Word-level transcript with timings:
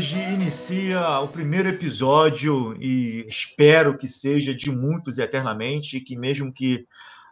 Hoje 0.00 0.18
inicia 0.18 1.20
o 1.20 1.28
primeiro 1.28 1.68
episódio 1.68 2.74
e 2.80 3.26
espero 3.28 3.98
que 3.98 4.08
seja 4.08 4.54
de 4.54 4.72
muitos 4.72 5.18
eternamente 5.18 5.98
e 5.98 6.00
que 6.00 6.16
mesmo 6.16 6.50
que 6.50 6.86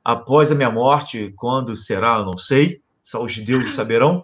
após 0.04 0.52
a 0.52 0.54
minha 0.54 0.70
morte, 0.70 1.32
quando 1.34 1.74
será, 1.74 2.22
não 2.22 2.36
sei, 2.36 2.82
só 3.02 3.24
os 3.24 3.38
deuses 3.38 3.72
saberão, 3.72 4.22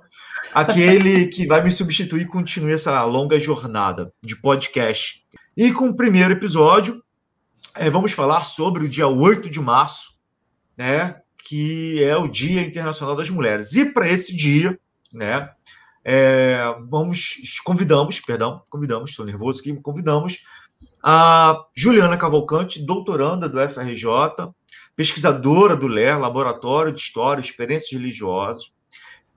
aquele 0.52 1.28
que 1.28 1.46
vai 1.46 1.64
me 1.64 1.72
substituir 1.72 2.26
continue 2.26 2.74
essa 2.74 3.02
longa 3.04 3.40
jornada 3.40 4.12
de 4.22 4.36
podcast. 4.36 5.24
E 5.56 5.72
com 5.72 5.88
o 5.88 5.96
primeiro 5.96 6.34
episódio, 6.34 7.02
é, 7.74 7.88
vamos 7.88 8.12
falar 8.12 8.42
sobre 8.42 8.84
o 8.84 8.88
dia 8.90 9.08
8 9.08 9.48
de 9.48 9.58
março, 9.58 10.18
né, 10.76 11.16
que 11.48 12.04
é 12.04 12.14
o 12.14 12.28
Dia 12.28 12.60
Internacional 12.60 13.16
das 13.16 13.30
Mulheres. 13.30 13.72
E 13.72 13.86
para 13.86 14.06
esse 14.06 14.36
dia, 14.36 14.78
né, 15.14 15.48
é, 16.04 16.58
vamos, 16.88 17.38
convidamos, 17.64 18.20
perdão, 18.20 18.62
convidamos, 18.68 19.10
estou 19.10 19.24
nervoso 19.24 19.60
aqui, 19.60 19.74
convidamos 19.80 20.38
a 21.02 21.64
Juliana 21.74 22.16
Cavalcante, 22.16 22.84
doutoranda 22.84 23.48
do 23.48 23.58
FRJ, 23.68 24.04
pesquisadora 24.94 25.74
do 25.76 25.86
LER, 25.86 26.18
Laboratório 26.18 26.92
de 26.92 27.00
História 27.00 27.40
e 27.40 27.44
Experiências 27.44 27.92
Religiosas, 27.92 28.72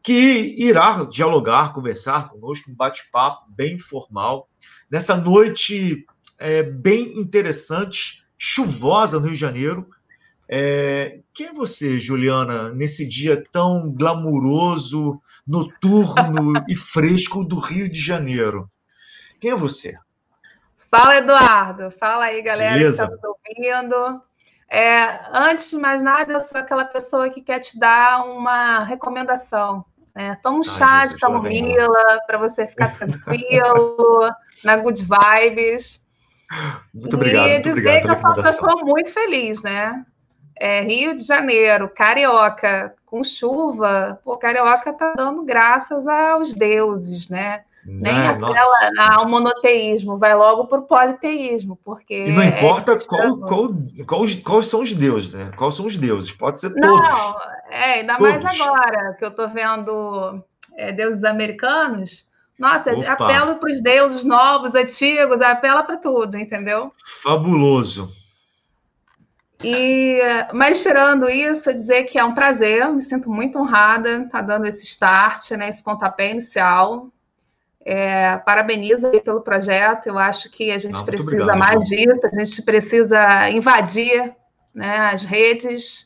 que 0.03 0.55
irá 0.57 1.03
dialogar, 1.03 1.73
conversar 1.73 2.29
conosco, 2.29 2.71
um 2.71 2.75
bate-papo 2.75 3.45
bem 3.49 3.77
formal, 3.77 4.49
nessa 4.89 5.15
noite 5.15 6.05
é, 6.37 6.63
bem 6.63 7.19
interessante, 7.19 8.25
chuvosa 8.37 9.19
no 9.19 9.25
Rio 9.25 9.33
de 9.33 9.39
Janeiro, 9.39 9.89
é, 10.49 11.19
quem 11.33 11.47
é 11.47 11.53
você, 11.53 11.99
Juliana, 11.99 12.69
nesse 12.69 13.05
dia 13.05 13.43
tão 13.51 13.91
glamuroso, 13.91 15.21
noturno 15.45 16.53
e 16.69 16.75
fresco 16.75 17.43
do 17.43 17.59
Rio 17.59 17.89
de 17.89 17.99
Janeiro? 17.99 18.69
Quem 19.39 19.51
é 19.51 19.55
você? 19.55 19.97
Fala, 20.89 21.17
Eduardo. 21.17 21.91
Fala 21.91 22.25
aí, 22.25 22.41
galera 22.41 22.73
Beleza. 22.73 23.07
que 23.07 23.13
está 23.13 23.27
nos 23.27 23.37
ouvindo. 23.37 24.21
É, 24.69 25.19
antes 25.31 25.69
de 25.69 25.77
mais 25.77 26.01
nada, 26.01 26.33
eu 26.33 26.39
sou 26.39 26.59
aquela 26.59 26.85
pessoa 26.85 27.29
que 27.29 27.41
quer 27.41 27.59
te 27.59 27.77
dar 27.77 28.25
uma 28.25 28.83
recomendação. 28.83 29.85
Né? 30.15 30.37
Toma 30.41 30.57
um 30.57 30.61
Ai, 30.65 30.77
chá 30.77 30.99
Jesus, 31.01 31.13
de 31.13 31.19
camomila 31.19 32.21
para 32.25 32.37
você 32.37 32.65
ficar 32.65 32.97
tranquilo, 32.97 34.33
na 34.63 34.77
good 34.77 35.01
vibes. 35.03 36.01
Muito 36.93 37.15
obrigado. 37.15 37.47
E 37.47 37.53
muito 37.53 37.63
dizer 37.63 37.71
obrigado 37.71 38.01
que 38.03 38.09
eu 38.09 38.15
sou 38.15 38.31
uma 38.31 38.43
pessoa 38.43 38.75
muito 38.83 39.13
feliz, 39.13 39.61
né? 39.61 40.05
É, 40.59 40.81
Rio 40.81 41.15
de 41.15 41.23
Janeiro, 41.23 41.89
Carioca, 41.89 42.93
com 43.05 43.23
chuva, 43.23 44.19
pô, 44.23 44.37
Carioca 44.37 44.93
tá 44.93 45.13
dando 45.15 45.43
graças 45.43 46.07
aos 46.07 46.53
deuses, 46.53 47.29
né? 47.29 47.61
Nem 47.85 48.13
é, 48.13 48.27
aquela 48.27 49.15
ao 49.15 49.29
monoteísmo, 49.29 50.17
vai 50.17 50.35
logo 50.35 50.67
para 50.67 50.79
o 50.79 50.81
politeísmo, 50.81 51.79
porque. 51.85 52.25
E 52.25 52.31
não 52.33 52.43
importa 52.43 52.91
é 52.91 52.99
qual, 52.99 53.37
qual, 53.37 53.69
qual, 54.05 54.25
quais 54.43 54.67
são 54.67 54.81
os 54.81 54.93
deuses, 54.93 55.31
né? 55.31 55.51
Quais 55.55 55.75
são 55.75 55.85
os 55.85 55.97
deuses? 55.97 56.33
Pode 56.33 56.59
ser 56.59 56.73
todos. 56.73 56.85
Não, 56.85 57.37
é, 57.69 57.99
ainda 57.99 58.17
todos. 58.17 58.43
mais 58.43 58.59
agora 58.59 59.13
que 59.17 59.23
eu 59.23 59.29
estou 59.29 59.47
vendo 59.47 60.43
é, 60.75 60.91
deuses 60.91 61.23
americanos. 61.23 62.27
Nossa, 62.59 62.91
Opa. 62.91 63.13
apelo 63.13 63.55
para 63.55 63.69
os 63.69 63.81
deuses 63.81 64.25
novos, 64.25 64.75
antigos, 64.75 65.41
apela 65.41 65.83
para 65.83 65.95
tudo, 65.95 66.37
entendeu? 66.37 66.91
Fabuloso. 67.23 68.09
E, 69.63 70.19
mas 70.53 70.83
tirando 70.83 71.29
isso, 71.29 71.73
dizer 71.73 72.03
que 72.03 72.19
é 72.19 72.23
um 72.23 72.33
prazer, 72.33 72.87
me 72.91 73.01
sinto 73.01 73.29
muito 73.29 73.57
honrada 73.57 74.23
estar 74.23 74.29
tá 74.29 74.41
dando 74.41 74.67
esse 74.67 74.85
start, 74.85 75.51
né, 75.51 75.67
esse 75.69 75.83
pontapé 75.83 76.31
inicial. 76.31 77.11
É, 77.89 78.37
parabenizo 78.39 79.09
pelo 79.23 79.41
projeto, 79.41 80.07
eu 80.07 80.19
acho 80.19 80.51
que 80.51 80.71
a 80.71 80.77
gente 80.77 80.95
Não, 80.95 81.05
precisa 81.05 81.35
obrigado, 81.35 81.57
mais 81.57 81.85
disso, 81.85 82.27
a 82.27 82.37
gente 82.37 82.61
precisa 82.61 83.49
invadir 83.49 84.35
né, 84.75 85.09
as 85.11 85.23
redes, 85.23 86.05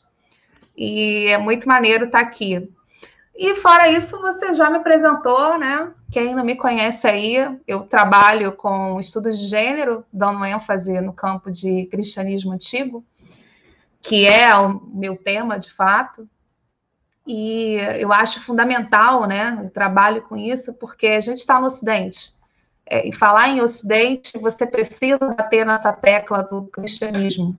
e 0.76 1.26
é 1.26 1.38
muito 1.38 1.66
maneiro 1.66 2.04
estar 2.04 2.20
aqui. 2.20 2.70
E 3.34 3.56
fora 3.56 3.88
isso, 3.88 4.20
você 4.20 4.54
já 4.54 4.70
me 4.70 4.76
apresentou, 4.76 5.58
né? 5.58 5.90
Quem 6.10 6.34
não 6.34 6.44
me 6.44 6.54
conhece 6.54 7.08
aí, 7.08 7.36
eu 7.66 7.80
trabalho 7.80 8.52
com 8.52 9.00
estudos 9.00 9.36
de 9.36 9.48
gênero, 9.48 10.04
dando 10.12 10.44
ênfase 10.44 11.00
no 11.00 11.12
campo 11.12 11.50
de 11.50 11.86
cristianismo 11.86 12.52
antigo 12.52 13.04
que 14.02 14.26
é 14.26 14.54
o 14.54 14.80
meu 14.92 15.16
tema 15.16 15.58
de 15.58 15.72
fato. 15.72 16.28
E 17.24 17.76
eu 17.98 18.12
acho 18.12 18.40
fundamental, 18.40 19.28
né, 19.28 19.62
o 19.64 19.70
trabalho 19.70 20.22
com 20.22 20.36
isso, 20.36 20.74
porque 20.74 21.06
a 21.06 21.20
gente 21.20 21.38
está 21.38 21.60
no 21.60 21.66
Ocidente. 21.66 22.34
É, 22.84 23.08
e 23.08 23.12
falar 23.12 23.48
em 23.48 23.60
Ocidente, 23.60 24.36
você 24.38 24.66
precisa 24.66 25.32
bater 25.32 25.64
nessa 25.64 25.92
tecla 25.92 26.42
do 26.42 26.64
cristianismo 26.64 27.56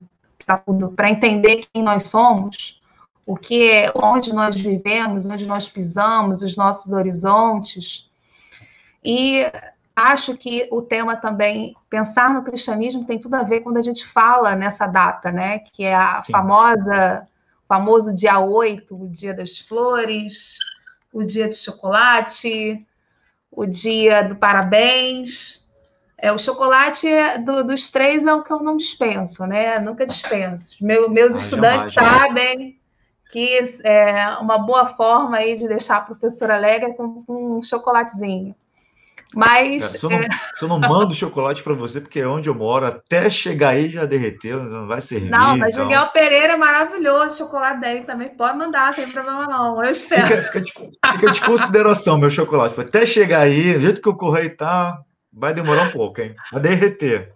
para 0.96 1.10
entender 1.10 1.66
quem 1.74 1.82
nós 1.82 2.10
somos, 2.10 2.82
o 3.26 3.38
que 3.38 3.72
é, 3.72 3.90
onde 3.96 4.34
nós 4.34 4.54
vivemos, 4.54 5.26
onde 5.26 5.46
nós 5.46 5.70
pisamos, 5.70 6.42
os 6.42 6.58
nossos 6.58 6.92
horizontes. 6.92 8.10
E 9.02 9.50
acho 9.96 10.36
que 10.36 10.68
o 10.72 10.82
tema 10.82 11.16
também, 11.16 11.76
pensar 11.90 12.34
no 12.34 12.44
cristianismo, 12.44 13.06
tem 13.06 13.20
tudo 13.20 13.36
a 13.36 13.44
ver 13.44 13.62
quando 13.62 13.78
a 13.78 13.82
gente 13.82 14.06
fala 14.06 14.56
nessa 14.56 14.88
data, 14.88 15.32
né? 15.32 15.60
Que 15.60 15.84
é 15.84 15.96
a 15.96 16.22
Sim. 16.22 16.32
famosa, 16.32 17.28
famoso 17.68 18.14
dia 18.14 18.40
8, 18.40 18.96
o 18.96 19.08
dia 19.08 19.34
das 19.34 19.60
flores, 19.60 20.58
o 21.14 21.24
dia 21.24 21.48
do 21.48 21.56
chocolate, 21.56 22.86
o 23.52 23.66
dia 23.66 24.24
do 24.24 24.36
parabéns. 24.36 25.64
É, 26.18 26.32
o 26.32 26.40
chocolate 26.40 27.08
do, 27.46 27.64
dos 27.64 27.92
três 27.92 28.26
é 28.26 28.34
o 28.34 28.42
que 28.42 28.52
eu 28.52 28.62
não 28.62 28.78
dispenso, 28.78 29.46
né? 29.46 29.80
Nunca 29.80 30.06
dispenso. 30.06 30.76
Meu, 30.84 31.10
meus 31.10 31.34
ah, 31.34 31.38
estudantes 31.38 31.94
jamais, 31.94 32.22
sabem 32.22 32.80
que 33.30 33.60
é 33.84 34.38
uma 34.40 34.60
boa 34.60 34.86
forma 34.86 35.38
aí 35.38 35.56
de 35.56 35.68
deixar 35.68 35.98
a 35.98 36.02
professora 36.02 36.56
alegre 36.56 36.94
com, 36.94 37.24
com 37.24 37.58
um 37.58 37.64
chocolatezinho. 37.64 38.56
Mas. 39.36 39.84
se, 39.84 40.04
eu 40.04 40.10
não, 40.10 40.20
é... 40.20 40.28
se 40.54 40.64
eu 40.64 40.68
não 40.68 40.80
mando 40.80 41.16
chocolate 41.16 41.64
para 41.64 41.74
você, 41.74 42.00
porque 42.00 42.20
é 42.20 42.28
onde 42.28 42.50
eu 42.50 42.56
moro, 42.56 42.86
até 42.86 43.30
chegar 43.30 43.70
aí 43.70 43.90
já 43.90 44.06
derreteu, 44.06 44.64
não 44.64 44.88
vai 44.88 45.02
servir. 45.02 45.30
Não, 45.30 45.58
mas 45.58 45.74
então... 45.74 45.88
Miguel 45.88 46.08
Pereira 46.08 46.54
é 46.54 46.58
maravilhoso, 46.58 47.38
chocolate 47.38 47.80
dele 47.80 48.04
também 48.04 48.30
pode 48.30 48.58
mandar, 48.58 48.94
sem 48.94 49.10
problema 49.10 49.48
não. 49.48 49.84
Eu 49.84 49.90
espero. 49.90 50.28
Fica, 50.28 50.42
fica, 50.44 50.62
de, 50.62 50.74
fica 51.14 51.32
de 51.32 51.42
consideração, 51.42 52.18
meu 52.18 52.30
chocolate. 52.30 52.80
Até 52.80 53.06
chegar 53.06 53.42
aí, 53.42 53.74
do 53.74 53.82
jeito 53.82 54.02
que 54.02 54.10
o 54.10 54.16
correio 54.16 54.56
tá, 54.56 55.00
vai 55.32 55.54
demorar 55.54 55.88
um 55.88 55.92
pouco, 55.92 56.22
hein? 56.22 56.36
Vai 56.52 56.62
derreter. 56.62 57.34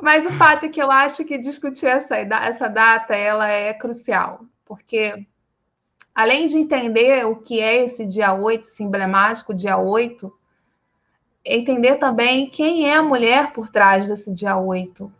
Mas 0.00 0.26
o 0.26 0.30
fato 0.32 0.66
é 0.66 0.68
que 0.68 0.82
eu 0.82 0.90
acho 0.90 1.24
que 1.24 1.38
discutir 1.38 1.86
essa, 1.86 2.16
essa 2.16 2.68
data 2.68 3.14
ela 3.14 3.48
é 3.48 3.72
crucial, 3.72 4.40
porque 4.64 5.14
além 6.12 6.46
de 6.46 6.58
entender 6.58 7.24
o 7.24 7.36
que 7.36 7.60
é 7.60 7.84
esse 7.84 8.04
dia 8.04 8.32
8, 8.32 8.66
esse 8.66 8.82
emblemático 8.82 9.54
dia 9.54 9.76
8, 9.76 10.32
entender 11.44 11.96
também 11.96 12.48
quem 12.48 12.88
é 12.88 12.94
a 12.94 13.02
mulher 13.02 13.52
por 13.52 13.68
trás 13.68 14.08
desse 14.08 14.32
dia 14.32 14.56
8. 14.56 15.12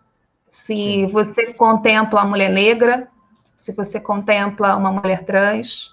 Se 0.49 0.77
Sim. 0.77 1.07
você 1.07 1.53
contempla 1.55 2.21
a 2.21 2.27
mulher 2.27 2.51
negra, 2.51 3.09
se 3.57 3.73
você 3.73 4.01
contempla 4.01 4.77
uma 4.77 4.93
mulher 4.93 5.25
trans, 5.25 5.91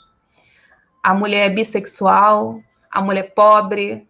a 1.04 1.14
mulher 1.14 1.54
bissexual, 1.54 2.62
a 2.92 3.02
mulher 3.02 3.34
pobre, 3.34 4.08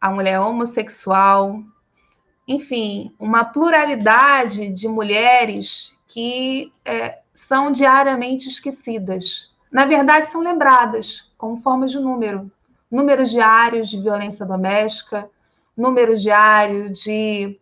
a 0.00 0.10
mulher 0.10 0.40
homossexual, 0.40 1.60
enfim, 2.46 3.14
uma 3.18 3.44
pluralidade 3.44 4.68
de 4.70 4.88
mulheres 4.88 5.98
que 6.06 6.72
é, 6.84 7.18
são 7.34 7.70
diariamente 7.70 8.48
esquecidas. 8.48 9.52
Na 9.70 9.84
verdade, 9.84 10.28
são 10.28 10.40
lembradas 10.40 11.30
como 11.36 11.58
formas 11.58 11.90
de 11.90 11.98
número. 11.98 12.50
Números 12.90 13.30
diários 13.30 13.90
de 13.90 14.00
violência 14.00 14.46
doméstica, 14.46 15.28
número 15.78 16.16
diário 16.16 16.90
de 16.90 17.58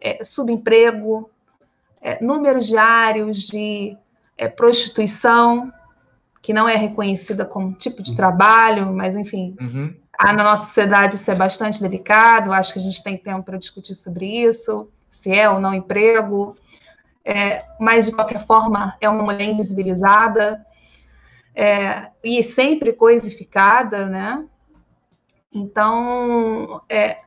é, 0.00 0.24
subemprego, 0.24 1.30
é, 2.00 2.22
números 2.24 2.66
diários 2.66 3.42
de 3.42 3.96
é, 4.36 4.48
prostituição, 4.48 5.72
que 6.40 6.52
não 6.52 6.68
é 6.68 6.76
reconhecida 6.76 7.44
como 7.44 7.74
tipo 7.74 8.02
de 8.02 8.16
trabalho, 8.16 8.92
mas 8.92 9.14
enfim, 9.14 9.54
uhum. 9.60 9.94
na 10.18 10.32
nossa 10.32 10.64
sociedade 10.66 11.16
isso 11.16 11.30
é 11.30 11.34
bastante 11.34 11.82
delicado, 11.82 12.52
acho 12.52 12.72
que 12.72 12.78
a 12.78 12.82
gente 12.82 13.02
tem 13.02 13.18
tempo 13.18 13.42
para 13.42 13.58
discutir 13.58 13.94
sobre 13.94 14.26
isso, 14.44 14.88
se 15.10 15.34
é 15.34 15.50
ou 15.50 15.60
não 15.60 15.74
emprego, 15.74 16.54
é, 17.24 17.64
mas 17.78 18.06
de 18.06 18.12
qualquer 18.12 18.40
forma 18.46 18.96
é 19.00 19.08
uma 19.08 19.22
mulher 19.22 19.42
invisibilizada 19.42 20.64
é, 21.54 22.08
e 22.24 22.42
sempre 22.42 22.92
coisificada, 22.92 24.06
né? 24.06 24.46
Então, 25.52 26.80
é, 26.88 27.18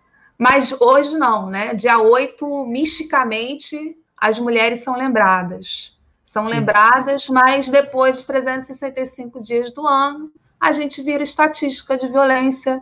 mas 0.42 0.74
hoje 0.82 1.16
não, 1.16 1.52
né? 1.52 1.76
Dia 1.76 2.00
8, 2.00 2.66
misticamente, 2.66 3.96
as 4.18 4.40
mulheres 4.40 4.80
são 4.80 4.98
lembradas. 4.98 5.96
São 6.26 6.44
Sim. 6.44 6.56
lembradas, 6.56 7.30
mas 7.30 7.70
depois 7.70 8.16
dos 8.16 8.26
365 8.26 9.40
dias 9.40 9.72
do 9.72 9.86
ano, 9.86 10.32
a 10.60 10.72
gente 10.72 11.04
vira 11.04 11.22
estatística 11.22 11.96
de 11.96 12.08
violência 12.08 12.82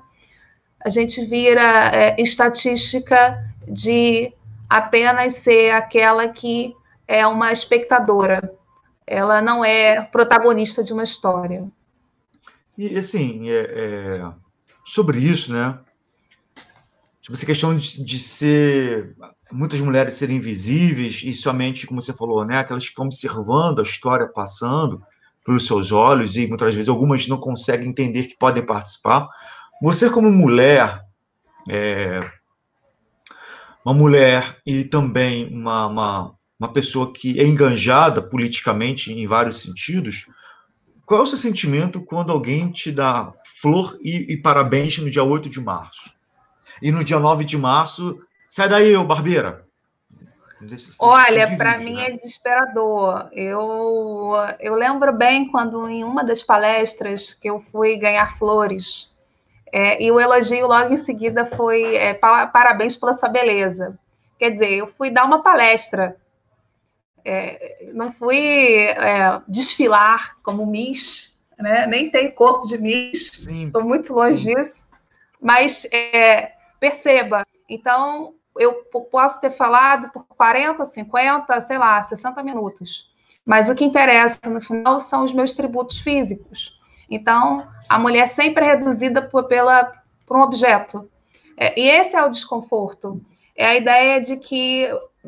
a 0.84 0.90
gente 0.90 1.24
vira 1.26 1.92
é, 1.94 2.22
estatística 2.22 3.38
de 3.68 4.34
apenas 4.70 5.36
ser 5.36 5.72
aquela 5.72 6.28
que 6.30 6.74
é 7.08 7.28
uma 7.28 7.52
espectadora. 7.52 8.54
Ela 9.06 9.42
não 9.42 9.66
é 9.66 10.02
protagonista 10.02 10.84
de 10.84 10.94
uma 10.94 11.04
história. 11.04 11.68
E, 12.78 12.98
assim, 12.98 13.50
é, 13.50 13.60
é, 13.60 14.32
sobre 14.86 15.18
isso, 15.18 15.52
né? 15.52 15.78
Sobre 17.30 17.34
essa 17.34 17.46
questão 17.46 17.78
de, 17.78 18.04
de, 18.04 18.20
ser. 18.20 19.16
Muitas 19.52 19.80
mulheres 19.80 20.16
serem 20.16 20.38
invisíveis 20.38 21.22
e 21.24 21.32
somente, 21.32 21.86
como 21.86 22.02
você 22.02 22.12
falou, 22.12 22.44
né? 22.44 22.58
Aquelas 22.58 22.84
que 22.86 22.90
estão 22.90 23.06
observando 23.06 23.80
a 23.80 23.84
história 23.84 24.28
passando 24.28 25.00
pelos 25.46 25.68
seus 25.68 25.92
olhos 25.92 26.36
e 26.36 26.48
muitas 26.48 26.74
vezes 26.74 26.90
algumas 26.90 27.28
não 27.28 27.38
conseguem 27.38 27.90
entender 27.90 28.24
que 28.24 28.38
podem 28.38 28.66
participar. 28.66 29.28
Você, 29.80 30.10
como 30.10 30.32
mulher, 30.32 31.02
é, 31.70 32.28
uma 33.86 33.94
mulher 33.94 34.58
e 34.66 34.84
também 34.84 35.54
uma, 35.54 35.86
uma, 35.86 36.36
uma 36.60 36.74
pessoa 36.74 37.14
que 37.14 37.40
é 37.40 37.46
enganjada 37.46 38.24
politicamente 38.24 39.14
em 39.14 39.28
vários 39.28 39.62
sentidos, 39.62 40.26
qual 41.06 41.22
é 41.22 41.24
o 41.24 41.28
seu 41.28 41.38
sentimento 41.38 42.02
quando 42.02 42.32
alguém 42.32 42.72
te 42.72 42.92
dá 42.92 43.32
flor 43.62 44.00
e, 44.02 44.34
e 44.34 44.38
parabéns 44.38 44.98
no 44.98 45.12
dia 45.12 45.24
8 45.24 45.48
de 45.48 45.60
março? 45.60 46.18
E 46.82 46.92
no 46.92 47.04
dia 47.04 47.20
9 47.20 47.44
de 47.44 47.58
março, 47.58 48.20
sai 48.48 48.70
daí, 48.70 48.96
ô 48.96 49.04
Barbeira. 49.04 49.66
Olha, 51.00 51.56
para 51.56 51.78
mim 51.78 51.96
né? 51.96 52.08
é 52.08 52.12
desesperador. 52.12 53.30
Eu, 53.32 54.34
eu 54.60 54.76
lembro 54.76 55.16
bem 55.16 55.48
quando 55.50 55.88
em 55.88 56.04
uma 56.04 56.24
das 56.24 56.44
palestras 56.44 57.34
que 57.34 57.50
eu 57.50 57.62
fui 57.62 57.96
ganhar 57.96 58.38
flores, 58.38 59.10
é, 59.72 60.04
e 60.04 60.12
o 60.12 60.20
elogio 60.20 60.68
logo 60.68 60.94
em 60.94 60.98
seguida 60.98 61.46
foi 61.46 61.96
é, 61.96 62.14
parabéns 62.14 62.96
pela 62.96 63.14
sua 63.14 63.30
beleza. 63.30 63.98
Quer 64.38 64.52
dizer, 64.52 64.72
eu 64.72 64.88
fui 64.88 65.10
dar 65.12 65.26
uma 65.26 65.44
palestra, 65.44 66.18
é, 67.24 67.90
não 67.94 68.12
fui 68.12 68.78
é, 68.78 69.42
desfilar 69.48 70.38
como 70.44 70.66
Miss, 70.66 71.38
né? 71.58 71.86
nem 71.86 72.10
tenho 72.10 72.32
corpo 72.32 72.68
de 72.68 72.78
Miss, 72.78 73.48
estou 73.48 73.84
muito 73.84 74.14
longe 74.14 74.44
sim. 74.44 74.56
disso. 74.56 74.88
Mas 75.42 75.88
é, 75.92 76.54
perceba, 76.80 77.46
então 77.70 78.34
eu 78.58 78.74
posso 79.12 79.40
ter 79.40 79.52
falado 79.52 80.12
por 80.12 80.26
40, 80.26 80.84
50, 80.84 81.62
sei 81.62 81.78
lá, 81.78 82.02
60 82.02 82.44
minutos. 82.44 83.10
Mas 83.46 83.70
o 83.70 83.76
que 83.76 83.86
interessa 83.86 84.38
no 84.50 84.62
final 84.62 85.00
são 85.00 85.24
os 85.24 85.34
meus 85.34 85.54
tributos 85.54 86.00
físicos. 86.00 86.78
Então, 87.10 87.68
a 87.90 87.98
mulher 87.98 88.28
sempre 88.28 88.66
é 88.66 88.76
reduzida 88.76 89.22
por, 89.22 89.46
pela, 89.46 89.92
por 90.26 90.38
um 90.38 90.42
objeto. 90.42 91.10
É, 91.58 91.80
e 91.80 91.90
esse 91.90 92.16
é 92.16 92.24
o 92.24 92.30
desconforto. 92.30 93.22
É 93.56 93.66
a 93.66 93.76
ideia 93.76 94.22
de 94.22 94.38
que 94.38 94.88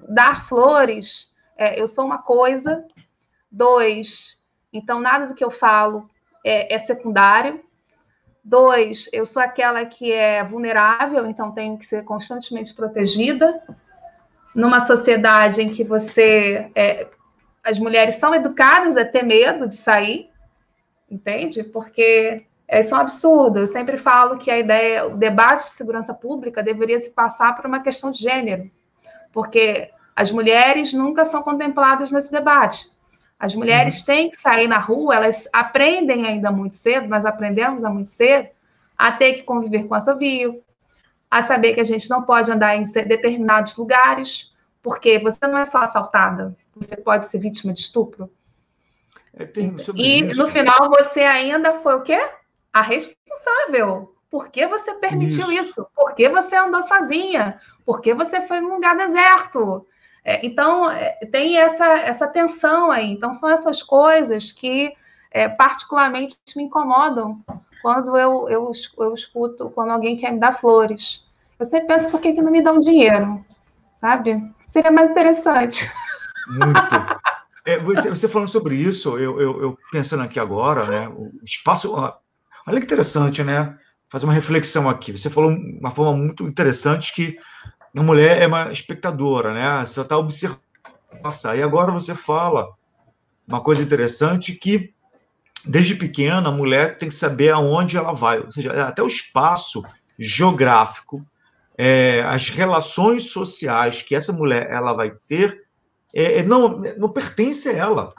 dar 0.09 0.45
flores, 0.47 1.33
é, 1.57 1.79
eu 1.81 1.87
sou 1.87 2.05
uma 2.05 2.19
coisa, 2.19 2.85
dois, 3.51 4.41
então 4.71 4.99
nada 4.99 5.27
do 5.27 5.35
que 5.35 5.43
eu 5.43 5.51
falo 5.51 6.09
é, 6.45 6.73
é 6.73 6.79
secundário. 6.79 7.63
Dois, 8.43 9.07
eu 9.13 9.25
sou 9.25 9.41
aquela 9.41 9.85
que 9.85 10.11
é 10.11 10.43
vulnerável, 10.43 11.27
então 11.27 11.51
tenho 11.51 11.77
que 11.77 11.85
ser 11.85 12.03
constantemente 12.03 12.73
protegida. 12.73 13.61
Numa 14.53 14.79
sociedade 14.79 15.61
em 15.61 15.69
que 15.69 15.83
você. 15.83 16.71
É, 16.75 17.07
as 17.63 17.77
mulheres 17.77 18.15
são 18.15 18.33
educadas 18.33 18.97
a 18.97 19.05
ter 19.05 19.23
medo 19.23 19.67
de 19.67 19.75
sair, 19.75 20.29
entende? 21.09 21.63
Porque 21.63 22.43
isso 22.67 22.95
é 22.95 22.97
um 22.97 23.01
absurdo. 23.01 23.59
Eu 23.59 23.67
sempre 23.67 23.97
falo 23.97 24.37
que 24.37 24.49
a 24.49 24.57
ideia, 24.57 25.05
o 25.05 25.15
debate 25.15 25.63
de 25.63 25.69
segurança 25.69 26.13
pública 26.13 26.63
deveria 26.63 26.97
se 26.97 27.11
passar 27.11 27.55
por 27.55 27.65
uma 27.67 27.81
questão 27.81 28.11
de 28.11 28.19
gênero, 28.19 28.69
porque 29.31 29.91
as 30.15 30.31
mulheres 30.31 30.91
nunca 30.93 31.23
são 31.23 31.43
contempladas 31.43 32.11
nesse 32.11 32.31
debate. 32.31 32.90
As 33.41 33.55
mulheres 33.55 34.01
uhum. 34.01 34.05
têm 34.05 34.29
que 34.29 34.37
sair 34.37 34.67
na 34.67 34.77
rua, 34.77 35.15
elas 35.15 35.49
aprendem 35.51 36.27
ainda 36.27 36.51
muito 36.51 36.75
cedo, 36.75 37.07
nós 37.07 37.25
aprendemos 37.25 37.83
há 37.83 37.89
muito 37.89 38.11
cedo, 38.11 38.47
a 38.95 39.11
ter 39.11 39.33
que 39.33 39.41
conviver 39.41 39.87
com 39.87 39.95
assovio, 39.95 40.61
a 41.29 41.41
saber 41.41 41.73
que 41.73 41.79
a 41.79 41.83
gente 41.83 42.07
não 42.07 42.21
pode 42.21 42.51
andar 42.51 42.75
em 42.75 42.83
determinados 42.83 43.75
lugares, 43.75 44.53
porque 44.79 45.17
você 45.17 45.47
não 45.47 45.57
é 45.57 45.63
só 45.63 45.79
assaltada, 45.79 46.55
você 46.75 46.95
pode 46.95 47.25
ser 47.25 47.39
vítima 47.39 47.73
de 47.73 47.79
estupro. 47.79 48.29
É, 49.33 49.49
e 49.95 50.23
isso. 50.23 50.37
no 50.37 50.47
final 50.47 50.87
você 50.91 51.21
ainda 51.21 51.73
foi 51.73 51.95
o 51.95 52.03
quê? 52.03 52.21
A 52.71 52.83
responsável. 52.83 54.13
Por 54.29 54.49
que 54.49 54.67
você 54.67 54.93
permitiu 54.93 55.51
isso? 55.51 55.61
isso? 55.61 55.87
Por 55.95 56.13
que 56.13 56.29
você 56.29 56.55
andou 56.55 56.83
sozinha? 56.83 57.59
Por 57.87 58.01
que 58.01 58.13
você 58.13 58.39
foi 58.41 58.61
num 58.61 58.75
lugar 58.75 58.95
deserto? 58.95 59.87
É, 60.23 60.45
então, 60.45 60.89
é, 60.89 61.11
tem 61.31 61.57
essa, 61.57 61.85
essa 61.85 62.27
tensão 62.27 62.91
aí. 62.91 63.11
Então, 63.11 63.33
são 63.33 63.49
essas 63.49 63.81
coisas 63.81 64.51
que 64.51 64.93
é, 65.31 65.47
particularmente 65.49 66.35
me 66.55 66.63
incomodam 66.63 67.41
quando 67.81 68.17
eu, 68.17 68.47
eu, 68.49 68.71
eu 68.99 69.13
escuto, 69.13 69.69
quando 69.71 69.91
alguém 69.91 70.15
quer 70.15 70.31
me 70.31 70.39
dar 70.39 70.53
flores. 70.53 71.23
Eu 71.59 71.65
sempre 71.65 71.87
penso, 71.87 72.09
por 72.09 72.19
que, 72.19 72.33
que 72.33 72.41
não 72.41 72.51
me 72.51 72.61
dão 72.61 72.79
dinheiro? 72.79 73.43
Sabe? 73.99 74.41
Seria 74.67 74.91
mais 74.91 75.09
interessante. 75.09 75.91
Muito. 76.47 76.95
É, 77.63 77.77
você, 77.77 78.09
você, 78.09 78.27
falando 78.27 78.47
sobre 78.47 78.73
isso, 78.73 79.19
eu, 79.19 79.39
eu, 79.39 79.61
eu, 79.61 79.77
pensando 79.91 80.23
aqui 80.23 80.39
agora, 80.39 80.87
né? 80.87 81.07
O 81.09 81.31
espaço. 81.43 81.93
Olha 81.93 82.79
que 82.79 82.85
interessante, 82.85 83.43
né? 83.43 83.77
Fazer 84.09 84.25
uma 84.25 84.33
reflexão 84.33 84.89
aqui. 84.89 85.11
Você 85.11 85.29
falou 85.29 85.51
uma 85.51 85.91
forma 85.91 86.13
muito 86.13 86.43
interessante 86.43 87.13
que 87.13 87.37
a 87.95 88.03
mulher 88.03 88.41
é 88.41 88.47
uma 88.47 88.71
espectadora, 88.71 89.53
né? 89.53 89.85
Você 89.85 90.01
está 90.01 90.17
observando 90.17 90.61
passar. 91.21 91.57
E 91.57 91.63
agora 91.63 91.91
você 91.91 92.15
fala 92.15 92.69
uma 93.47 93.61
coisa 93.61 93.83
interessante 93.83 94.53
que 94.53 94.93
desde 95.65 95.95
pequena 95.95 96.49
a 96.49 96.51
mulher 96.51 96.97
tem 96.97 97.09
que 97.09 97.15
saber 97.15 97.51
aonde 97.51 97.97
ela 97.97 98.13
vai, 98.13 98.39
ou 98.39 98.51
seja, 98.51 98.87
até 98.87 99.03
o 99.03 99.07
espaço 99.07 99.83
geográfico, 100.17 101.25
é, 101.77 102.23
as 102.23 102.49
relações 102.49 103.31
sociais 103.31 104.01
que 104.01 104.15
essa 104.15 104.31
mulher 104.31 104.67
ela 104.71 104.93
vai 104.93 105.11
ter 105.27 105.61
é, 106.13 106.39
é, 106.39 106.43
não, 106.43 106.81
não 106.97 107.09
pertence 107.09 107.69
a 107.69 107.73
ela. 107.73 108.13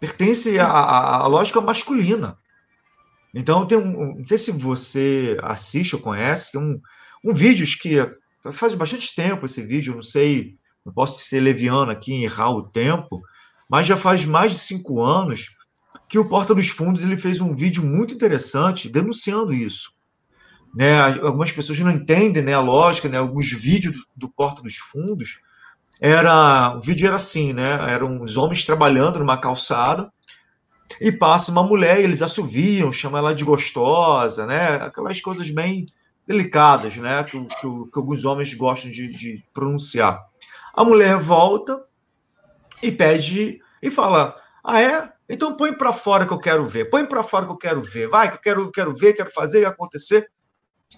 Pertence 0.00 0.58
à, 0.58 1.26
lógica 1.26 1.60
masculina. 1.60 2.36
Então, 3.32 3.66
tem 3.66 3.78
um, 3.78 4.16
não 4.16 4.26
sei 4.26 4.38
se 4.38 4.52
você 4.52 5.36
assiste 5.42 5.96
ou 5.96 6.02
conhece, 6.02 6.52
tem 6.52 6.60
um, 6.60 6.80
um 7.24 7.32
vídeo 7.32 7.66
que 7.80 7.98
faz 8.52 8.74
bastante 8.74 9.14
tempo 9.14 9.46
esse 9.46 9.62
vídeo, 9.62 9.94
não 9.94 10.02
sei, 10.02 10.56
não 10.84 10.92
posso 10.92 11.22
ser 11.24 11.40
leviano 11.40 11.90
aqui 11.90 12.24
errar 12.24 12.50
o 12.50 12.62
tempo, 12.62 13.22
mas 13.68 13.86
já 13.86 13.96
faz 13.96 14.24
mais 14.24 14.52
de 14.52 14.58
cinco 14.58 15.02
anos 15.02 15.56
que 16.08 16.18
o 16.18 16.28
Porta 16.28 16.54
dos 16.54 16.68
Fundos 16.68 17.02
ele 17.02 17.16
fez 17.16 17.40
um 17.40 17.54
vídeo 17.54 17.82
muito 17.82 18.14
interessante 18.14 18.88
denunciando 18.88 19.52
isso. 19.52 19.92
Né, 20.74 21.00
algumas 21.22 21.52
pessoas 21.52 21.78
não 21.80 21.90
entendem 21.90 22.42
né, 22.42 22.52
a 22.52 22.60
lógica, 22.60 23.08
né, 23.08 23.16
alguns 23.16 23.50
vídeos 23.52 23.94
do, 23.94 24.04
do 24.16 24.28
Porta 24.28 24.60
dos 24.60 24.76
Fundos 24.76 25.38
era 26.00 26.76
o 26.76 26.80
vídeo 26.80 27.06
era 27.06 27.16
assim, 27.16 27.52
né? 27.52 27.92
Eram 27.92 28.20
os 28.20 28.36
homens 28.36 28.66
trabalhando 28.66 29.18
numa 29.18 29.38
calçada 29.38 30.12
e 31.00 31.12
passa 31.12 31.52
uma 31.52 31.62
mulher 31.62 32.00
e 32.00 32.04
eles 32.04 32.22
assoviam, 32.22 32.92
chamam 32.92 33.18
ela 33.18 33.34
de 33.34 33.44
gostosa, 33.44 34.46
né? 34.46 34.74
Aquelas 34.76 35.20
coisas 35.20 35.48
bem 35.50 35.86
delicadas, 36.26 36.96
né? 36.96 37.22
Que, 37.24 37.44
que, 37.44 37.60
que 37.60 37.98
alguns 37.98 38.24
homens 38.24 38.52
gostam 38.54 38.90
de, 38.90 39.08
de, 39.08 39.44
pronunciar. 39.52 40.20
A 40.74 40.84
mulher 40.84 41.18
volta 41.18 41.84
e 42.82 42.90
pede 42.90 43.60
e 43.82 43.90
fala: 43.90 44.36
Ah, 44.62 44.80
é? 44.80 45.12
Então 45.28 45.56
põe 45.56 45.72
para 45.72 45.92
fora 45.92 46.26
que 46.26 46.32
eu 46.32 46.38
quero 46.38 46.66
ver, 46.66 46.90
põe 46.90 47.06
para 47.06 47.22
fora 47.22 47.46
que 47.46 47.52
eu 47.52 47.56
quero 47.56 47.82
ver, 47.82 48.08
vai 48.08 48.28
que 48.28 48.36
eu 48.36 48.40
quero, 48.40 48.70
quero 48.70 48.94
ver, 48.94 49.14
quero 49.14 49.30
fazer 49.30 49.62
e 49.62 49.64
acontecer. 49.64 50.30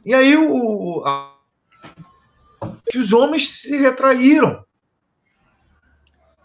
E 0.04 0.12
aí 0.12 0.36
o, 0.36 1.02
a, 1.04 1.36
que 2.90 2.98
os 2.98 3.12
homens 3.12 3.60
se 3.60 3.76
retraíram. 3.76 4.64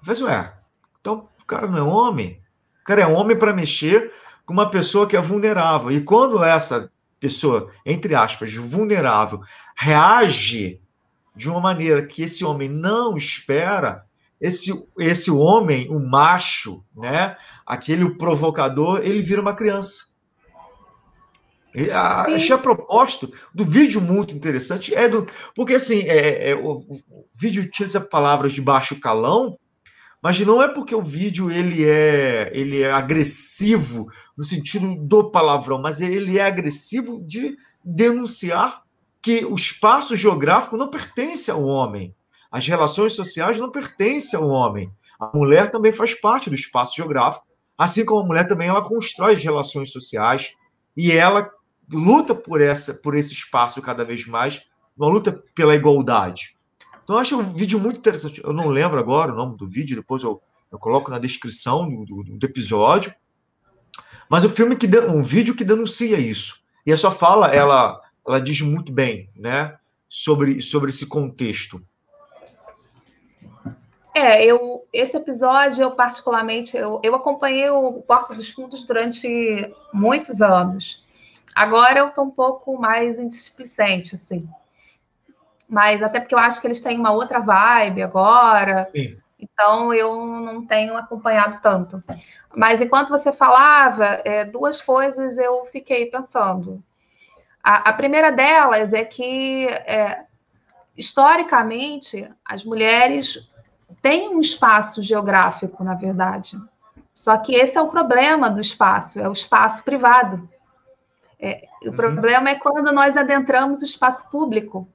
Falei 0.04 0.12
assim, 0.12 0.24
ué, 0.24 0.58
então 1.00 1.28
o 1.42 1.46
cara 1.46 1.68
não 1.68 1.78
é 1.78 1.82
homem? 1.82 2.42
O 2.82 2.84
cara 2.84 3.02
é 3.02 3.08
homem 3.08 3.38
para 3.38 3.54
mexer 3.54 4.12
com 4.46 4.54
uma 4.54 4.70
pessoa 4.70 5.08
que 5.08 5.16
é 5.16 5.22
vulnerável. 5.22 5.92
E 5.92 6.04
quando 6.04 6.44
essa 6.44 6.92
pessoa, 7.22 7.72
entre 7.86 8.16
aspas, 8.16 8.54
vulnerável, 8.54 9.40
reage 9.78 10.82
de 11.36 11.50
uma 11.50 11.62
maneira 11.62 12.06
que 12.06 12.24
esse 12.24 12.44
homem 12.44 12.68
não 12.68 13.16
espera, 13.16 14.04
esse, 14.40 14.74
esse 14.98 15.30
homem, 15.30 15.88
o 15.90 16.00
macho, 16.00 16.84
né, 16.96 17.38
aquele 17.66 18.10
provocador, 18.18 19.02
ele 19.04 19.22
vira 19.22 19.40
uma 19.40 19.56
criança. 19.56 20.12
A, 21.94 22.24
achei 22.24 22.54
a 22.54 22.58
proposta 22.58 23.30
do 23.54 23.64
vídeo 23.64 24.02
muito 24.02 24.36
interessante. 24.36 24.94
É 24.94 25.08
do, 25.08 25.26
porque 25.56 25.76
assim, 25.76 26.00
é, 26.02 26.50
é 26.50 26.56
o, 26.56 26.80
o, 26.80 27.26
vídeo 27.34 27.64
utiliza 27.64 28.02
palavras 28.02 28.52
de 28.52 28.62
baixo 28.62 29.00
calão, 29.00 29.58
mas 30.22 30.40
não 30.42 30.62
é 30.62 30.68
porque 30.68 30.94
o 30.94 31.02
vídeo 31.02 31.50
ele 31.50 31.84
é 31.84 32.52
ele 32.54 32.82
é 32.82 32.92
agressivo 32.92 34.08
no 34.38 34.44
sentido 34.44 34.96
do 34.96 35.32
palavrão, 35.32 35.82
mas 35.82 36.00
ele 36.00 36.38
é 36.38 36.46
agressivo 36.46 37.22
de 37.26 37.58
denunciar 37.84 38.84
que 39.22 39.46
o 39.46 39.56
espaço 39.56 40.16
geográfico 40.16 40.78
não 40.78 40.90
pertence 40.90 41.50
ao 41.50 41.64
homem. 41.64 42.16
As 42.52 42.68
relações 42.68 43.14
sociais 43.14 43.60
não 43.60 43.72
pertencem 43.72 44.40
ao 44.40 44.48
homem. 44.48 44.92
A 45.20 45.32
mulher 45.36 45.72
também 45.72 45.92
faz 45.92 46.14
parte 46.14 46.50
do 46.50 46.56
espaço 46.56 46.96
geográfico, 46.96 47.46
assim 47.78 48.04
como 48.04 48.22
a 48.22 48.26
mulher 48.26 48.48
também 48.48 48.68
ela 48.68 48.82
constrói 48.82 49.34
as 49.34 49.44
relações 49.44 49.92
sociais 49.92 50.54
e 50.96 51.12
ela 51.12 51.50
luta 51.92 52.34
por 52.36 52.62
essa 52.62 52.94
por 52.94 53.16
esse 53.16 53.34
espaço 53.34 53.82
cada 53.82 54.04
vez 54.04 54.26
mais, 54.26 54.62
uma 54.98 55.08
luta 55.08 55.44
pela 55.56 55.76
igualdade. 55.76 56.56
Então, 57.12 57.18
eu 57.18 57.22
acho 57.24 57.38
um 57.38 57.54
vídeo 57.54 57.78
muito 57.78 57.98
interessante. 57.98 58.42
Eu 58.42 58.54
não 58.54 58.70
lembro 58.70 58.98
agora 58.98 59.34
o 59.34 59.36
nome 59.36 59.58
do 59.58 59.68
vídeo, 59.68 59.98
depois 59.98 60.24
eu, 60.24 60.42
eu 60.72 60.80
coloco 60.80 61.12
na 61.12 61.20
descrição 61.20 61.90
do, 61.90 62.06
do, 62.06 62.24
do 62.24 62.46
episódio. 62.46 63.14
Mas 64.30 64.46
o 64.46 64.50
filme 64.50 64.78
que 64.78 64.88
um 65.10 65.22
vídeo 65.22 65.54
que 65.54 65.66
denuncia 65.66 66.18
isso. 66.18 66.62
E 66.86 66.94
a 66.94 66.96
sua 66.96 67.12
fala, 67.12 67.54
ela, 67.54 68.00
ela 68.26 68.40
diz 68.40 68.62
muito 68.62 68.94
bem, 68.94 69.30
né, 69.36 69.78
sobre, 70.08 70.62
sobre 70.62 70.90
esse 70.90 71.06
contexto. 71.06 71.86
É, 74.16 74.46
eu 74.46 74.88
esse 74.94 75.18
episódio 75.18 75.84
eu 75.84 75.92
particularmente 75.92 76.78
eu, 76.78 77.02
eu 77.04 77.14
acompanhei 77.14 77.70
o 77.70 78.02
Porta 78.04 78.34
dos 78.34 78.50
Fundos 78.52 78.84
durante 78.84 79.70
muitos 79.94 80.42
anos. 80.42 81.04
Agora 81.54 82.00
eu 82.00 82.08
estou 82.08 82.24
um 82.24 82.32
pouco 82.32 82.80
mais 82.80 83.20
indisplicente, 83.20 84.16
assim 84.16 84.48
mas 85.72 86.04
até 86.04 86.20
porque 86.20 86.36
eu 86.36 86.40
acho 86.40 86.60
que 86.60 86.68
eles 86.68 86.82
têm 86.82 87.00
uma 87.00 87.14
outra 87.14 87.40
vibe 87.40 88.04
agora. 88.04 88.90
Sim. 88.94 89.18
Então 89.40 89.94
eu 89.94 90.26
não 90.26 90.66
tenho 90.66 90.98
acompanhado 90.98 91.60
tanto. 91.62 92.04
Mas 92.54 92.82
enquanto 92.82 93.08
você 93.08 93.32
falava, 93.32 94.20
é, 94.26 94.44
duas 94.44 94.82
coisas 94.82 95.38
eu 95.38 95.66
fiquei 95.66 96.08
pensando. 96.08 96.84
A, 97.64 97.90
a 97.90 97.94
primeira 97.94 98.34
delas 98.34 98.94
é 98.94 99.06
que, 99.06 99.66
é, 99.68 100.26
historicamente, 100.98 102.30
as 102.44 102.66
mulheres 102.66 103.50
têm 104.02 104.36
um 104.36 104.42
espaço 104.42 105.02
geográfico, 105.02 105.86
na 105.86 105.96
verdade. 105.96 106.58
Só 107.14 107.38
que 107.38 107.56
esse 107.56 107.78
é 107.78 107.82
o 107.82 107.88
problema 107.88 108.50
do 108.50 108.60
espaço, 108.60 109.22
é 109.22 109.30
o 109.30 109.32
espaço 109.32 109.86
privado. 109.86 110.50
É, 111.40 111.66
o 111.84 111.92
uhum. 111.92 111.96
problema 111.96 112.50
é 112.50 112.56
quando 112.56 112.92
nós 112.92 113.16
adentramos 113.16 113.82
o 113.82 113.86
espaço 113.86 114.30
público. 114.30 114.86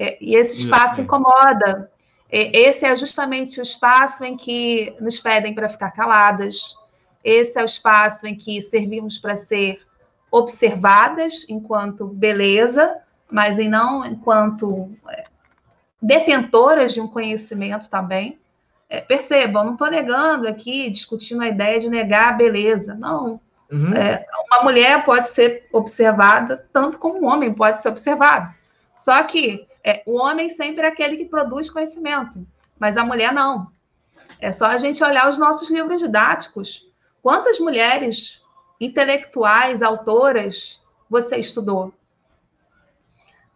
É, 0.00 0.16
e 0.20 0.36
esse 0.36 0.62
espaço 0.62 0.94
Isso. 0.94 1.00
incomoda. 1.02 1.90
É, 2.30 2.56
esse 2.56 2.86
é 2.86 2.94
justamente 2.94 3.58
o 3.58 3.62
espaço 3.62 4.24
em 4.24 4.36
que 4.36 4.94
nos 5.00 5.18
pedem 5.18 5.52
para 5.52 5.68
ficar 5.68 5.90
caladas. 5.90 6.76
Esse 7.24 7.58
é 7.58 7.62
o 7.62 7.64
espaço 7.64 8.26
em 8.28 8.36
que 8.36 8.62
servimos 8.62 9.18
para 9.18 9.34
ser 9.34 9.80
observadas 10.30 11.44
enquanto 11.48 12.06
beleza, 12.06 12.96
mas 13.28 13.58
e 13.58 13.68
não 13.68 14.04
enquanto 14.04 14.92
é, 15.08 15.24
detentoras 16.00 16.94
de 16.94 17.00
um 17.00 17.08
conhecimento 17.08 17.90
também. 17.90 18.38
É, 18.88 19.00
percebam, 19.00 19.64
não 19.64 19.72
estou 19.72 19.90
negando 19.90 20.46
aqui, 20.46 20.88
discutindo 20.88 21.42
a 21.42 21.48
ideia 21.48 21.80
de 21.80 21.90
negar 21.90 22.28
a 22.28 22.36
beleza. 22.36 22.94
Não. 22.94 23.40
Uhum. 23.70 23.92
É, 23.94 24.24
uma 24.50 24.62
mulher 24.62 25.04
pode 25.04 25.28
ser 25.28 25.66
observada 25.72 26.64
tanto 26.72 26.98
como 26.98 27.20
um 27.20 27.26
homem 27.26 27.52
pode 27.52 27.80
ser 27.82 27.88
observado. 27.88 28.54
Só 28.96 29.22
que 29.24 29.66
é, 29.88 30.02
o 30.04 30.18
homem 30.18 30.50
sempre 30.50 30.82
é 30.82 30.88
aquele 30.88 31.16
que 31.16 31.24
produz 31.24 31.70
conhecimento, 31.70 32.46
mas 32.78 32.98
a 32.98 33.04
mulher 33.04 33.32
não. 33.32 33.72
É 34.38 34.52
só 34.52 34.66
a 34.66 34.76
gente 34.76 35.02
olhar 35.02 35.28
os 35.30 35.38
nossos 35.38 35.70
livros 35.70 36.00
didáticos. 36.00 36.86
Quantas 37.22 37.58
mulheres 37.58 38.42
intelectuais, 38.78 39.80
autoras, 39.80 40.84
você 41.08 41.38
estudou? 41.38 41.94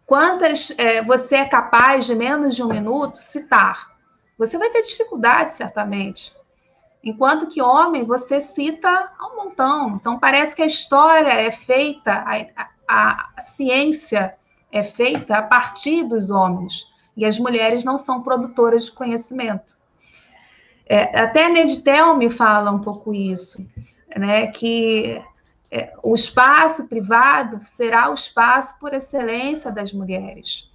Quantas 0.07 0.73
é, 0.77 1.03
você 1.03 1.35
é 1.35 1.45
capaz 1.45 2.05
de 2.05 2.15
menos 2.15 2.55
de 2.55 2.63
um 2.63 2.67
minuto 2.67 3.19
citar? 3.19 3.91
Você 4.37 4.57
vai 4.57 4.71
ter 4.71 4.81
dificuldade, 4.81 5.51
certamente. 5.51 6.35
Enquanto 7.03 7.47
que 7.47 7.61
homem, 7.61 8.05
você 8.05 8.41
cita 8.41 9.11
um 9.21 9.35
montão. 9.35 9.97
Então, 9.97 10.17
parece 10.17 10.55
que 10.55 10.63
a 10.63 10.65
história 10.65 11.31
é 11.31 11.51
feita, 11.51 12.11
a, 12.11 12.69
a, 12.87 13.29
a 13.37 13.41
ciência 13.41 14.35
é 14.73 14.81
feita 14.81 15.37
a 15.37 15.43
partir 15.43 16.03
dos 16.03 16.31
homens, 16.31 16.91
e 17.15 17.25
as 17.25 17.37
mulheres 17.37 17.83
não 17.83 17.95
são 17.95 18.23
produtoras 18.23 18.85
de 18.85 18.91
conhecimento. 18.91 19.77
É, 20.85 21.17
até 21.17 21.47
Neditel 21.47 22.17
me 22.17 22.29
fala 22.29 22.71
um 22.71 22.79
pouco 22.79 23.13
isso, 23.13 23.69
né, 24.17 24.47
que 24.47 25.21
é, 25.69 25.93
o 26.01 26.15
espaço 26.15 26.89
privado 26.89 27.61
será 27.65 28.09
o 28.09 28.15
espaço 28.15 28.77
por 28.79 28.93
excelência 28.93 29.71
das 29.71 29.93
mulheres. 29.93 30.69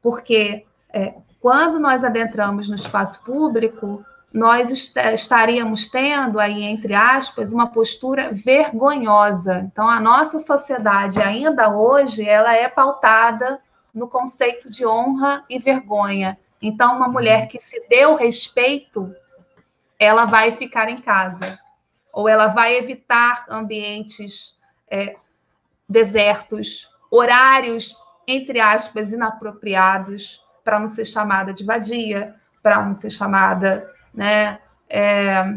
Porque 0.00 0.64
é, 0.88 1.14
quando 1.40 1.80
nós 1.80 2.04
adentramos 2.04 2.68
no 2.68 2.76
espaço 2.76 3.24
público, 3.24 4.04
nós 4.32 4.70
est 4.72 4.96
estaríamos 4.96 5.88
tendo 5.88 6.40
aí, 6.40 6.62
entre 6.62 6.94
aspas, 6.94 7.52
uma 7.52 7.66
postura 7.66 8.32
vergonhosa. 8.32 9.68
Então, 9.70 9.86
a 9.86 10.00
nossa 10.00 10.38
sociedade, 10.38 11.20
ainda 11.20 11.74
hoje, 11.74 12.26
ela 12.26 12.54
é 12.54 12.68
pautada 12.68 13.60
no 13.92 14.08
conceito 14.08 14.70
de 14.70 14.86
honra 14.86 15.44
e 15.50 15.58
vergonha. 15.58 16.38
Então, 16.62 16.96
uma 16.96 17.08
mulher 17.08 17.46
que 17.48 17.58
se 17.58 17.86
deu 17.88 18.14
respeito, 18.14 19.14
ela 19.98 20.24
vai 20.24 20.50
ficar 20.50 20.88
em 20.88 20.96
casa, 20.96 21.58
ou 22.12 22.28
ela 22.28 22.46
vai 22.46 22.76
evitar 22.76 23.44
ambientes 23.50 24.58
é, 24.90 25.16
desertos, 25.86 26.90
horários, 27.10 27.96
entre 28.26 28.60
aspas, 28.60 29.12
inapropriados, 29.12 30.42
para 30.64 30.78
não 30.78 30.86
ser 30.86 31.04
chamada 31.04 31.52
de 31.52 31.64
vadia, 31.64 32.34
para 32.62 32.82
não 32.82 32.94
ser 32.94 33.10
chamada 33.10 33.91
né, 34.12 34.58
é, 34.88 35.54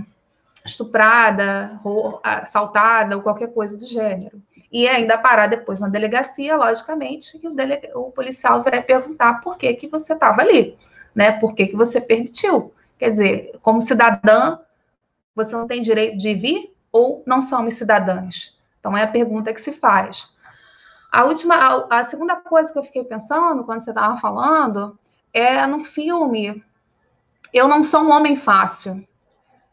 estuprada, 0.65 1.79
assaltada, 2.23 3.15
ou 3.15 3.21
qualquer 3.21 3.53
coisa 3.53 3.77
do 3.77 3.85
gênero. 3.85 4.41
E 4.71 4.87
ainda 4.87 5.17
parar 5.17 5.47
depois 5.47 5.79
na 5.79 5.87
delegacia, 5.87 6.57
logicamente, 6.57 7.39
e 7.41 7.47
o, 7.47 7.99
o 7.99 8.11
policial 8.11 8.61
vai 8.61 8.81
perguntar 8.81 9.41
por 9.41 9.57
que, 9.57 9.73
que 9.73 9.87
você 9.87 10.13
estava 10.13 10.41
ali, 10.41 10.77
né? 11.13 11.33
Por 11.33 11.53
que, 11.53 11.67
que 11.67 11.75
você 11.75 12.01
permitiu? 12.01 12.73
Quer 12.97 13.09
dizer, 13.09 13.59
como 13.61 13.79
cidadã, 13.79 14.59
você 15.35 15.55
não 15.55 15.67
tem 15.67 15.81
direito 15.81 16.17
de 16.17 16.33
vir 16.33 16.75
ou 16.91 17.23
não 17.25 17.41
somos 17.41 17.75
cidadãs? 17.75 18.57
Então, 18.79 18.97
é 18.97 19.03
a 19.03 19.07
pergunta 19.07 19.53
que 19.53 19.61
se 19.61 19.71
faz. 19.71 20.29
A 21.11 21.23
última, 21.23 21.55
a, 21.55 21.99
a 21.99 22.03
segunda 22.03 22.35
coisa 22.35 22.71
que 22.71 22.77
eu 22.77 22.83
fiquei 22.83 23.03
pensando 23.03 23.63
quando 23.63 23.79
você 23.79 23.91
estava 23.91 24.17
falando 24.17 24.97
é 25.33 25.65
no 25.67 25.83
filme 25.83 26.63
eu 27.57 27.67
não 27.67 27.83
sou 27.83 28.01
um 28.01 28.11
homem 28.11 28.35
fácil. 28.35 29.07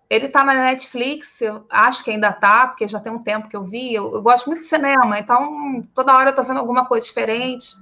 Ele 0.08 0.26
está 0.26 0.44
na 0.44 0.54
Netflix, 0.54 1.40
eu 1.40 1.66
acho 1.70 2.04
que 2.04 2.10
ainda 2.10 2.28
está, 2.28 2.66
porque 2.66 2.86
já 2.86 3.00
tem 3.00 3.10
um 3.10 3.22
tempo 3.22 3.48
que 3.48 3.56
eu 3.56 3.64
vi. 3.64 3.94
Eu, 3.94 4.14
eu 4.14 4.22
gosto 4.22 4.46
muito 4.46 4.60
de 4.60 4.66
cinema, 4.66 5.18
então 5.18 5.82
toda 5.94 6.14
hora 6.14 6.26
eu 6.26 6.30
estou 6.30 6.44
vendo 6.44 6.60
alguma 6.60 6.86
coisa 6.86 7.06
diferente. 7.06 7.74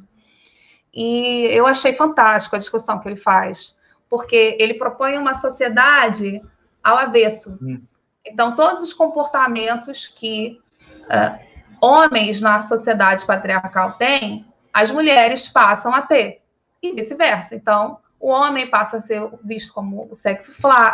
E 0.95 1.47
eu 1.51 1.67
achei 1.67 1.93
fantástico 1.93 2.57
a 2.57 2.59
discussão 2.59 2.99
que 2.99 3.09
ele 3.09 3.17
faz, 3.17 3.79
porque 4.09 4.57
ele 4.59 4.75
propõe 4.75 5.19
uma 5.19 5.35
sociedade 5.35 6.41
ao 6.83 6.97
avesso. 6.97 7.59
Hum. 7.61 7.83
Então, 8.25 8.55
todos 8.55 8.83
os 8.83 8.93
comportamentos 8.93 10.09
que 10.09 10.61
uh, 11.05 11.51
homens 11.81 12.41
na 12.41 12.63
sociedade 12.63 13.25
patriarcal 13.25 13.93
têm, 13.93 14.47
as 14.73 14.91
mulheres 14.91 15.49
passam 15.49 15.95
a 15.95 16.03
ter, 16.03 16.43
e 16.83 16.93
vice-versa. 16.93 17.55
Então, 17.55 17.99
o 18.21 18.29
homem 18.29 18.69
passa 18.69 18.99
a 18.99 19.01
ser 19.01 19.27
visto 19.43 19.73
como 19.73 20.07
o 20.11 20.15
sexo 20.15 20.53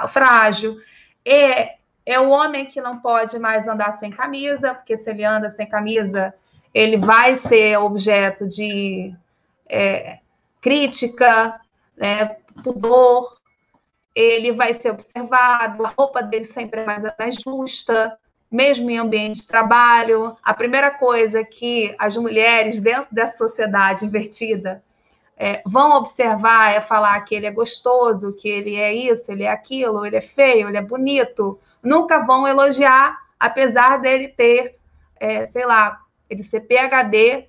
frágil, 0.08 0.78
é, 1.24 1.74
é 2.06 2.20
o 2.20 2.30
homem 2.30 2.66
que 2.66 2.80
não 2.80 3.00
pode 3.00 3.36
mais 3.38 3.66
andar 3.66 3.90
sem 3.92 4.10
camisa, 4.10 4.72
porque 4.72 4.96
se 4.96 5.10
ele 5.10 5.24
anda 5.24 5.50
sem 5.50 5.66
camisa, 5.68 6.32
ele 6.72 6.96
vai 6.96 7.34
ser 7.34 7.78
objeto 7.78 8.46
de 8.46 9.12
é, 9.68 10.20
crítica, 10.60 11.60
né, 11.96 12.36
pudor, 12.62 13.36
ele 14.14 14.52
vai 14.52 14.72
ser 14.72 14.90
observado, 14.90 15.84
a 15.84 15.88
roupa 15.88 16.22
dele 16.22 16.44
sempre 16.44 16.80
é 16.80 16.86
mais, 16.86 17.02
mais 17.18 17.34
justa, 17.34 18.16
mesmo 18.50 18.88
em 18.88 18.98
ambiente 18.98 19.40
de 19.40 19.46
trabalho. 19.46 20.36
A 20.42 20.54
primeira 20.54 20.90
coisa 20.92 21.44
que 21.44 21.94
as 21.98 22.16
mulheres, 22.16 22.80
dentro 22.80 23.12
dessa 23.12 23.36
sociedade 23.36 24.04
invertida, 24.04 24.82
é, 25.36 25.62
vão 25.66 25.92
observar 25.92 26.72
é 26.72 26.80
falar 26.80 27.20
que 27.20 27.34
ele 27.34 27.46
é 27.46 27.50
gostoso, 27.50 28.32
que 28.32 28.48
ele 28.48 28.76
é 28.76 28.94
isso, 28.94 29.30
ele 29.30 29.42
é 29.42 29.50
aquilo, 29.50 30.06
ele 30.06 30.16
é 30.16 30.22
feio, 30.22 30.68
ele 30.68 30.78
é 30.78 30.82
bonito. 30.82 31.60
Nunca 31.82 32.20
vão 32.20 32.48
elogiar, 32.48 33.16
apesar 33.38 34.00
dele 34.00 34.28
ter, 34.28 34.76
é, 35.20 35.44
sei 35.44 35.66
lá, 35.66 36.00
ele 36.28 36.42
ser 36.42 36.60
PhD 36.60 37.48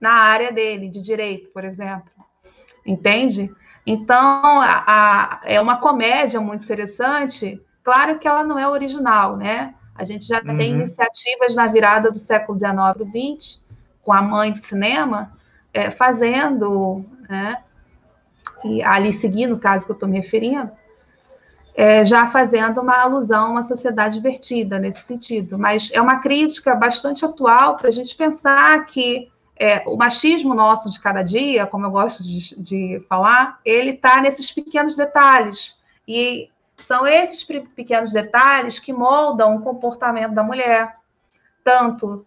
na 0.00 0.12
área 0.12 0.52
dele, 0.52 0.88
de 0.88 1.02
direito, 1.02 1.48
por 1.50 1.64
exemplo. 1.64 2.10
Entende? 2.86 3.52
Então, 3.84 4.60
a, 4.60 4.84
a, 4.86 5.40
é 5.44 5.60
uma 5.60 5.78
comédia 5.78 6.40
muito 6.40 6.62
interessante. 6.62 7.60
Claro 7.82 8.18
que 8.18 8.28
ela 8.28 8.44
não 8.44 8.58
é 8.58 8.68
original, 8.68 9.36
né? 9.36 9.74
A 9.94 10.04
gente 10.04 10.24
já 10.24 10.40
uhum. 10.40 10.56
tem 10.56 10.70
iniciativas 10.70 11.56
na 11.56 11.66
virada 11.66 12.10
do 12.10 12.18
século 12.18 12.56
XIX 12.56 13.14
e 13.14 13.38
XX 13.40 13.60
com 14.02 14.12
a 14.12 14.22
mãe 14.22 14.52
do 14.52 14.58
cinema, 14.58 15.32
é, 15.78 15.90
fazendo, 15.90 17.04
né, 17.28 17.62
e 18.64 18.82
ali 18.82 19.12
seguindo 19.12 19.54
o 19.54 19.60
caso 19.60 19.86
que 19.86 19.92
eu 19.92 19.94
estou 19.94 20.08
me 20.08 20.16
referindo, 20.16 20.70
é, 21.72 22.04
já 22.04 22.26
fazendo 22.26 22.80
uma 22.80 22.96
alusão 22.96 23.46
a 23.46 23.50
uma 23.50 23.62
sociedade 23.62 24.14
divertida 24.14 24.80
nesse 24.80 25.02
sentido. 25.02 25.56
Mas 25.56 25.92
é 25.92 26.00
uma 26.00 26.18
crítica 26.18 26.74
bastante 26.74 27.24
atual 27.24 27.76
para 27.76 27.86
a 27.86 27.92
gente 27.92 28.16
pensar 28.16 28.84
que 28.86 29.30
é, 29.56 29.84
o 29.88 29.96
machismo 29.96 30.54
nosso 30.54 30.90
de 30.90 30.98
cada 30.98 31.22
dia, 31.22 31.68
como 31.68 31.86
eu 31.86 31.90
gosto 31.92 32.24
de, 32.24 32.60
de 32.60 33.06
falar, 33.08 33.60
ele 33.64 33.90
está 33.90 34.20
nesses 34.20 34.50
pequenos 34.50 34.96
detalhes. 34.96 35.76
E 36.06 36.50
são 36.74 37.06
esses 37.06 37.44
pequenos 37.44 38.10
detalhes 38.10 38.80
que 38.80 38.92
moldam 38.92 39.54
o 39.54 39.62
comportamento 39.62 40.34
da 40.34 40.42
mulher, 40.42 40.96
tanto 41.62 42.26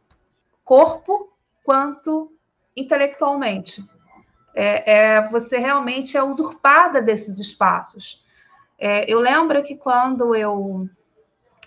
corpo 0.63 1.27
quanto 1.65 2.31
intelectualmente. 2.75 3.84
É, 4.54 4.92
é, 4.92 5.30
você 5.30 5.58
realmente 5.58 6.18
é 6.18 6.24
usurpada 6.24 7.01
desses 7.01 7.40
espaços. 7.40 8.24
É, 8.78 9.12
eu 9.12 9.20
lembro 9.20 9.62
que 9.63 9.75
quando 9.75 10.36
eu, 10.36 10.90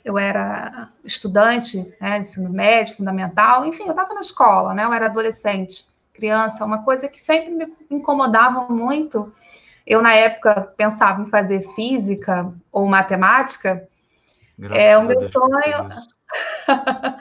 eu 0.05 0.19
era 0.19 0.91
estudante, 1.05 1.95
né, 2.01 2.19
ensino 2.19 2.51
médio, 2.51 2.97
fundamental, 2.97 3.65
enfim, 3.65 3.85
eu 3.85 3.91
estava 3.91 4.13
na 4.13 4.21
escola, 4.21 4.75
né, 4.75 4.85
eu 4.85 4.93
era 4.93 5.07
adolescente, 5.07 5.87
criança, 6.13 6.65
uma 6.65 6.83
coisa 6.83 7.09
que 7.09 7.23
sempre 7.23 7.51
me 7.51 7.77
incomodava 7.91 8.67
muito. 8.69 9.33
Eu, 9.87 10.01
na 10.03 10.15
época, 10.15 10.73
pensava 10.77 11.23
em 11.23 11.27
fazer 11.27 11.63
física 11.75 12.53
ou 12.73 12.87
matemática. 12.87 13.87
Graças 14.59 14.85
é, 14.85 14.99
o 14.99 15.05
meu 15.05 15.21
sonho. 15.21 15.89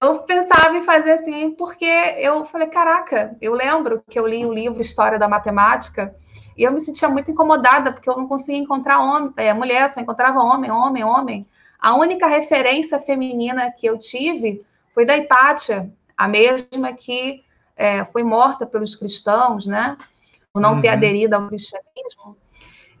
eu 0.00 0.18
pensava 0.20 0.76
em 0.76 0.82
fazer 0.82 1.12
assim, 1.12 1.50
porque 1.52 1.84
eu 1.84 2.44
falei, 2.44 2.68
caraca, 2.68 3.36
eu 3.40 3.54
lembro 3.54 4.02
que 4.08 4.18
eu 4.18 4.26
li 4.26 4.44
o 4.44 4.52
livro 4.52 4.80
História 4.80 5.18
da 5.18 5.28
Matemática 5.28 6.14
e 6.56 6.62
eu 6.62 6.72
me 6.72 6.80
sentia 6.80 7.08
muito 7.08 7.30
incomodada, 7.30 7.92
porque 7.92 8.08
eu 8.08 8.16
não 8.16 8.26
conseguia 8.26 8.60
encontrar 8.60 9.00
homem, 9.00 9.32
é, 9.36 9.52
mulher, 9.52 9.88
só 9.88 10.00
encontrava 10.00 10.40
homem, 10.40 10.70
homem, 10.70 11.04
homem. 11.04 11.46
A 11.78 11.94
única 11.96 12.26
referência 12.26 12.98
feminina 12.98 13.70
que 13.70 13.86
eu 13.86 13.98
tive 13.98 14.64
foi 14.94 15.04
da 15.04 15.16
Hipátia, 15.16 15.90
a 16.16 16.28
mesma 16.28 16.92
que 16.92 17.44
é, 17.76 18.04
foi 18.04 18.22
morta 18.22 18.64
pelos 18.64 18.94
cristãos, 18.94 19.66
né? 19.66 19.96
Por 20.52 20.60
não 20.60 20.74
uhum. 20.74 20.80
ter 20.80 20.88
aderido 20.88 21.34
ao 21.34 21.48
cristianismo. 21.48 22.36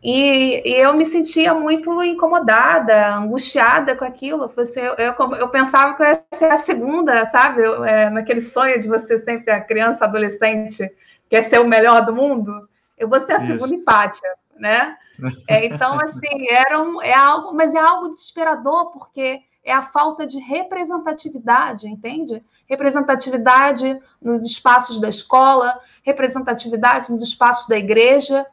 E, 0.04 0.62
e, 0.68 0.74
eu 0.74 0.92
me 0.92 1.06
sentia 1.06 1.54
muito 1.54 2.02
incomodada, 2.02 3.16
angustiada 3.16 3.96
com 3.96 4.04
aquilo. 4.04 4.52
Você, 4.54 4.86
eu, 4.86 4.92
eu, 4.96 5.14
eu 5.36 5.48
pensava 5.48 5.94
que 5.94 6.02
eu 6.02 6.06
ia 6.08 6.22
ser 6.34 6.50
a 6.50 6.58
segunda, 6.58 7.24
sabe? 7.24 7.62
Eu, 7.62 7.82
é, 7.82 8.10
naquele 8.10 8.42
sonho 8.42 8.78
de 8.78 8.86
você 8.86 9.16
sempre, 9.16 9.50
a 9.50 9.62
criança, 9.62 10.04
adolescente, 10.04 10.86
quer 11.30 11.40
ser 11.40 11.58
o 11.58 11.66
melhor 11.66 12.04
do 12.04 12.14
mundo. 12.14 12.68
Eu 12.98 13.08
vou 13.08 13.18
ser 13.18 13.32
a 13.32 13.36
Isso. 13.38 13.46
segunda 13.46 13.74
empátia, 13.74 14.28
né? 14.58 14.94
É, 15.46 15.64
então, 15.66 15.96
assim, 16.02 16.48
era 16.50 16.82
um, 16.82 17.00
é 17.00 17.14
algo, 17.14 17.54
mas 17.54 17.72
é 17.72 17.78
algo 17.78 18.08
desesperador, 18.08 18.90
porque 18.90 19.42
é 19.64 19.72
a 19.72 19.80
falta 19.80 20.26
de 20.26 20.40
representatividade, 20.40 21.86
entende? 21.86 22.42
Representatividade 22.68 23.96
nos 24.20 24.42
espaços 24.44 25.00
da 25.00 25.08
escola, 25.08 25.80
representatividade 26.02 27.10
nos 27.10 27.22
espaços 27.22 27.68
da 27.68 27.78
igreja, 27.78 28.44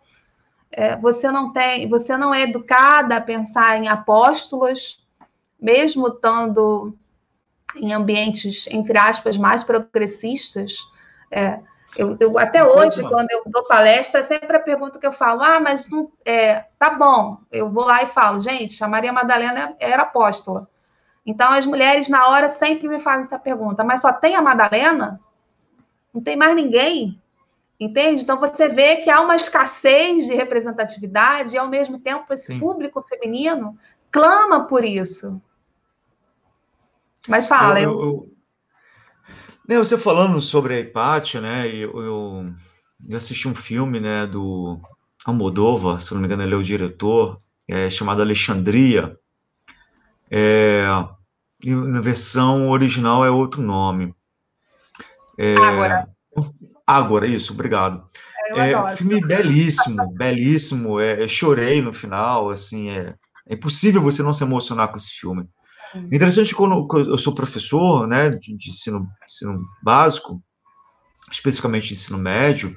é, 0.72 0.96
você 0.96 1.32
não 1.32 1.52
tem, 1.52 1.88
você 1.90 2.16
não 2.18 2.34
é 2.34 2.44
educada 2.44 3.18
a 3.18 3.22
pensar 3.22 3.78
em 3.78 3.88
apóstolas, 3.88 5.06
mesmo 5.60 6.08
estando 6.08 6.96
em 7.76 7.94
ambientes, 7.94 8.68
entre 8.68 8.98
aspas, 8.98 9.38
mais 9.38 9.64
progressistas. 9.64 10.78
É, 11.30 11.60
eu, 11.98 12.16
eu, 12.20 12.40
até 12.40 12.64
hoje, 12.64 13.02
quando 13.08 13.30
eu 13.32 13.44
dou 13.46 13.66
palestra, 13.66 14.24
sempre 14.24 14.56
a 14.56 14.62
pergunta 14.62 14.98
que 14.98 15.06
eu 15.06 15.12
falo, 15.12 15.42
ah, 15.42 15.60
mas 15.60 15.90
não, 15.90 16.12
é, 16.26 16.66
tá 16.80 16.90
bom, 16.90 17.38
eu 17.52 17.70
vou 17.70 17.86
lá 17.86 18.02
e 18.02 18.08
falo, 18.08 18.40
gente, 18.40 18.82
a 18.84 18.88
Maria 18.88 19.12
Madalena 19.12 19.76
era 19.80 20.04
apóstola. 20.04 20.70
Então, 21.26 21.52
as 21.52 21.66
mulheres, 21.66 22.10
na 22.10 22.30
hora, 22.30 22.50
sempre 22.50 22.88
me 22.88 22.98
fazem 22.98 23.26
essa 23.26 23.38
pergunta, 23.38 23.84
mas 23.84 24.02
só 24.02 24.12
tem 24.12 24.36
a 24.36 24.42
Madalena? 24.42 25.20
Não 26.14 26.22
tem 26.22 26.36
mais 26.36 26.56
ninguém? 26.56 27.21
Entende? 27.82 28.22
Então 28.22 28.40
você 28.40 28.68
vê 28.68 28.98
que 28.98 29.10
há 29.10 29.20
uma 29.22 29.36
escassez 29.36 30.28
de 30.28 30.36
representatividade 30.36 31.56
e, 31.56 31.58
ao 31.58 31.68
mesmo 31.68 31.98
tempo, 31.98 32.32
esse 32.32 32.54
Sim. 32.54 32.60
público 32.60 33.02
feminino 33.02 33.76
clama 34.12 34.68
por 34.68 34.86
isso. 34.86 35.42
Mas 37.28 37.48
fala. 37.48 37.82
Eu, 37.82 38.00
eu, 38.00 38.30
eu... 39.68 39.84
você 39.84 39.98
falando 39.98 40.40
sobre 40.40 40.76
a 40.76 40.80
Hipátia, 40.80 41.42
né? 41.42 41.68
Eu, 41.70 42.00
eu, 43.10 43.18
assisti 43.18 43.48
um 43.48 43.56
filme, 43.56 44.00
né, 44.00 44.28
do 44.28 44.80
Almodóvar, 45.26 46.00
se 46.02 46.14
não 46.14 46.22
me 46.22 46.28
engano, 46.28 46.44
ele 46.44 46.54
é 46.54 46.58
o 46.58 46.64
diretor, 46.64 47.42
é, 47.68 47.90
chamado 47.90 48.22
Alexandria. 48.22 49.18
É, 50.30 50.86
e 51.66 51.74
na 51.74 52.00
versão 52.00 52.70
original 52.70 53.26
é 53.26 53.32
outro 53.32 53.64
nome. 53.64 54.14
É, 55.36 55.56
Agora. 55.58 56.08
Ágora, 56.96 57.28
isso, 57.28 57.54
obrigado. 57.54 58.04
É, 58.56 58.72
é 58.72 58.96
filme 58.96 59.22
belíssimo, 59.22 60.14
belíssimo. 60.14 61.00
É, 61.00 61.28
chorei 61.28 61.82
no 61.82 61.94
final, 61.94 62.50
assim, 62.50 62.90
é, 62.90 63.16
é 63.48 63.54
impossível 63.54 64.02
você 64.02 64.22
não 64.22 64.34
se 64.34 64.44
emocionar 64.44 64.90
com 64.90 64.98
esse 64.98 65.12
filme. 65.12 65.48
Interessante 66.12 66.56
quando 66.56 66.88
eu 66.98 67.18
sou 67.18 67.36
professor, 67.36 68.08
né, 68.08 68.30
de, 68.30 68.56
de 68.56 68.70
ensino, 68.70 69.08
ensino 69.26 69.62
básico, 69.84 70.42
especificamente 71.30 71.88
de 71.90 71.94
ensino 71.94 72.18
médio, 72.18 72.76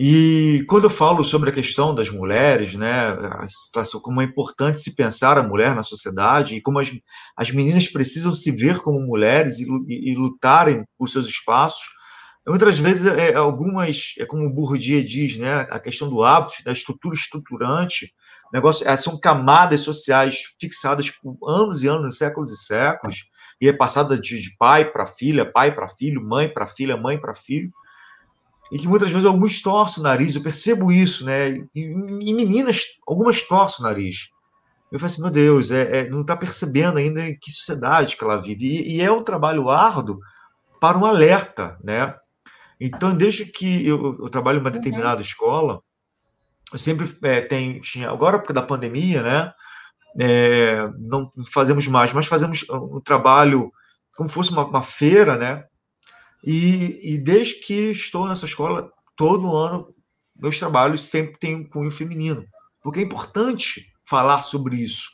e 0.00 0.64
quando 0.68 0.84
eu 0.84 0.90
falo 0.90 1.24
sobre 1.24 1.50
a 1.50 1.52
questão 1.52 1.92
das 1.92 2.08
mulheres, 2.08 2.76
né, 2.76 3.08
a 3.10 3.46
situação, 3.48 4.00
como 4.00 4.20
é 4.20 4.24
importante 4.24 4.78
se 4.78 4.94
pensar 4.94 5.36
a 5.36 5.42
mulher 5.42 5.74
na 5.74 5.82
sociedade 5.82 6.54
e 6.54 6.62
como 6.62 6.78
as, 6.78 6.88
as 7.36 7.50
meninas 7.50 7.88
precisam 7.88 8.32
se 8.32 8.52
ver 8.52 8.78
como 8.78 9.00
mulheres 9.00 9.58
e, 9.58 9.66
e, 9.88 10.12
e 10.12 10.14
lutarem 10.14 10.84
por 10.96 11.08
seus 11.08 11.26
espaços, 11.26 11.97
Outras 12.48 12.78
vezes, 12.78 13.06
é, 13.06 13.30
é, 13.30 13.34
algumas, 13.34 14.14
é 14.18 14.24
como 14.24 14.46
o 14.46 14.50
Bourdieu 14.50 15.04
diz, 15.04 15.38
né, 15.38 15.66
a 15.70 15.78
questão 15.78 16.08
do 16.08 16.22
hábito, 16.22 16.64
da 16.64 16.72
estrutura 16.72 17.14
estruturante, 17.14 18.14
negócio, 18.52 18.88
é, 18.88 18.96
são 18.96 19.18
camadas 19.18 19.82
sociais 19.82 20.44
fixadas 20.58 21.10
por 21.10 21.36
anos 21.46 21.82
e 21.82 21.88
anos, 21.88 22.16
séculos 22.16 22.50
e 22.50 22.56
séculos, 22.56 23.26
e 23.60 23.68
é 23.68 23.72
passada 23.72 24.18
de, 24.18 24.40
de 24.40 24.56
pai 24.56 24.90
para 24.90 25.06
filha, 25.06 25.50
pai 25.50 25.74
para 25.74 25.88
filho, 25.88 26.22
mãe 26.24 26.48
para 26.48 26.66
filha, 26.66 26.96
mãe 26.96 27.18
para 27.18 27.34
filho, 27.34 27.70
e 28.72 28.78
que 28.78 28.88
muitas 28.88 29.10
vezes 29.10 29.26
alguns 29.26 29.60
torcem 29.60 30.00
o 30.00 30.04
nariz, 30.04 30.34
eu 30.34 30.42
percebo 30.42 30.90
isso, 30.90 31.26
né, 31.26 31.50
e, 31.74 31.82
e 31.82 32.32
meninas, 32.32 32.82
algumas 33.06 33.42
torcem 33.42 33.84
o 33.84 33.88
nariz. 33.88 34.30
Eu 34.90 34.98
falo 34.98 35.06
assim, 35.06 35.20
meu 35.20 35.30
Deus, 35.30 35.70
é, 35.70 35.98
é 35.98 36.08
não 36.08 36.22
está 36.22 36.34
percebendo 36.34 36.98
ainda 36.98 37.20
que 37.38 37.50
sociedade 37.50 38.16
que 38.16 38.24
ela 38.24 38.40
vive, 38.40 38.64
e, 38.64 38.96
e 38.96 39.02
é 39.02 39.12
um 39.12 39.22
trabalho 39.22 39.68
árduo 39.68 40.18
para 40.80 40.96
um 40.96 41.04
alerta, 41.04 41.76
né, 41.84 42.14
então, 42.80 43.16
desde 43.16 43.44
que 43.44 43.86
eu, 43.86 44.18
eu 44.20 44.30
trabalho 44.30 44.58
em 44.58 44.60
uma 44.60 44.68
uhum. 44.68 44.76
determinada 44.76 45.20
escola, 45.20 45.82
eu 46.72 46.78
sempre 46.78 47.08
é, 47.22 47.40
tem, 47.40 47.80
tinha, 47.80 48.10
agora 48.10 48.38
porque 48.38 48.52
da 48.52 48.62
pandemia, 48.62 49.22
né? 49.22 49.52
É, 50.20 50.88
não 50.98 51.30
fazemos 51.52 51.86
mais, 51.86 52.12
mas 52.12 52.26
fazemos 52.26 52.64
um 52.70 53.00
trabalho 53.00 53.70
como 54.16 54.28
fosse 54.28 54.50
uma, 54.50 54.66
uma 54.66 54.82
feira, 54.82 55.36
né? 55.36 55.64
E, 56.42 57.14
e, 57.14 57.18
desde 57.18 57.54
que 57.60 57.90
estou 57.90 58.26
nessa 58.26 58.46
escola, 58.46 58.90
todo 59.16 59.56
ano, 59.56 59.94
meus 60.36 60.58
trabalhos 60.58 61.04
sempre 61.04 61.38
têm 61.38 61.56
um 61.56 61.68
cunho 61.68 61.90
feminino, 61.90 62.44
porque 62.82 63.00
é 63.00 63.02
importante 63.02 63.92
falar 64.04 64.42
sobre 64.42 64.76
isso, 64.76 65.08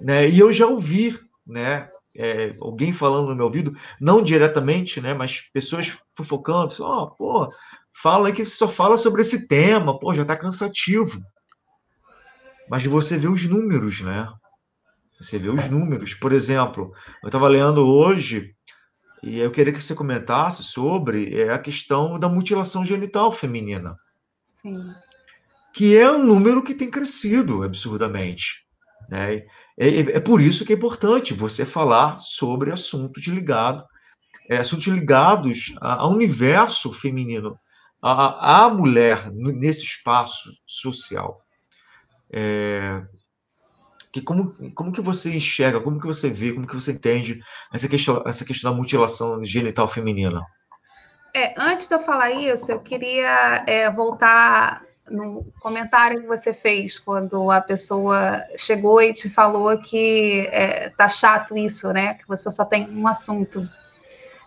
né? 0.00 0.28
E 0.28 0.38
eu 0.38 0.52
já 0.52 0.66
ouvi, 0.66 1.18
né? 1.46 1.88
É, 2.18 2.56
alguém 2.60 2.92
falando 2.92 3.28
no 3.28 3.36
meu 3.36 3.46
ouvido, 3.46 3.76
não 4.00 4.22
diretamente, 4.22 5.00
né, 5.00 5.14
mas 5.14 5.42
pessoas 5.52 5.98
fofocando, 6.14 6.74
ó, 6.80 7.04
oh, 7.04 7.10
pô, 7.10 7.52
fala 7.92 8.28
aí 8.28 8.32
que 8.32 8.44
você 8.44 8.56
só 8.56 8.68
fala 8.68 8.98
sobre 8.98 9.22
esse 9.22 9.46
tema, 9.46 9.98
pô, 9.98 10.12
já 10.14 10.24
tá 10.24 10.36
cansativo. 10.36 11.20
Mas 12.68 12.84
você 12.84 13.16
vê 13.16 13.28
os 13.28 13.46
números, 13.46 14.00
né? 14.00 14.28
Você 15.20 15.38
vê 15.38 15.48
os 15.48 15.68
números. 15.68 16.14
Por 16.14 16.32
exemplo, 16.32 16.92
eu 17.22 17.28
estava 17.28 17.48
lendo 17.48 17.86
hoje 17.86 18.54
e 19.22 19.38
eu 19.38 19.50
queria 19.50 19.72
que 19.72 19.80
você 19.80 19.94
comentasse 19.94 20.62
sobre 20.62 21.34
é, 21.40 21.50
a 21.50 21.58
questão 21.58 22.18
da 22.18 22.28
mutilação 22.28 22.84
genital 22.84 23.32
feminina. 23.32 23.96
Sim. 24.44 24.92
Que 25.72 25.96
é 25.96 26.10
um 26.10 26.24
número 26.24 26.62
que 26.62 26.74
tem 26.74 26.90
crescido 26.90 27.62
absurdamente. 27.62 28.65
Né? 29.08 29.44
É, 29.78 29.88
é, 29.88 30.00
é, 30.16 30.20
por 30.20 30.40
isso 30.40 30.64
que 30.64 30.72
é 30.72 30.76
importante 30.76 31.34
você 31.34 31.64
falar 31.64 32.18
sobre 32.18 32.72
assuntos 32.72 33.26
ligados, 33.26 33.84
é, 34.48 34.58
assuntos 34.58 34.86
ligados 34.86 35.74
ao 35.80 36.12
universo 36.12 36.92
feminino, 36.92 37.58
à, 38.02 38.68
mulher 38.70 39.30
nesse 39.32 39.82
espaço 39.82 40.50
social. 40.66 41.40
É, 42.32 43.02
que 44.12 44.22
como, 44.22 44.54
como 44.74 44.92
que 44.92 45.00
você 45.00 45.34
enxerga, 45.34 45.80
como 45.80 46.00
que 46.00 46.06
você 46.06 46.30
vê, 46.30 46.52
como 46.52 46.66
que 46.66 46.74
você 46.74 46.92
entende 46.92 47.40
essa 47.72 47.88
questão, 47.88 48.22
essa 48.26 48.44
questão 48.44 48.70
da 48.70 48.76
mutilação 48.76 49.42
genital 49.44 49.86
feminina? 49.88 50.44
É, 51.34 51.54
antes 51.58 51.86
de 51.86 51.94
eu 51.94 52.00
falar 52.00 52.30
isso, 52.30 52.72
eu 52.72 52.80
queria 52.80 53.62
é, 53.66 53.90
voltar 53.90 54.85
no 55.08 55.46
comentário 55.60 56.20
que 56.20 56.26
você 56.26 56.52
fez 56.52 56.98
quando 56.98 57.50
a 57.50 57.60
pessoa 57.60 58.42
chegou 58.56 59.00
e 59.00 59.12
te 59.12 59.30
falou 59.30 59.78
que 59.78 60.48
é, 60.50 60.90
tá 60.90 61.08
chato 61.08 61.56
isso, 61.56 61.92
né? 61.92 62.14
Que 62.14 62.26
você 62.26 62.50
só 62.50 62.64
tem 62.64 62.88
um 62.90 63.06
assunto. 63.06 63.68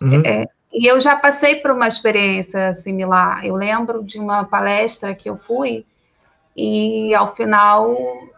Uhum. 0.01 0.21
É, 0.25 0.47
e 0.73 0.85
eu 0.85 0.99
já 0.99 1.15
passei 1.15 1.57
por 1.57 1.71
uma 1.71 1.87
experiência 1.87 2.73
similar. 2.73 3.45
Eu 3.45 3.55
lembro 3.55 4.03
de 4.03 4.19
uma 4.19 4.43
palestra 4.43 5.15
que 5.15 5.29
eu 5.29 5.37
fui 5.37 5.85
e 6.55 7.13
ao 7.15 7.33
final 7.33 7.95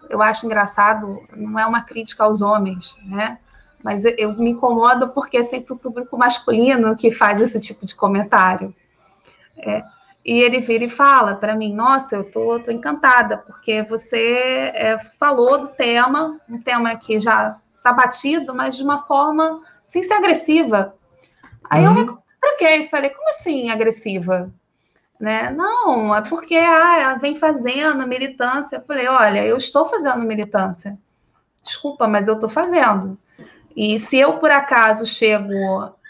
eu 0.10 0.22
acho 0.22 0.46
engraçado, 0.46 1.22
não 1.36 1.58
é 1.58 1.66
uma 1.66 1.84
crítica 1.84 2.24
aos 2.24 2.42
homens, 2.42 2.96
né? 3.06 3.40
Mas 3.82 4.04
eu 4.06 4.34
me 4.34 4.52
incomodo 4.52 5.10
porque 5.10 5.38
é 5.38 5.44
sempre 5.44 5.74
o 5.74 5.78
público 5.78 6.18
masculino 6.18 6.96
que 6.96 7.10
faz 7.10 7.42
esse 7.42 7.60
tipo 7.60 7.86
de 7.86 7.96
comentário. 7.96 8.76
É, 9.58 9.84
e 10.24 10.40
ele 10.40 10.60
vira 10.60 10.84
e 10.84 10.90
fala 10.90 11.36
para 11.36 11.56
mim: 11.56 11.74
Nossa, 11.74 12.16
eu 12.16 12.24
tô, 12.24 12.60
tô 12.60 12.72
encantada, 12.72 13.38
porque 13.38 13.82
você 13.84 14.72
é, 14.74 14.98
falou 15.18 15.58
do 15.58 15.68
tema, 15.70 16.40
um 16.48 16.62
tema 16.62 16.96
que 16.96 17.20
já 17.20 17.58
está 17.78 17.92
batido, 17.92 18.54
mas 18.54 18.76
de 18.76 18.84
uma 18.84 19.00
forma 19.00 19.62
sem 19.88 20.04
ser 20.04 20.14
agressiva. 20.14 20.96
Aí 21.70 21.86
uhum. 21.86 21.98
eu 21.98 22.06
me 22.06 22.18
tranquei, 22.40 22.84
falei: 22.84 23.10
Como 23.10 23.30
assim 23.30 23.70
agressiva? 23.70 24.52
Né? 25.20 25.52
Não, 25.52 26.16
é 26.16 26.22
porque 26.22 26.56
ah, 26.56 27.00
ela 27.00 27.16
vem 27.16 27.36
fazendo 27.36 28.08
militância. 28.08 28.78
Eu 28.78 28.82
falei: 28.82 29.08
Olha, 29.08 29.44
eu 29.46 29.58
estou 29.58 29.86
fazendo 29.86 30.24
militância. 30.24 30.98
Desculpa, 31.64 32.08
mas 32.08 32.28
eu 32.28 32.36
estou 32.36 32.50
fazendo. 32.50 33.18
E 33.76 33.98
se 33.98 34.18
eu, 34.18 34.38
por 34.38 34.52
acaso, 34.52 35.06
chego, 35.06 35.54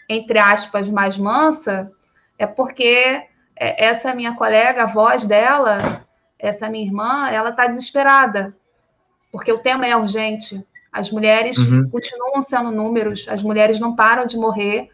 entre 0.10 0.40
aspas, 0.40 0.90
mais 0.90 1.18
mansa, 1.18 1.92
é 2.38 2.48
porque 2.48 3.28
essa 3.62 4.16
minha 4.16 4.34
colega, 4.34 4.84
a 4.84 4.88
voz 4.88 5.28
dela, 5.28 6.04
essa 6.40 6.68
minha 6.68 6.84
irmã, 6.84 7.30
ela 7.30 7.50
está 7.50 7.68
desesperada, 7.68 8.56
porque 9.32 9.52
o 9.52 9.60
tema 9.60 9.86
é 9.86 9.96
urgente. 9.96 10.66
As 10.92 11.12
mulheres 11.12 11.58
uhum. 11.58 11.88
continuam 11.90 12.42
sendo 12.42 12.72
números, 12.72 13.28
as 13.30 13.44
mulheres 13.44 13.80
não 13.80 13.96
param 13.96 14.26
de 14.26 14.36
morrer, 14.36 14.90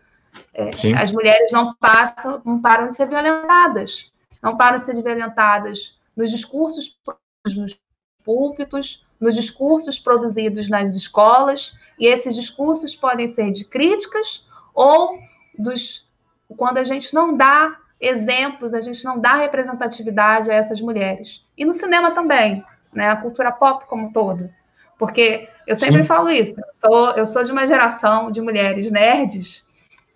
é, 0.54 0.66
as 1.00 1.12
mulheres 1.12 1.52
não 1.52 1.74
passam, 1.76 2.42
não 2.46 2.62
param 2.62 2.88
de 2.88 2.96
ser 2.96 3.08
violentadas, 3.08 4.12
não 4.44 4.58
param 4.58 4.76
de 4.76 4.84
ser 4.84 5.02
violentadas 5.02 5.98
nos 6.16 6.30
discursos 6.30 7.00
nos 7.56 7.80
púlpitos, 8.26 9.06
nos 9.20 9.34
discursos 9.34 9.98
produzidos 9.98 10.68
nas 10.68 10.96
escolas, 10.96 11.74
e 11.98 12.06
esses 12.06 12.36
discursos 12.36 12.94
podem 12.94 13.28
ser 13.28 13.52
de 13.52 13.64
críticas 13.64 14.46
ou 14.76 15.18
dos 15.58 16.06
quando 16.58 16.78
a 16.78 16.84
gente 16.84 17.14
não 17.14 17.36
dá 17.36 17.78
exemplos, 18.00 18.74
a 18.74 18.82
gente 18.82 19.04
não 19.04 19.20
dá 19.20 19.36
representatividade 19.36 20.52
a 20.52 20.54
essas 20.54 20.80
mulheres. 20.82 21.46
E 21.58 21.66
no 21.66 21.74
cinema 21.74 22.12
também, 22.12 22.64
né? 22.94 23.10
A 23.10 23.16
cultura 23.16 23.52
pop 23.52 23.86
como 23.88 24.08
um 24.08 24.12
todo. 24.12 24.50
Porque 24.98 25.48
eu 25.66 25.76
sempre 25.76 26.02
Sim. 26.02 26.08
falo 26.08 26.30
isso, 26.30 26.56
eu 26.60 26.74
sou, 26.74 27.12
eu 27.12 27.26
sou 27.26 27.44
de 27.44 27.52
uma 27.52 27.68
geração 27.68 28.32
de 28.32 28.42
mulheres 28.42 28.92
nerds 28.92 29.64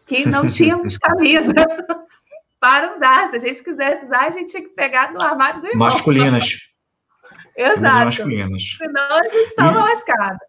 que 0.08 0.28
não 0.28 0.46
tínhamos 0.48 0.98
camisa 0.98 1.54
para 2.60 2.96
usar. 2.96 3.30
Se 3.30 3.36
a 3.36 3.40
gente 3.40 3.64
quisesse 3.64 4.06
usar, 4.06 4.28
a 4.28 4.30
gente 4.30 4.52
tinha 4.52 4.64
que 4.64 4.70
pegar 4.70 5.12
no 5.12 5.24
armário 5.24 5.62
do 5.62 5.68
irmão. 5.68 5.88
Masculinas. 5.88 6.58
Exato. 7.56 8.06
Masculinas. 8.06 8.76
Senão 8.78 9.18
a 9.18 9.24
gente 9.24 9.48
estava 9.48 9.80
e, 9.80 9.84
lascada. 9.84 10.40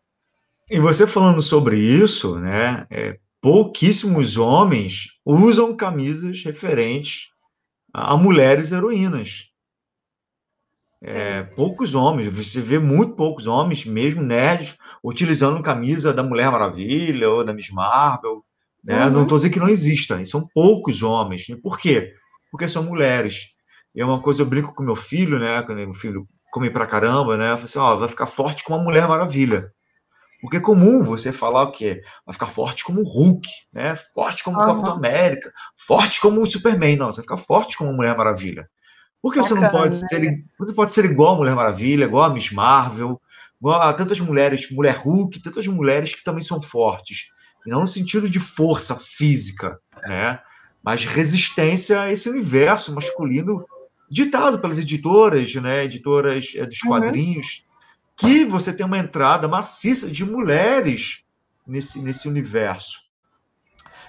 E 0.71 0.81
você 0.81 1.07
falando 1.07 1.43
sobre 1.43 1.77
isso, 1.77 2.39
né? 2.39 2.87
É, 2.91 3.19
pouquíssimos 3.43 4.39
homens 4.39 5.09
usam 5.27 5.77
camisas 5.77 6.45
referentes 6.45 7.27
a 7.93 8.17
mulheres 8.17 8.71
heroínas. 8.71 9.49
É, 11.03 11.43
poucos 11.43 11.97
homens, 11.97 12.29
você 12.35 12.61
vê 12.61 12.79
muito 12.79 13.17
poucos 13.17 13.49
homens, 13.49 13.85
mesmo 13.85 14.23
nerds, 14.23 14.79
utilizando 15.03 15.61
camisa 15.61 16.15
da 16.15 16.23
Mulher 16.23 16.53
Maravilha 16.53 17.29
ou 17.29 17.45
da 17.45 17.53
Miss 17.53 17.71
Marvel. 17.71 18.45
Né? 18.83 19.05
Uhum. 19.07 19.11
Não 19.11 19.23
estou 19.25 19.37
dizendo 19.37 19.53
que 19.53 19.59
não 19.59 19.69
exista, 19.69 20.25
são 20.25 20.49
poucos 20.55 21.03
homens. 21.03 21.47
Por 21.61 21.79
quê? 21.79 22.15
Porque 22.53 22.69
são 22.69 22.85
mulheres. 22.85 23.49
E 23.93 24.01
é 24.01 24.05
uma 24.05 24.23
coisa, 24.23 24.43
eu 24.43 24.47
brinco 24.47 24.73
com 24.73 24.85
meu 24.85 24.97
filho, 24.97 25.41
né? 25.41 25.61
Quando 25.63 25.79
meu 25.79 25.93
filho 25.93 26.29
come 26.53 26.71
pra 26.71 26.87
caramba, 26.87 27.37
né? 27.37 27.51
Eu 27.51 27.57
falo 27.57 27.65
assim: 27.65 27.79
ó, 27.81 27.97
vai 27.97 28.09
ficar 28.09 28.27
forte 28.27 28.63
como 28.63 28.81
a 28.81 28.85
Mulher 28.85 29.09
Maravilha. 29.09 29.73
Porque 30.43 30.57
é 30.57 30.61
comum 30.61 31.05
você 31.05 31.33
falar 31.33 31.63
o 31.63 31.71
quê? 31.71 32.03
Vai 32.27 32.33
ficar 32.33 32.49
forte 32.49 32.83
como 32.83 33.01
o 33.01 33.05
Hulk, 33.05 33.49
né? 33.73 33.95
Forte 33.95 34.43
como 34.43 34.57
o 34.57 34.61
uhum. 34.61 34.67
Capitão 34.67 34.95
América, 34.95 35.53
forte 35.77 36.21
como 36.21 36.43
o 36.43 36.47
Superman. 36.47 36.97
Não, 36.97 37.07
você 37.07 37.19
vai 37.19 37.23
ficar 37.23 37.37
forte 37.37 37.79
como 37.79 37.91
a 37.91 37.93
Mulher 37.93 38.17
Maravilha. 38.17 38.69
Por 39.23 39.33
que 39.33 39.39
você 39.39 39.55
não 39.55 39.71
pode 39.71 40.03
né? 40.03 40.09
ser, 40.09 40.41
você 40.59 40.75
pode 40.75 40.93
ser 40.93 41.05
igual 41.05 41.35
a 41.35 41.37
Mulher 41.37 41.55
Maravilha, 41.55 42.07
igual 42.07 42.25
a 42.25 42.35
Miss 42.35 42.51
Marvel, 42.51 43.23
igual 43.61 43.81
a 43.81 43.93
tantas 43.93 44.19
mulheres, 44.19 44.69
Mulher 44.69 44.97
Hulk, 44.97 45.41
tantas 45.41 45.65
mulheres 45.69 46.13
que 46.13 46.25
também 46.25 46.43
são 46.43 46.61
fortes. 46.61 47.29
E 47.65 47.71
não 47.71 47.83
no 47.83 47.87
sentido 47.87 48.29
de 48.29 48.41
força 48.41 48.97
física, 48.97 49.79
né? 50.09 50.41
Mas 50.83 51.05
resistência 51.05 52.01
a 52.01 52.11
esse 52.11 52.29
universo 52.29 52.93
masculino 52.93 53.65
ditado 54.11 54.59
pelas 54.59 54.81
editoras, 54.81 55.55
né? 55.55 55.85
Editoras 55.85 56.53
é, 56.57 56.67
dos 56.67 56.83
uhum. 56.83 56.91
quadrinhos. 56.91 57.65
Que 58.23 58.45
você 58.45 58.73
tem 58.73 58.87
uma 58.87 58.99
entrada 58.99 59.49
maciça 59.49 60.09
de 60.09 60.25
mulheres 60.25 61.25
nesse, 61.67 62.01
nesse 62.01 62.29
universo. 62.29 63.01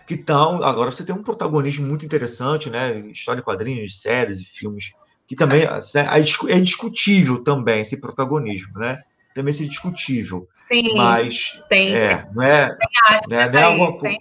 Que 0.06 0.16
tal, 0.16 0.64
agora 0.64 0.92
você 0.92 1.04
tem 1.04 1.16
um 1.16 1.24
protagonismo 1.24 1.88
muito 1.88 2.06
interessante, 2.06 2.70
né? 2.70 3.00
História 3.10 3.42
de 3.42 3.46
quadrinhos, 3.46 4.02
séries 4.02 4.40
e 4.40 4.46
filmes, 4.46 4.92
que 5.28 5.36
também 5.36 5.64
é, 5.64 6.56
é 6.56 6.60
discutível 6.60 7.44
também 7.44 7.82
esse 7.82 8.00
protagonismo, 8.00 8.78
né? 8.78 9.02
Também 9.34 9.52
é 9.52 9.66
discutível. 9.66 10.48
Sim. 10.68 10.96
Mas 10.96 11.60
tem, 11.68 11.96
é, 11.96 12.28
não 12.36 12.44
é, 12.44 12.70
tem 12.70 13.30
né, 13.30 13.50
não 13.50 13.60
é 13.60 13.64
alguma 13.64 13.98
coisa. 13.98 14.18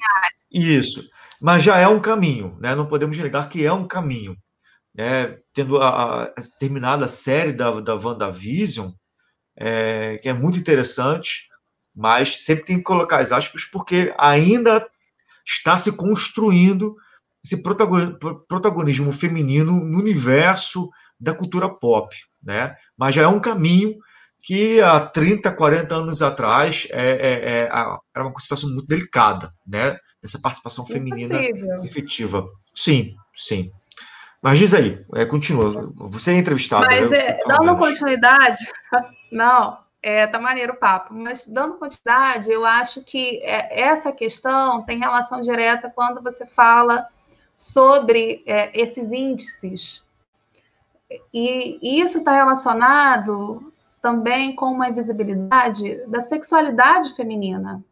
Isso. 0.51 1.07
Mas 1.39 1.63
já 1.63 1.77
é 1.77 1.87
um 1.87 2.01
caminho, 2.01 2.57
né? 2.59 2.75
Não 2.75 2.87
podemos 2.87 3.19
negar 3.19 3.47
que 3.49 3.63
é 3.63 3.73
um 3.73 3.87
caminho. 3.87 4.39
Né? 4.95 5.37
Tendo 5.53 5.79
a, 5.79 6.25
a 6.25 6.33
terminado 6.59 7.05
a 7.05 7.09
série 7.09 7.53
da, 7.53 7.81
da 7.81 7.95
WandaVision, 7.95 8.91
é, 9.57 10.17
que 10.21 10.29
é 10.29 10.33
muito 10.33 10.59
interessante, 10.59 11.49
mas 11.95 12.45
sempre 12.45 12.65
tem 12.65 12.77
que 12.79 12.83
colocar 12.83 13.19
as 13.19 13.33
aspas, 13.33 13.65
porque 13.65 14.15
ainda 14.17 14.87
está 15.45 15.77
se 15.77 15.93
construindo 15.93 16.97
esse 17.45 17.61
protagonismo 18.49 19.13
feminino 19.13 19.73
no 19.73 19.99
universo 19.99 20.89
da 21.19 21.35
cultura 21.35 21.69
pop, 21.69 22.15
né? 22.43 22.75
Mas 22.97 23.15
já 23.15 23.23
é 23.23 23.27
um 23.27 23.41
caminho 23.41 23.97
que 24.41 24.81
há 24.81 25.01
30, 25.01 25.53
40 25.53 25.95
anos 25.95 26.23
atrás 26.23 26.87
é, 26.91 27.11
é, 27.11 27.33
é, 27.45 27.69
era 28.15 28.27
uma 28.27 28.41
situação 28.41 28.71
muito 28.71 28.87
delicada, 28.87 29.53
né? 29.67 29.97
Dessa 30.21 30.41
participação 30.41 30.87
feminina 30.87 31.43
Impossível. 31.43 31.85
efetiva. 31.85 32.49
Sim, 32.75 33.15
sim. 33.35 33.71
Mas 34.43 34.59
diz 34.59 34.75
aí, 34.75 34.99
é, 35.15 35.25
continua. 35.25 35.93
Você 36.11 36.33
é 36.33 36.35
entrevistado. 36.35 36.85
Mas 36.87 37.11
né? 37.11 37.19
é, 37.19 37.39
dando 37.47 37.77
continuidade, 37.79 38.59
não, 39.33 39.79
é, 40.03 40.27
tá 40.27 40.39
maneiro 40.39 40.75
o 40.75 40.77
papo, 40.77 41.15
mas 41.15 41.47
dando 41.47 41.79
continuidade, 41.79 42.51
eu 42.51 42.67
acho 42.67 43.03
que 43.03 43.41
é, 43.43 43.83
essa 43.83 44.13
questão 44.13 44.83
tem 44.83 44.99
relação 44.99 45.41
direta 45.41 45.91
quando 45.91 46.21
você 46.21 46.45
fala 46.45 47.07
sobre 47.57 48.43
é, 48.47 48.79
esses 48.79 49.13
índices. 49.13 50.05
E, 51.33 51.79
e 51.83 52.01
isso 52.01 52.19
está 52.19 52.33
relacionado 52.33 53.73
também 54.03 54.55
com 54.55 54.67
uma 54.67 54.89
invisibilidade 54.89 56.05
da 56.07 56.21
sexualidade 56.21 57.15
feminina. 57.15 57.83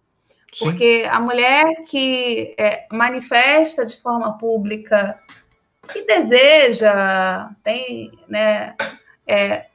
Sim. 0.53 0.65
Porque 0.65 1.09
a 1.09 1.21
mulher 1.21 1.85
que 1.87 2.55
é, 2.59 2.87
manifesta 2.91 3.87
de 3.87 4.01
forma 4.01 4.37
pública 4.37 5.19
que 5.93 6.03
deseja, 6.03 7.51
tem, 7.63 8.11
né, 8.29 8.75
é, 9.27 9.70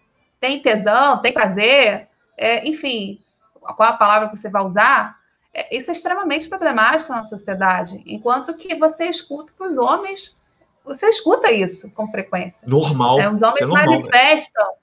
tem 0.46 0.60
tesão, 0.60 1.18
tem 1.18 1.34
prazer, 1.34 2.08
é, 2.38 2.68
enfim, 2.68 3.20
qual 3.60 3.90
a 3.90 3.94
palavra 3.94 4.30
que 4.30 4.38
você 4.38 4.48
vai 4.48 4.64
usar, 4.64 5.18
é, 5.52 5.76
isso 5.76 5.90
é 5.90 5.94
extremamente 5.94 6.48
problemático 6.48 7.12
na 7.12 7.22
sociedade, 7.22 8.02
enquanto 8.06 8.54
que 8.54 8.76
você 8.76 9.06
escuta 9.06 9.52
que 9.58 9.64
os 9.64 9.76
homens, 9.78 10.38
você 10.84 11.08
escuta 11.08 11.52
isso 11.52 11.92
com 11.96 12.12
frequência. 12.12 12.68
Normal. 12.68 13.20
É, 13.20 13.30
os 13.30 13.42
homens 13.42 13.62
é 13.62 13.66
normal, 13.66 13.86
manifestam, 13.86 14.66
né? 14.66 14.74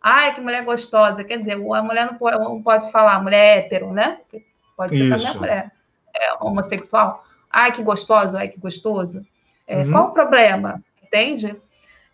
ai, 0.00 0.34
que 0.34 0.40
mulher 0.40 0.64
gostosa, 0.64 1.22
quer 1.22 1.38
dizer, 1.38 1.52
a 1.52 1.82
mulher 1.82 2.06
não 2.06 2.14
pode, 2.14 2.38
não 2.38 2.62
pode 2.62 2.90
falar, 2.90 3.22
mulher 3.22 3.58
hétero, 3.58 3.92
né? 3.92 4.20
Pode 4.74 4.96
ser 4.96 5.04
isso. 5.04 5.10
também 5.10 5.28
a 5.28 5.38
mulher 5.38 5.72
é, 6.16 6.34
homossexual. 6.40 7.24
Ai, 7.50 7.72
que 7.72 7.82
gostosa, 7.82 8.38
ai, 8.38 8.48
que 8.48 8.58
gostoso. 8.58 9.26
É, 9.66 9.82
uhum. 9.82 9.92
Qual 9.92 10.08
o 10.08 10.12
problema? 10.12 10.82
Entende? 11.02 11.54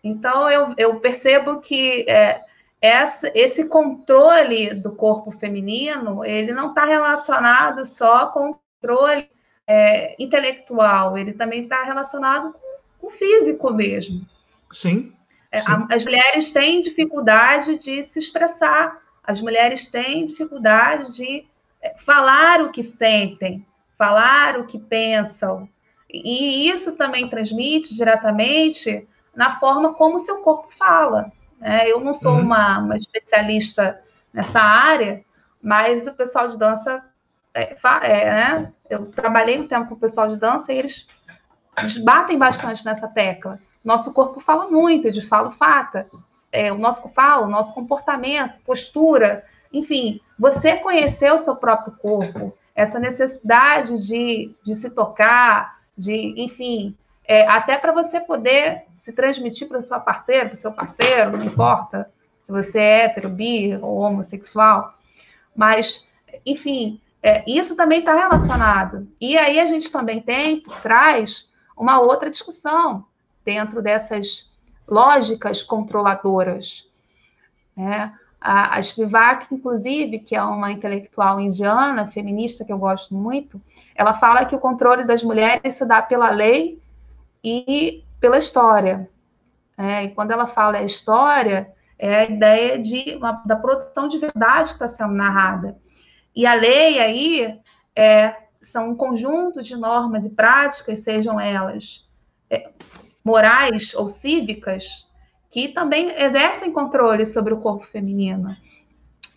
Então, 0.03 0.49
eu, 0.49 0.73
eu 0.77 0.99
percebo 0.99 1.61
que 1.61 2.05
é, 2.09 2.41
essa, 2.81 3.31
esse 3.33 3.65
controle 3.67 4.73
do 4.73 4.91
corpo 4.91 5.31
feminino, 5.31 6.23
ele 6.23 6.53
não 6.53 6.69
está 6.69 6.85
relacionado 6.85 7.85
só 7.85 8.27
com 8.27 8.51
o 8.51 8.59
controle 8.79 9.29
é, 9.65 10.15
intelectual, 10.21 11.17
ele 11.17 11.33
também 11.33 11.63
está 11.63 11.83
relacionado 11.83 12.53
com, 12.53 13.07
o 13.07 13.09
físico 13.09 13.71
mesmo. 13.73 14.25
Sim. 14.71 15.13
É, 15.51 15.59
as 15.89 16.03
mulheres 16.03 16.51
têm 16.51 16.81
dificuldade 16.81 17.77
de 17.77 18.03
se 18.03 18.19
expressar, 18.19 19.01
as 19.23 19.41
mulheres 19.41 19.87
têm 19.89 20.25
dificuldade 20.25 21.13
de 21.13 21.45
é, 21.81 21.97
falar 21.97 22.61
o 22.61 22.71
que 22.71 22.83
sentem, 22.83 23.65
falar 23.97 24.59
o 24.59 24.65
que 24.65 24.77
pensam. 24.77 25.69
E 26.09 26.69
isso 26.69 26.97
também 26.97 27.29
transmite 27.29 27.95
diretamente 27.95 29.07
na 29.35 29.59
forma 29.59 29.93
como 29.93 30.15
o 30.15 30.19
seu 30.19 30.37
corpo 30.37 30.67
fala. 30.69 31.31
Né? 31.59 31.89
Eu 31.89 31.99
não 31.99 32.13
sou 32.13 32.33
uhum. 32.33 32.41
uma, 32.41 32.79
uma, 32.79 32.97
especialista 32.97 33.99
nessa 34.33 34.61
área, 34.61 35.23
mas 35.61 36.05
o 36.05 36.13
pessoal 36.13 36.47
de 36.47 36.57
dança, 36.57 37.03
é, 37.53 37.75
é, 38.03 38.31
né? 38.31 38.73
eu 38.89 39.05
trabalhei 39.07 39.59
um 39.59 39.67
tempo 39.67 39.89
com 39.89 39.95
o 39.95 39.99
pessoal 39.99 40.27
de 40.27 40.37
dança 40.37 40.71
e 40.71 40.77
eles, 40.77 41.07
eles 41.77 41.97
batem 41.97 42.37
bastante 42.37 42.85
nessa 42.85 43.07
tecla. 43.07 43.59
Nosso 43.83 44.13
corpo 44.13 44.39
fala 44.39 44.69
muito, 44.69 45.11
de 45.11 45.21
falo 45.21 45.51
fata. 45.51 46.07
É, 46.51 46.71
o 46.71 46.77
nosso 46.77 47.07
fala, 47.09 47.45
o 47.45 47.49
nosso 47.49 47.73
comportamento, 47.73 48.59
postura, 48.65 49.43
enfim, 49.71 50.21
você 50.39 50.77
conhecer 50.77 51.31
o 51.31 51.37
seu 51.37 51.55
próprio 51.55 51.93
corpo, 51.97 52.57
essa 52.73 52.99
necessidade 52.99 54.05
de, 54.05 54.55
de 54.63 54.75
se 54.75 54.91
tocar, 54.91 55.79
de, 55.97 56.33
enfim, 56.37 56.95
é, 57.27 57.45
até 57.45 57.77
para 57.77 57.91
você 57.91 58.21
poder 58.21 58.83
se 58.95 59.11
transmitir 59.11 59.67
para 59.67 59.79
o 59.79 59.81
seu 59.81 59.99
parceiro, 59.99 60.45
para 60.47 60.55
seu 60.55 60.71
parceiro, 60.71 61.37
não 61.37 61.43
importa 61.43 62.09
se 62.41 62.51
você 62.53 62.79
é 62.79 63.03
hétero, 63.03 63.27
bi 63.27 63.77
ou 63.81 63.97
homossexual, 63.97 64.93
mas, 65.53 66.07
enfim, 66.45 67.01
é, 67.21 67.43
isso 67.45 67.75
também 67.75 67.99
está 67.99 68.13
relacionado. 68.15 69.05
E 69.19 69.37
aí 69.37 69.59
a 69.59 69.65
gente 69.65 69.91
também 69.91 70.21
tem 70.21 70.61
por 70.61 70.79
trás 70.79 71.51
uma 71.75 71.99
outra 71.99 72.29
discussão 72.29 73.05
dentro 73.43 73.81
dessas 73.81 74.49
lógicas 74.87 75.61
controladoras. 75.61 76.89
Né? 77.75 78.13
A, 78.39 78.77
a 78.77 78.81
Spivak, 78.81 79.53
inclusive, 79.53 80.19
que 80.19 80.33
é 80.33 80.41
uma 80.41 80.71
intelectual 80.71 81.41
indiana, 81.41 82.07
feminista, 82.07 82.63
que 82.63 82.71
eu 82.71 82.77
gosto 82.77 83.13
muito, 83.13 83.61
ela 83.93 84.13
fala 84.13 84.45
que 84.45 84.55
o 84.55 84.59
controle 84.59 85.03
das 85.03 85.21
mulheres 85.21 85.73
se 85.73 85.85
dá 85.85 86.01
pela 86.01 86.29
lei 86.29 86.79
e 87.47 88.03
pela 88.19 88.37
história. 88.37 89.09
É, 89.77 90.05
e 90.05 90.09
quando 90.09 90.31
ela 90.31 90.47
fala 90.47 90.79
a 90.79 90.83
história, 90.83 91.71
é 91.97 92.15
a 92.15 92.25
ideia 92.25 92.79
de 92.79 93.15
uma, 93.15 93.43
da 93.45 93.55
produção 93.55 94.07
de 94.07 94.17
verdade 94.17 94.69
que 94.69 94.75
está 94.75 94.87
sendo 94.87 95.13
narrada. 95.13 95.77
E 96.35 96.45
a 96.45 96.53
lei 96.53 96.99
aí 96.99 97.59
é, 97.95 98.35
são 98.61 98.91
um 98.91 98.95
conjunto 98.95 99.61
de 99.61 99.75
normas 99.77 100.25
e 100.25 100.31
práticas, 100.31 100.99
sejam 100.99 101.39
elas 101.39 102.07
é, 102.49 102.69
morais 103.23 103.93
ou 103.93 104.07
cívicas, 104.07 105.07
que 105.49 105.69
também 105.69 106.11
exercem 106.21 106.71
controle 106.71 107.25
sobre 107.25 107.53
o 107.53 107.61
corpo 107.61 107.85
feminino. 107.85 108.55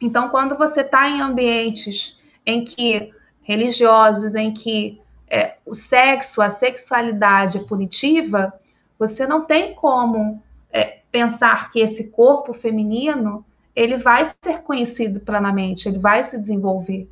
Então, 0.03 0.31
quando 0.31 0.57
você 0.57 0.81
está 0.81 1.09
em 1.09 1.21
ambientes 1.21 2.19
em 2.45 2.65
que 2.65 3.13
religiosos, 3.43 4.35
em 4.35 4.53
que 4.53 5.01
é, 5.31 5.55
o 5.65 5.73
sexo, 5.73 6.43
a 6.43 6.51
sexualidade 6.51 7.59
é 7.59 7.63
punitiva, 7.63 8.53
você 8.99 9.27
não 9.27 9.45
tem 9.45 9.75
como 9.75 10.43
é, 10.73 10.99
pensar 11.11 11.71
que 11.71 11.79
esse 11.79 12.11
corpo 12.11 12.53
feminino 12.53 13.45
ele 13.75 13.97
vai 13.97 14.25
ser 14.25 14.63
conhecido 14.63 15.21
plenamente, 15.21 15.89
ele 15.89 15.99
vai 15.99 16.25
se 16.25 16.39
desenvolver. 16.39 17.09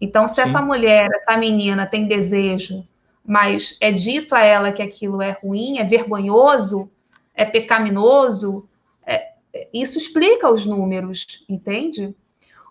Então, 0.00 0.26
se 0.28 0.36
Sim. 0.36 0.42
essa 0.42 0.62
mulher, 0.62 1.10
essa 1.12 1.36
menina 1.36 1.84
tem 1.84 2.06
desejo, 2.06 2.86
mas 3.26 3.76
é 3.80 3.90
dito 3.90 4.34
a 4.34 4.40
ela 4.40 4.72
que 4.72 4.80
aquilo 4.80 5.20
é 5.20 5.32
ruim, 5.42 5.78
é 5.78 5.84
vergonhoso, 5.84 6.88
é 7.34 7.44
pecaminoso, 7.44 8.66
é, 9.04 9.32
isso 9.74 9.98
explica 9.98 10.50
os 10.50 10.64
números, 10.64 11.44
entende? 11.48 12.14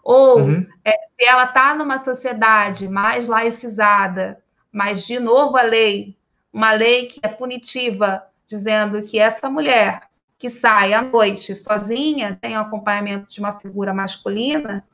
Ou 0.04 0.40
uhum. 0.40 0.66
é, 0.84 0.92
se 0.92 1.26
ela 1.26 1.44
está 1.44 1.76
numa 1.76 2.00
sociedade 2.00 2.88
mais 2.88 3.28
laicizada, 3.28 4.42
mas, 4.72 5.06
de 5.06 5.20
novo, 5.20 5.58
a 5.58 5.62
lei, 5.62 6.16
uma 6.52 6.72
lei 6.72 7.08
que 7.08 7.20
é 7.24 7.28
punitiva, 7.28 8.24
dizendo 8.48 9.02
que 9.02 9.20
essa 9.20 9.50
mulher 9.50 10.10
que 10.38 10.50
sai 10.50 10.94
à 10.94 11.02
noite 11.02 11.54
sozinha, 11.56 12.38
sem 12.42 12.58
o 12.58 12.62
acompanhamento 12.62 13.28
de 13.30 13.40
uma 13.40 13.60
figura 13.60 13.94
masculina, 13.94 14.86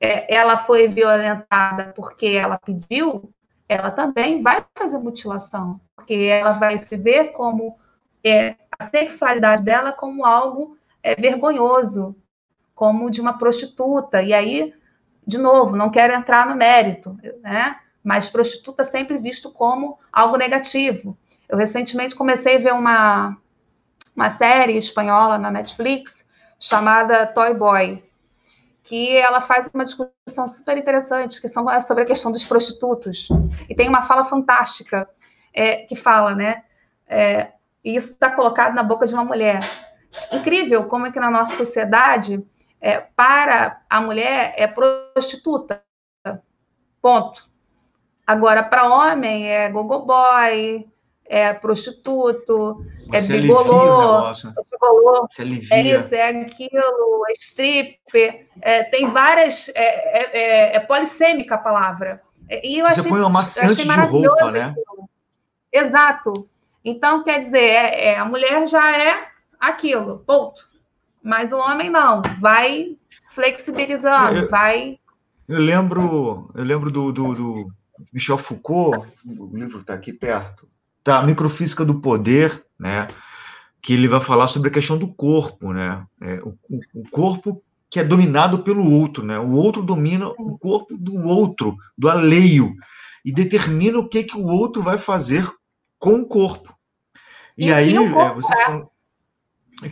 é, 0.00 0.32
ela 0.32 0.56
foi 0.56 0.88
violentada 0.88 1.92
porque 1.96 2.26
ela 2.26 2.58
pediu, 2.58 3.32
ela 3.68 3.90
também 3.90 4.42
vai 4.42 4.64
fazer 4.74 4.98
mutilação, 4.98 5.80
porque 5.96 6.14
ela 6.14 6.52
vai 6.52 6.76
se 6.78 6.96
ver 6.96 7.32
como 7.32 7.78
é, 8.22 8.56
a 8.78 8.84
sexualidade 8.84 9.64
dela 9.64 9.90
como 9.90 10.24
algo 10.24 10.76
é, 11.02 11.14
vergonhoso, 11.14 12.14
como 12.74 13.10
de 13.10 13.20
uma 13.20 13.38
prostituta. 13.38 14.22
E 14.22 14.32
aí, 14.32 14.74
de 15.26 15.38
novo, 15.38 15.74
não 15.74 15.90
quero 15.90 16.14
entrar 16.14 16.46
no 16.46 16.54
mérito, 16.54 17.18
né? 17.42 17.76
Mas 18.08 18.26
prostituta 18.26 18.84
sempre 18.84 19.18
visto 19.18 19.52
como 19.52 19.98
algo 20.10 20.38
negativo. 20.38 21.14
Eu 21.46 21.58
recentemente 21.58 22.14
comecei 22.14 22.56
a 22.56 22.58
ver 22.58 22.72
uma, 22.72 23.36
uma 24.16 24.30
série 24.30 24.78
espanhola 24.78 25.36
na 25.36 25.50
Netflix 25.50 26.26
chamada 26.58 27.26
Toy 27.26 27.52
Boy, 27.52 28.02
que 28.82 29.14
ela 29.14 29.42
faz 29.42 29.68
uma 29.74 29.84
discussão 29.84 30.48
super 30.48 30.78
interessante, 30.78 31.38
que 31.38 31.48
são, 31.48 31.70
é 31.70 31.82
sobre 31.82 32.04
a 32.04 32.06
questão 32.06 32.32
dos 32.32 32.46
prostitutos. 32.46 33.28
E 33.68 33.74
tem 33.74 33.90
uma 33.90 34.00
fala 34.00 34.24
fantástica 34.24 35.06
é, 35.52 35.84
que 35.84 35.94
fala, 35.94 36.34
né? 36.34 36.64
É, 37.06 37.52
e 37.84 37.94
isso 37.94 38.12
está 38.12 38.30
colocado 38.30 38.74
na 38.74 38.82
boca 38.82 39.06
de 39.06 39.12
uma 39.12 39.24
mulher. 39.24 39.60
Incrível 40.32 40.84
como 40.84 41.08
é 41.08 41.12
que 41.12 41.20
na 41.20 41.30
nossa 41.30 41.56
sociedade, 41.56 42.42
é, 42.80 43.00
para 43.00 43.82
a 43.90 44.00
mulher 44.00 44.54
é 44.56 44.66
prostituta. 44.66 45.84
Ponto. 47.02 47.57
Agora, 48.28 48.62
para 48.62 48.86
homem, 48.86 49.48
é 49.48 49.70
gogoboy, 49.70 50.86
é 51.24 51.54
prostituto, 51.54 52.84
é 53.10 53.18
Você 53.22 53.38
é 53.38 53.40
bigolô, 53.40 54.28
é, 54.28 55.78
é 55.78 55.80
isso, 55.96 56.14
é 56.14 56.28
aquilo, 56.28 57.24
é 57.26 57.32
stripper, 57.32 58.46
é, 58.60 58.84
tem 58.84 59.08
várias, 59.08 59.70
é, 59.70 59.72
é, 59.74 60.40
é, 60.42 60.76
é 60.76 60.80
polissêmica 60.80 61.54
a 61.54 61.58
palavra. 61.58 62.20
E 62.50 62.80
eu 62.80 62.84
Você 62.84 63.00
achei, 63.00 63.10
põe 63.10 63.20
uma 63.20 63.30
maciante 63.30 63.82
de 63.82 64.00
roupa, 64.00 64.50
né? 64.50 64.74
Aquilo. 64.76 65.08
Exato. 65.72 66.48
Então, 66.84 67.24
quer 67.24 67.40
dizer, 67.40 67.64
é, 67.64 68.18
a 68.18 68.26
mulher 68.26 68.66
já 68.66 68.94
é 68.94 69.26
aquilo, 69.58 70.18
ponto. 70.26 70.68
Mas 71.22 71.50
o 71.54 71.58
homem 71.58 71.88
não, 71.88 72.20
vai 72.38 72.94
flexibilizando, 73.30 74.40
eu, 74.40 74.50
vai... 74.50 74.98
Eu 75.48 75.60
lembro, 75.60 76.50
eu 76.54 76.62
lembro 76.62 76.90
do, 76.90 77.10
do, 77.10 77.34
do 77.34 77.77
Michel 78.12 78.38
Foucault, 78.38 79.06
o 79.24 79.56
livro 79.56 79.80
está 79.80 79.94
aqui 79.94 80.12
perto, 80.12 80.68
da 81.04 81.22
Microfísica 81.22 81.84
do 81.84 82.00
Poder, 82.00 82.64
né? 82.78 83.08
Que 83.80 83.94
ele 83.94 84.08
vai 84.08 84.20
falar 84.20 84.46
sobre 84.46 84.68
a 84.68 84.72
questão 84.72 84.98
do 84.98 85.08
corpo, 85.08 85.72
né? 85.72 86.06
É, 86.20 86.40
o, 86.42 86.56
o, 86.94 87.08
corpo 87.10 87.62
que 87.90 87.98
é 87.98 88.04
dominado 88.04 88.60
pelo 88.60 88.90
outro, 88.90 89.24
né? 89.24 89.38
O 89.38 89.52
outro 89.52 89.82
domina 89.82 90.28
o 90.28 90.58
corpo 90.58 90.96
do 90.96 91.26
outro, 91.26 91.76
do 91.96 92.08
alheio, 92.08 92.74
e 93.24 93.32
determina 93.32 93.98
o 93.98 94.08
que, 94.08 94.24
que 94.24 94.36
o 94.36 94.46
outro 94.46 94.82
vai 94.82 94.98
fazer 94.98 95.50
com 95.98 96.14
o 96.20 96.26
corpo. 96.26 96.76
E, 97.56 97.68
e 97.68 97.72
aí, 97.72 97.96
é, 97.96 98.34
você 98.34 98.52
é. 98.52 98.64
fala 98.64 98.88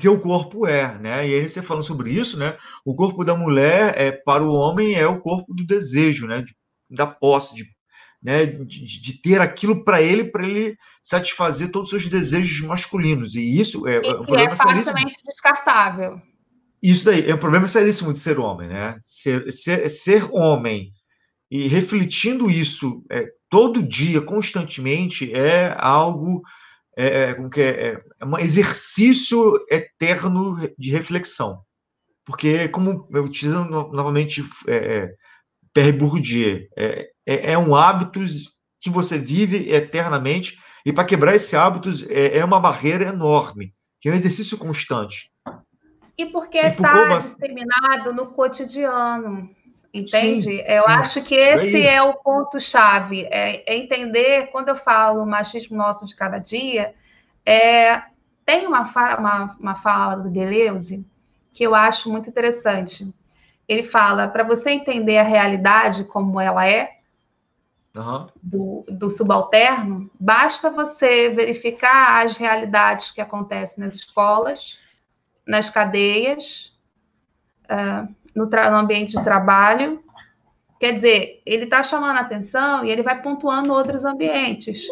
que 0.00 0.08
o 0.08 0.20
corpo 0.20 0.66
é, 0.66 0.98
né? 0.98 1.28
E 1.28 1.34
aí 1.34 1.48
você 1.48 1.62
falando 1.62 1.84
sobre 1.84 2.10
isso, 2.10 2.38
né? 2.38 2.56
O 2.84 2.94
corpo 2.94 3.24
da 3.24 3.36
mulher 3.36 3.94
é 3.96 4.10
para 4.10 4.42
o 4.42 4.52
homem 4.52 4.94
é 4.94 5.06
o 5.06 5.20
corpo 5.20 5.54
do 5.54 5.64
desejo, 5.64 6.26
né? 6.26 6.44
Da 6.90 7.06
posse, 7.06 7.54
de 7.54 7.75
né, 8.22 8.46
de, 8.46 9.00
de 9.00 9.20
ter 9.20 9.40
aquilo 9.40 9.84
para 9.84 10.02
ele, 10.02 10.24
para 10.24 10.46
ele 10.46 10.76
satisfazer 11.02 11.70
todos 11.70 11.92
os 11.92 12.00
seus 12.00 12.10
desejos 12.10 12.60
masculinos. 12.66 13.34
E 13.34 13.60
isso 13.60 13.86
é, 13.86 13.96
e 13.96 14.14
um 14.14 14.22
problema 14.22 14.52
é 14.52 14.56
facilmente 14.56 15.16
descartável. 15.24 16.20
Isso 16.82 17.04
daí, 17.04 17.28
é 17.28 17.34
um 17.34 17.38
problema 17.38 17.66
seríssimo 17.66 18.12
de 18.12 18.18
ser 18.18 18.38
homem, 18.38 18.68
né? 18.68 18.96
Ser, 19.00 19.50
ser, 19.52 19.88
ser 19.88 20.28
homem 20.30 20.92
e 21.50 21.68
refletindo 21.68 22.50
isso 22.50 23.04
é, 23.10 23.26
todo 23.48 23.82
dia, 23.82 24.20
constantemente, 24.20 25.32
é 25.32 25.74
algo 25.78 26.42
é, 26.96 27.30
é 27.30 27.34
como 27.34 27.50
que 27.50 27.60
é, 27.60 28.00
é 28.20 28.24
um 28.24 28.38
exercício 28.38 29.54
eterno 29.70 30.56
de 30.78 30.90
reflexão. 30.90 31.60
Porque, 32.24 32.68
como 32.68 33.06
eu 33.12 33.24
utilizando 33.24 33.70
novamente 33.92 34.42
é, 34.66 34.76
é 34.76 35.14
Pierre 35.72 35.92
Bourdieu, 35.92 36.66
é, 36.76 37.06
é, 37.26 37.52
é 37.52 37.58
um 37.58 37.74
hábito 37.74 38.20
que 38.80 38.88
você 38.88 39.18
vive 39.18 39.70
eternamente, 39.70 40.58
e 40.84 40.92
para 40.92 41.04
quebrar 41.04 41.34
esse 41.34 41.56
hábito 41.56 41.90
é, 42.08 42.38
é, 42.38 42.44
uma 42.44 42.60
barreira 42.60 43.08
enorme, 43.08 43.74
que 44.00 44.08
é 44.08 44.12
um 44.12 44.14
exercício 44.14 44.56
constante. 44.56 45.32
E 46.16 46.26
porque 46.26 46.58
está 46.58 47.04
vai... 47.04 47.20
disseminado 47.20 48.12
no 48.14 48.26
cotidiano, 48.26 49.50
entende? 49.92 50.42
Sim, 50.42 50.62
eu 50.66 50.84
sim, 50.84 50.90
acho 50.90 51.22
que 51.22 51.34
esse 51.34 51.84
é 51.84 52.00
o 52.00 52.14
ponto-chave, 52.14 53.24
é, 53.30 53.64
é, 53.70 53.76
entender, 53.76 54.46
quando 54.52 54.68
eu 54.68 54.76
falo 54.76 55.26
machismo 55.26 55.76
nosso 55.76 56.06
de 56.06 56.14
cada 56.14 56.38
dia, 56.38 56.94
É, 57.48 58.02
tem 58.44 58.66
uma 58.66 58.86
fala, 58.86 59.20
uma, 59.20 59.56
uma 59.60 59.74
fala 59.76 60.16
do 60.16 60.28
Deleuze 60.28 61.06
que 61.52 61.62
eu 61.62 61.76
acho 61.76 62.10
muito 62.10 62.28
interessante. 62.28 63.14
Ele 63.68 63.84
fala, 63.84 64.26
para 64.26 64.42
você 64.42 64.72
entender 64.72 65.16
a 65.18 65.22
realidade 65.22 66.02
como 66.04 66.40
ela 66.40 66.66
é, 66.66 66.95
uhum. 67.96 68.28
do, 68.42 68.84
do 68.88 69.10
subalterno, 69.10 70.10
basta 70.20 70.70
você 70.70 71.30
verificar 71.30 72.24
as 72.24 72.36
realidades 72.36 73.10
que 73.10 73.20
acontecem 73.20 73.82
nas 73.82 73.94
escolas, 73.94 74.80
nas 75.46 75.70
cadeias, 75.70 76.76
uh, 77.64 78.12
no, 78.34 78.46
no 78.46 78.76
ambiente 78.76 79.16
de 79.16 79.24
trabalho. 79.24 80.02
Quer 80.78 80.92
dizer, 80.92 81.42
ele 81.46 81.64
está 81.64 81.82
chamando 81.82 82.18
atenção 82.18 82.84
e 82.84 82.90
ele 82.90 83.02
vai 83.02 83.22
pontuando 83.22 83.72
outros 83.72 84.04
ambientes. 84.04 84.86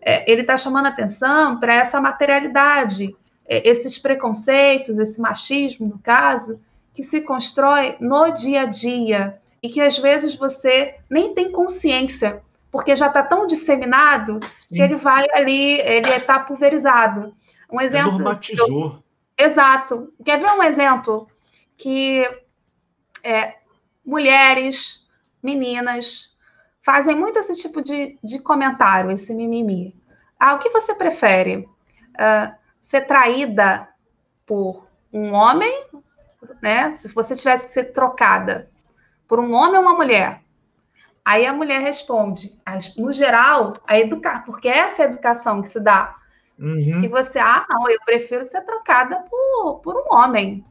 É, 0.00 0.30
ele 0.30 0.42
está 0.42 0.56
chamando 0.56 0.86
atenção 0.86 1.58
para 1.58 1.74
essa 1.74 2.00
materialidade, 2.00 3.16
é, 3.46 3.66
esses 3.66 3.98
preconceitos, 3.98 4.98
esse 4.98 5.20
machismo, 5.20 5.86
no 5.86 5.98
caso, 5.98 6.60
que 6.92 7.02
se 7.02 7.22
constrói 7.22 7.96
no 8.00 8.30
dia 8.30 8.62
a 8.62 8.66
dia 8.66 9.40
e 9.62 9.68
que 9.68 9.80
às 9.80 9.96
vezes 9.96 10.34
você 10.34 10.96
nem 11.08 11.34
tem 11.34 11.52
consciência, 11.52 12.42
porque 12.70 12.96
já 12.96 13.06
está 13.06 13.22
tão 13.22 13.46
disseminado 13.46 14.40
que 14.68 14.76
Sim. 14.76 14.82
ele 14.82 14.96
vai 14.96 15.26
ali, 15.32 15.80
ele 15.80 16.08
está 16.08 16.40
pulverizado. 16.40 17.32
Um 17.70 17.80
é 17.80 17.84
exemplo. 17.84 18.08
É 18.08 18.12
normatizou. 18.12 19.02
Eu, 19.38 19.46
exato. 19.46 20.12
Quer 20.24 20.40
ver 20.40 20.50
um 20.50 20.62
exemplo? 20.62 21.28
Que 21.76 22.28
é, 23.22 23.56
mulheres, 24.04 25.06
meninas, 25.40 26.34
fazem 26.82 27.14
muito 27.14 27.38
esse 27.38 27.54
tipo 27.60 27.80
de, 27.80 28.18
de 28.22 28.40
comentário, 28.40 29.10
esse 29.12 29.32
mimimi. 29.32 29.94
Ah, 30.40 30.54
o 30.54 30.58
que 30.58 30.70
você 30.70 30.92
prefere? 30.94 31.68
Uh, 32.14 32.52
ser 32.80 33.02
traída 33.02 33.88
por 34.44 34.88
um 35.12 35.32
homem, 35.32 35.86
né? 36.60 36.90
Se 36.96 37.14
você 37.14 37.36
tivesse 37.36 37.66
que 37.66 37.72
ser 37.72 37.92
trocada 37.92 38.71
por 39.32 39.40
um 39.40 39.54
homem 39.54 39.76
ou 39.76 39.80
uma 39.80 39.94
mulher. 39.94 40.42
Aí 41.24 41.46
a 41.46 41.54
mulher 41.54 41.80
responde, 41.80 42.60
no 42.98 43.10
geral, 43.10 43.78
a 43.86 43.98
educar, 43.98 44.44
porque 44.44 44.68
essa 44.68 45.00
é 45.00 45.06
a 45.06 45.08
educação 45.08 45.62
que 45.62 45.70
se 45.70 45.80
dá. 45.80 46.14
Uhum. 46.58 47.00
Que 47.00 47.08
você, 47.08 47.38
ah, 47.38 47.64
não, 47.66 47.88
eu 47.88 47.98
prefiro 48.04 48.44
ser 48.44 48.60
trocada 48.60 49.20
por, 49.20 49.80
por 49.80 49.96
um 49.96 50.14
homem. 50.14 50.62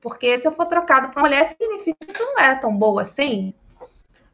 Porque 0.00 0.38
se 0.38 0.48
eu 0.48 0.52
for 0.52 0.64
trocada 0.64 1.08
por 1.08 1.18
uma 1.18 1.28
mulher, 1.28 1.44
significa 1.44 2.06
que 2.06 2.18
não 2.18 2.38
é 2.38 2.54
tão 2.54 2.74
boa 2.74 3.02
assim. 3.02 3.52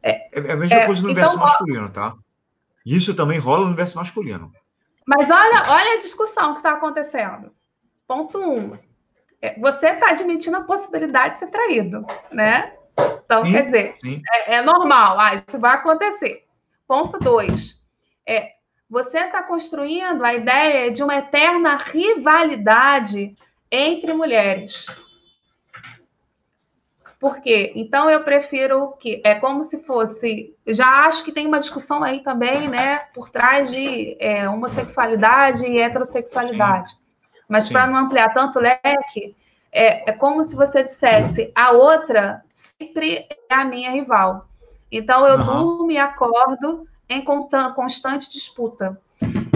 É, 0.01 0.29
é, 0.31 0.47
é 0.47 0.51
a 0.53 0.55
mesma 0.55 0.77
é, 0.77 0.85
coisa 0.85 1.01
no 1.01 1.09
universo 1.09 1.35
então, 1.35 1.45
masculino, 1.45 1.89
tá? 1.89 2.15
Isso 2.85 3.13
também 3.13 3.37
rola 3.37 3.63
no 3.63 3.67
universo 3.67 3.97
masculino. 3.97 4.49
Mas 5.05 5.29
olha, 5.29 5.61
olha 5.67 5.95
a 5.95 5.97
discussão 5.97 6.53
que 6.53 6.59
está 6.59 6.71
acontecendo. 6.71 7.51
Ponto 8.07 8.39
um. 8.39 8.77
É, 9.41 9.59
você 9.59 9.87
está 9.87 10.11
admitindo 10.11 10.55
a 10.55 10.63
possibilidade 10.63 11.33
de 11.33 11.39
ser 11.39 11.47
traído, 11.47 12.05
né? 12.31 12.71
Então, 13.33 13.45
sim, 13.45 13.51
quer 13.51 13.65
dizer, 13.65 13.95
é, 14.31 14.55
é, 14.55 14.61
normal, 14.61 15.19
ah, 15.19 15.35
isso 15.35 15.59
vai 15.59 15.73
acontecer. 15.73 16.43
Ponto 16.87 17.17
dois. 17.17 17.81
É, 18.27 18.51
você 18.89 19.19
está 19.19 19.41
construindo 19.41 20.23
a 20.23 20.33
ideia 20.33 20.91
de 20.91 21.01
uma 21.01 21.15
eterna 21.15 21.77
rivalidade 21.77 23.33
entre 23.71 24.13
mulheres. 24.13 24.85
Por 27.19 27.41
quê? 27.41 27.71
Então 27.75 28.09
eu 28.09 28.23
prefiro 28.23 28.91
que 28.99 29.21
é 29.25 29.35
como 29.35 29.63
se 29.63 29.83
fosse. 29.83 30.53
Já 30.67 31.07
acho 31.07 31.23
que 31.23 31.31
tem 31.31 31.47
uma 31.47 31.59
discussão 31.59 32.03
aí 32.03 32.21
também, 32.21 32.67
né, 32.67 32.99
por 33.13 33.29
trás 33.29 33.71
de 33.71 34.17
é, 34.19 34.47
homossexualidade 34.47 35.65
e 35.65 35.79
heterossexualidade. 35.79 36.91
Sim. 36.91 36.97
Mas 37.47 37.69
para 37.69 37.87
não 37.87 37.95
ampliar 37.95 38.33
tanto 38.33 38.59
o 38.59 38.61
leque, 38.61 39.35
é, 39.73 40.11
é, 40.11 40.13
como 40.13 40.43
se 40.43 40.55
você 40.55 40.83
dissesse 40.83 41.51
a 41.55 41.71
outra 41.71 42.43
sempre 42.51 43.27
é 43.49 43.53
a 43.53 43.65
minha 43.65 43.89
rival. 43.89 44.47
Então 44.91 45.25
eu 45.25 45.39
uhum. 45.39 45.45
durmo 45.45 45.91
e 45.91 45.97
acordo 45.97 46.87
em 47.09 47.23
constante 47.23 48.29
disputa. 48.29 49.01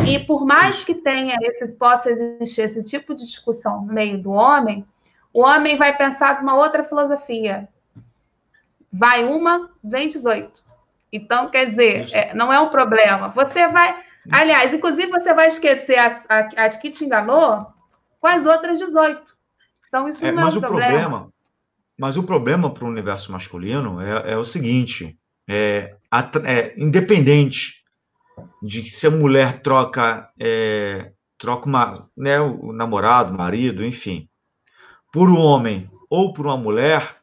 E 0.07 0.19
por 0.19 0.45
mais 0.45 0.83
que 0.83 0.95
tenha 0.95 1.37
esse, 1.41 1.73
possa 1.73 2.09
existir 2.09 2.61
esse 2.61 2.83
tipo 2.85 3.13
de 3.13 3.25
discussão 3.25 3.81
no 3.81 3.93
meio 3.93 4.17
do 4.17 4.31
homem, 4.31 4.85
o 5.31 5.41
homem 5.41 5.75
vai 5.75 5.95
pensar 5.95 6.41
uma 6.41 6.55
outra 6.55 6.83
filosofia. 6.83 7.67
Vai 8.91 9.23
uma, 9.23 9.69
vem 9.83 10.07
18. 10.07 10.63
Então, 11.11 11.49
quer 11.49 11.65
dizer, 11.65 12.09
é, 12.13 12.33
não 12.33 12.51
é 12.51 12.59
um 12.59 12.69
problema. 12.69 13.29
Você 13.29 13.67
vai. 13.67 14.03
Aliás, 14.31 14.73
inclusive, 14.73 15.11
você 15.11 15.33
vai 15.33 15.47
esquecer 15.47 15.97
a, 15.97 16.07
a, 16.07 16.65
a 16.65 16.69
que 16.69 16.89
te 16.89 17.05
enganou 17.05 17.67
com 18.19 18.27
as 18.27 18.45
outras 18.45 18.79
18. 18.79 19.36
Então, 19.97 20.07
isso 20.07 20.25
é, 20.25 20.31
não 20.31 20.43
é 20.43 20.45
um 20.45 20.59
problema. 20.59 20.99
problema. 20.99 21.33
Mas 21.97 22.17
o 22.17 22.23
problema 22.23 22.71
para 22.71 22.85
o 22.85 22.87
universo 22.87 23.31
masculino 23.31 23.99
é, 23.99 24.33
é 24.33 24.37
o 24.37 24.43
seguinte: 24.43 25.17
é, 25.47 25.95
é, 26.45 26.73
independente 26.77 27.83
de 28.61 28.87
se 28.87 29.07
a 29.07 29.11
mulher 29.11 29.61
troca, 29.61 30.29
é, 30.39 31.11
troca 31.37 31.67
uma, 31.67 32.07
né, 32.15 32.39
o 32.39 32.71
namorado, 32.71 33.33
o 33.33 33.37
marido, 33.37 33.83
enfim, 33.83 34.29
por 35.11 35.29
um 35.29 35.39
homem 35.39 35.89
ou 36.09 36.33
por 36.33 36.45
uma 36.45 36.57
mulher, 36.57 37.17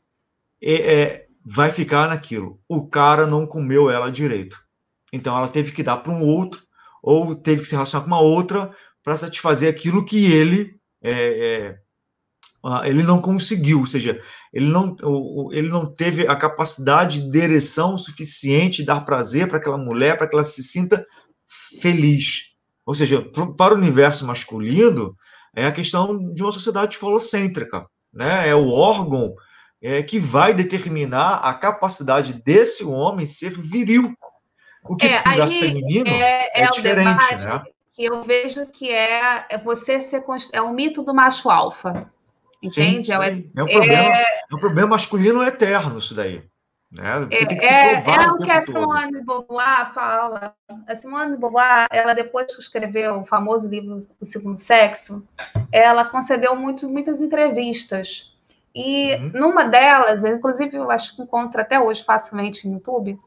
é, 0.61 0.75
é, 0.75 1.27
vai 1.45 1.71
ficar 1.71 2.09
naquilo. 2.09 2.59
O 2.69 2.89
cara 2.89 3.27
não 3.27 3.47
comeu 3.47 3.89
ela 3.89 4.11
direito. 4.11 4.63
Então 5.13 5.37
ela 5.37 5.49
teve 5.49 5.71
que 5.71 5.83
dar 5.83 5.99
para 5.99 6.13
um 6.13 6.25
outro, 6.25 6.63
ou 7.01 7.37
teve 7.37 7.63
que 7.63 7.69
se 7.69 7.75
relacionar 7.75 8.05
com 8.05 8.11
uma 8.11 8.21
outra 8.21 8.75
para 9.05 9.17
satisfazer 9.17 9.71
aquilo 9.71 10.05
que 10.05 10.33
ele 10.33 10.77
é, 11.03 11.13
é, 11.13 11.79
ele 12.85 13.03
não 13.03 13.21
conseguiu, 13.21 13.81
ou 13.81 13.87
seja, 13.87 14.19
ele 14.53 14.67
não, 14.67 14.97
ele 15.53 15.69
não 15.69 15.93
teve 15.93 16.27
a 16.27 16.35
capacidade 16.35 17.21
de 17.29 17.39
ereção 17.39 17.99
suficiente 17.99 18.79
de 18.79 18.87
dar 18.87 19.03
prazer 19.03 19.49
para 19.49 19.59
aquela 19.59 19.77
mulher, 19.77 20.17
para 20.17 20.27
que 20.27 20.35
ela 20.35 20.45
se 20.45 20.63
sinta 20.63 21.05
feliz. 21.81 22.55
Ou 22.87 22.95
seja, 22.95 23.23
para 23.57 23.75
o 23.75 23.77
universo 23.77 24.27
masculino, 24.27 25.15
é 25.55 25.67
a 25.67 25.73
questão 25.73 26.33
de 26.33 26.43
uma 26.43 26.53
sociedade 26.53 26.97
falocêntrica, 26.97 27.87
né? 28.13 28.49
É 28.49 28.55
o 28.55 28.71
órgão 28.71 29.35
é, 29.83 30.03
que 30.03 30.19
vai 30.19 30.55
determinar 30.55 31.37
a 31.37 31.55
capacidade 31.55 32.43
desse 32.43 32.85
homem 32.85 33.27
ser 33.27 33.51
viril. 33.51 34.15
O 34.83 34.97
que 34.97 35.07
é, 35.07 35.23
o 35.23 35.29
universo 35.29 35.61
feminino 35.61 36.09
é, 36.09 36.51
é, 36.55 36.65
é 36.65 36.71
diferente, 36.71 37.45
né? 37.47 37.63
Que 37.93 38.05
eu 38.07 38.23
vejo 38.25 38.67
que 38.67 38.91
é, 38.91 39.47
é 39.49 39.59
você 39.59 40.01
ser 40.01 40.25
é 40.53 40.61
o 40.61 40.73
mito 40.73 41.03
do 41.03 41.15
macho 41.15 41.49
alfa. 41.49 42.11
Entende? 42.65 43.07
Sim, 43.07 43.13
sim. 43.13 43.51
É, 43.57 43.63
um 43.63 43.67
problema, 43.67 44.17
é... 44.17 44.23
é 44.51 44.55
um 44.55 44.59
problema 44.59 44.89
masculino 44.89 45.43
eterno, 45.43 45.99
isso 45.99 46.15
daí. 46.15 46.43
Né? 46.91 47.27
Você 47.31 47.43
é, 47.43 47.47
tem 47.47 47.59
que 47.59 47.65
se 47.65 47.75
é, 47.75 48.01
provar 48.01 48.25
é, 48.25 48.31
o 48.31 48.37
que 48.37 48.51
a 48.51 48.63
Simone 48.63 49.13
de 49.13 49.21
Beauvoir 49.23 49.93
fala. 49.93 50.55
A 50.87 50.95
Simone 50.95 51.33
de 51.33 51.37
Beauvoir, 51.39 51.89
ela 51.91 52.15
depois 52.15 52.55
que 52.55 52.63
escreveu 52.63 53.21
o 53.21 53.27
famoso 53.27 53.69
livro 53.69 54.07
O 54.21 54.25
Segundo 54.25 54.57
Sexo, 54.57 55.27
ela 55.71 56.05
concedeu 56.05 56.55
muito, 56.55 56.89
muitas 56.89 57.21
entrevistas. 57.21 58.33
E 58.75 59.15
uhum. 59.17 59.31
numa 59.35 59.65
delas, 59.65 60.25
inclusive 60.25 60.77
eu 60.77 60.91
acho 60.91 61.15
que 61.15 61.23
encontra 61.23 61.63
até 61.63 61.79
hoje 61.79 62.03
facilmente 62.05 62.67
no 62.67 62.75
YouTube, 62.75 63.19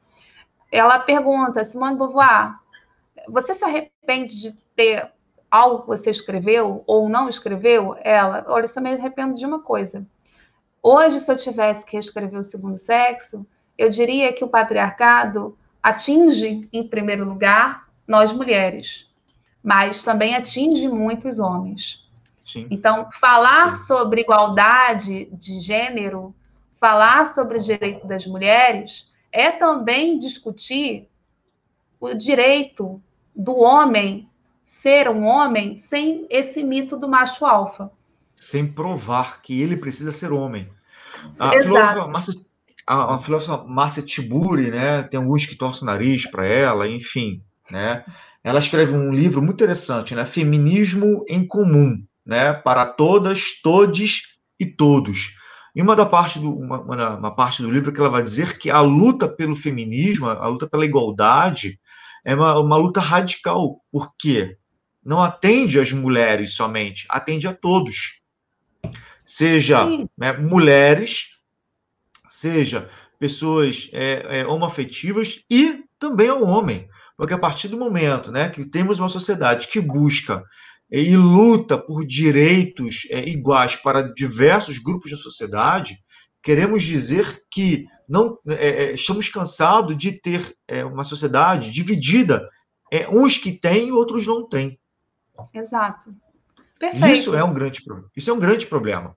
ela 0.71 0.99
pergunta, 0.99 1.63
Simone 1.63 1.93
de 1.93 1.99
Beauvoir, 1.99 2.55
você 3.27 3.53
se 3.53 3.63
arrepende 3.63 4.41
de 4.41 4.51
ter 4.75 5.11
algo 5.49 5.81
que 5.81 5.87
você 5.87 6.09
escreveu 6.09 6.83
ou 6.85 7.09
não 7.09 7.29
escreveu? 7.29 7.95
Ela, 8.01 8.45
olha, 8.47 8.63
eu 8.63 8.67
só 8.67 8.81
me 8.81 8.91
arrependo 8.91 9.37
de 9.37 9.45
uma 9.45 9.59
coisa. 9.59 10.05
Hoje, 10.81 11.19
se 11.19 11.31
eu 11.31 11.37
tivesse 11.37 11.85
que 11.85 11.97
escrever 11.97 12.37
o 12.37 12.43
segundo 12.43 12.77
sexo, 12.77 13.45
eu 13.77 13.89
diria 13.89 14.33
que 14.33 14.43
o 14.43 14.47
patriarcado 14.47 15.57
atinge, 15.81 16.67
em 16.71 16.87
primeiro 16.87 17.27
lugar, 17.27 17.87
nós 18.07 18.31
mulheres, 18.31 19.05
mas 19.63 20.01
também 20.01 20.35
atinge 20.35 20.87
muitos 20.87 21.39
homens. 21.39 22.05
Sim. 22.43 22.67
Então, 22.71 23.09
falar 23.11 23.75
Sim. 23.75 23.87
sobre 23.87 24.21
igualdade 24.21 25.25
de 25.33 25.59
gênero, 25.59 26.33
falar 26.79 27.27
sobre 27.27 27.57
o 27.57 27.61
direito 27.61 28.07
das 28.07 28.25
mulheres, 28.25 29.11
é 29.31 29.51
também 29.51 30.17
discutir 30.17 31.09
o 31.99 32.13
direito 32.13 33.01
do 33.35 33.57
homem 33.57 34.29
ser 34.67 35.07
um 35.07 35.23
homem 35.23 35.77
sem 35.77 36.27
esse 36.29 36.61
mito 36.61 36.97
do 36.97 37.07
macho 37.07 37.45
alfa. 37.45 37.89
Sem 38.35 38.67
provar 38.67 39.41
que 39.41 39.61
ele 39.61 39.77
precisa 39.77 40.11
ser 40.11 40.33
homem. 40.33 40.69
A 41.39 41.55
Exato. 41.55 41.63
filósofa 41.63 42.07
Márcia 42.07 42.33
a, 42.85 43.15
a 43.15 43.19
filósofa 43.19 43.63
Márcia 43.65 44.03
Tiburi, 44.03 44.69
né, 44.71 45.03
tem 45.03 45.19
alguns 45.19 45.45
que 45.45 45.55
torcem 45.55 45.83
o 45.83 45.85
nariz 45.85 46.29
para 46.29 46.45
ela, 46.45 46.87
enfim, 46.87 47.41
né, 47.69 48.05
ela 48.41 48.59
escreve 48.59 48.93
um 48.93 49.11
livro 49.11 49.41
muito 49.41 49.55
interessante, 49.55 50.15
né, 50.15 50.25
Feminismo 50.25 51.25
em 51.27 51.45
Comum, 51.45 52.01
né, 52.25 52.53
para 52.53 52.85
todas, 52.85 53.61
todes 53.61 54.37
e 54.57 54.65
todos. 54.65 55.35
E 55.75 55.81
uma 55.81 55.95
da 55.95 56.05
parte 56.05 56.39
do 56.39 56.51
uma, 56.51 56.79
uma, 57.17 57.35
parte 57.35 57.61
do 57.61 57.69
livro 57.69 57.91
que 57.91 57.99
ela 57.99 58.09
vai 58.09 58.23
dizer 58.23 58.57
que 58.57 58.71
a 58.71 58.81
luta 58.81 59.27
pelo 59.27 59.55
feminismo, 59.55 60.25
a 60.25 60.47
luta 60.47 60.65
pela 60.65 60.85
igualdade, 60.85 61.79
é 62.27 62.35
uma, 62.35 62.59
uma 62.59 62.77
luta 62.77 62.99
radical. 62.99 63.81
Por 63.91 64.15
quê? 64.15 64.57
não 65.07 65.23
atende 65.23 65.79
às 65.79 65.93
mulheres 65.93 66.53
somente, 66.53 67.05
atende 67.07 67.47
a 67.47 67.53
todos. 67.53 68.19
Seja 69.23 69.87
né, 70.17 70.33
mulheres, 70.33 71.29
seja 72.27 72.89
pessoas 73.17 73.89
é, 73.93 74.41
é, 74.41 74.45
homoafetivas 74.45 75.45
e 75.49 75.85
também 75.97 76.27
ao 76.27 76.43
homem. 76.43 76.89
Porque 77.15 77.33
a 77.33 77.37
partir 77.37 77.69
do 77.69 77.77
momento 77.77 78.33
né, 78.33 78.49
que 78.49 78.69
temos 78.69 78.99
uma 78.99 79.07
sociedade 79.07 79.69
que 79.69 79.79
busca 79.79 80.43
e 80.91 81.15
luta 81.15 81.77
por 81.77 82.05
direitos 82.05 83.07
é, 83.09 83.25
iguais 83.29 83.77
para 83.77 84.13
diversos 84.13 84.77
grupos 84.77 85.11
da 85.11 85.17
sociedade, 85.17 85.97
queremos 86.47 86.83
dizer 86.83 87.43
que 87.51 87.89
não 88.07 88.39
é, 88.47 88.85
é 88.85 88.93
estamos 88.93 89.27
cansados 89.27 89.97
de 89.97 90.13
ter 90.13 90.55
é, 90.65 90.85
uma 90.85 91.03
sociedade 91.03 91.69
dividida, 91.71 92.49
é, 92.89 93.05
uns 93.09 93.37
que 93.37 93.51
têm, 93.51 93.91
outros 93.91 94.25
não 94.25 94.47
têm. 94.47 94.79
Exato. 95.53 96.15
Perfeito. 96.79 97.07
Isso 97.07 97.35
é 97.35 97.43
um 97.43 97.53
grande 97.53 97.83
problema. 97.83 98.09
Isso 98.15 98.29
é 98.29 98.33
um 98.33 98.39
grande 98.39 98.65
problema. 98.65 99.13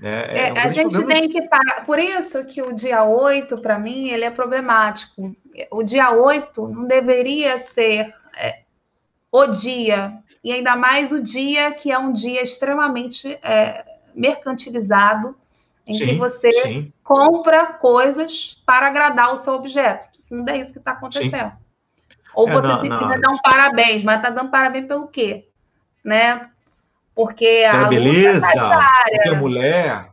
Né? 0.00 0.48
É, 0.48 0.52
um 0.52 0.56
a 0.56 0.68
gente 0.68 0.92
problema... 0.94 1.20
tem 1.20 1.28
que 1.28 1.42
parar. 1.42 1.86
Por 1.86 2.00
isso 2.00 2.44
que 2.44 2.60
o 2.60 2.72
dia 2.72 3.04
8, 3.04 3.56
para 3.62 3.78
mim, 3.78 4.08
ele 4.08 4.24
é 4.24 4.30
problemático. 4.32 5.32
O 5.70 5.84
dia 5.84 6.10
8 6.10 6.66
não 6.66 6.88
deveria 6.88 7.56
ser 7.56 8.12
é, 8.36 8.62
o 9.30 9.46
dia, 9.46 10.12
e 10.42 10.50
ainda 10.50 10.74
mais 10.74 11.12
o 11.12 11.22
dia 11.22 11.72
que 11.72 11.92
é 11.92 11.98
um 11.98 12.12
dia 12.12 12.42
extremamente 12.42 13.38
é, 13.44 13.84
mercantilizado, 14.12 15.36
em 15.86 15.94
sim, 15.94 16.06
que 16.06 16.14
você 16.14 16.50
sim. 16.52 16.92
compra 17.02 17.66
coisas 17.66 18.62
para 18.64 18.86
agradar 18.86 19.32
o 19.32 19.36
seu 19.36 19.54
objeto. 19.54 20.08
No 20.18 20.24
fundo, 20.38 20.48
é 20.48 20.58
isso 20.58 20.72
que 20.72 20.78
está 20.78 20.92
acontecendo. 20.92 21.50
Sim. 21.50 21.64
Ou 22.34 22.48
é, 22.48 22.52
você 22.52 22.68
não, 22.68 22.80
simplesmente 22.80 23.20
dá 23.20 23.30
um 23.30 23.38
parabéns, 23.38 24.02
mas 24.02 24.16
está 24.16 24.30
dando 24.30 24.50
parabéns 24.50 24.86
pelo 24.86 25.06
quê? 25.08 25.48
Né? 26.04 26.50
Porque 27.14 27.64
a 27.70 27.84
beleza, 27.84 28.46
tá 28.54 28.90
porque 29.10 29.28
é 29.28 29.34
mulher, 29.34 30.10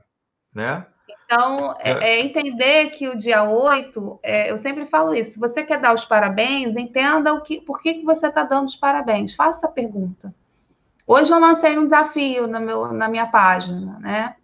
né? 0.53 0.86
Então, 1.26 1.76
é. 1.80 1.91
é. 1.91 2.09
é, 2.09 2.19
entender 2.22 2.89
que 2.89 3.07
o 3.07 3.17
dia 3.17 3.43
8, 3.43 4.19
é, 4.22 4.51
eu 4.51 4.57
sempre 4.57 4.86
falo 4.86 5.15
isso, 5.15 5.32
se 5.32 5.39
você 5.39 5.63
quer 5.63 5.80
dar 5.80 5.95
os 5.95 6.05
parabéns, 6.05 6.76
entenda 6.76 7.34
o 7.34 7.41
que, 7.41 7.61
por 7.61 7.82
que, 7.82 7.95
que 7.95 8.05
você 8.05 8.28
está 8.28 8.43
dando 8.43 8.67
os 8.67 8.76
parabéns. 8.76 9.34
Faça 9.34 9.67
a 9.67 9.72
pergunta. 9.72 10.34
Hoje 11.07 11.34
eu 11.34 11.39
lancei 11.39 11.78
um 11.80 11.86
desafio 11.86 12.47
na, 12.47 12.59
meu, 12.59 12.93
na 12.93 13.07
minha 13.07 13.26
página, 13.26 13.97
né? 13.99 14.36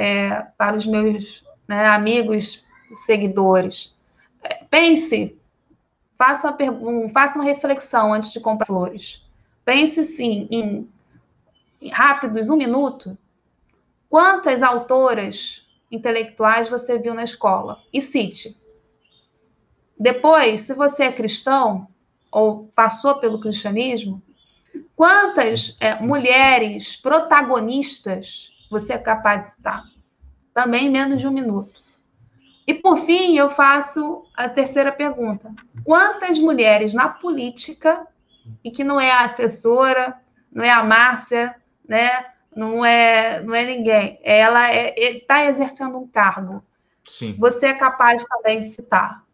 É, 0.00 0.46
para 0.56 0.76
os 0.76 0.86
meus 0.86 1.44
né, 1.66 1.86
amigos, 1.86 2.64
seguidores. 2.94 3.96
É, 4.44 4.64
pense, 4.70 5.36
faça, 6.16 6.56
uma 6.70 7.08
faça 7.08 7.36
uma 7.36 7.44
reflexão 7.44 8.14
antes 8.14 8.32
de 8.32 8.38
comprar 8.38 8.66
flores. 8.66 9.26
Pense 9.64 10.04
sim 10.04 10.46
em 10.52 10.88
rápidos, 11.90 12.48
um 12.48 12.56
minuto, 12.56 13.18
quantas 14.08 14.62
autoras 14.62 15.66
intelectuais 15.90 16.68
você 16.68 16.96
viu 16.96 17.12
na 17.12 17.24
escola? 17.24 17.82
E 17.92 18.00
cite. 18.00 18.56
Depois, 19.98 20.62
se 20.62 20.74
você 20.74 21.04
é 21.04 21.12
cristão 21.12 21.88
ou 22.30 22.68
passou 22.72 23.16
pelo 23.16 23.40
cristianismo, 23.40 24.22
quantas 24.94 25.76
é, 25.80 26.00
mulheres 26.00 26.94
protagonistas 26.94 28.52
você 28.70 28.94
é 28.94 28.98
capaz 28.98 29.42
de 29.42 29.48
citar? 29.50 29.84
Também 30.52 30.90
menos 30.90 31.20
de 31.20 31.26
um 31.26 31.30
minuto. 31.30 31.80
E 32.66 32.74
por 32.74 32.98
fim, 32.98 33.36
eu 33.36 33.48
faço 33.48 34.24
a 34.36 34.48
terceira 34.48 34.92
pergunta: 34.92 35.50
quantas 35.84 36.38
mulheres 36.38 36.92
na 36.92 37.08
política, 37.08 38.06
e 38.62 38.70
que 38.70 38.84
não 38.84 39.00
é 39.00 39.10
a 39.10 39.24
assessora, 39.24 40.14
não 40.52 40.64
é 40.64 40.70
a 40.70 40.84
Márcia, 40.84 41.54
né? 41.86 42.26
Não 42.54 42.84
é, 42.84 43.42
não 43.42 43.54
é 43.54 43.64
ninguém. 43.64 44.18
Ela 44.22 44.72
está 44.96 45.42
é, 45.42 45.48
exercendo 45.48 45.96
um 45.96 46.06
cargo. 46.06 46.62
Sim. 47.04 47.34
Você 47.38 47.66
é 47.66 47.74
capaz 47.74 48.24
também 48.26 48.60
de 48.60 48.66
citar. 48.66 49.24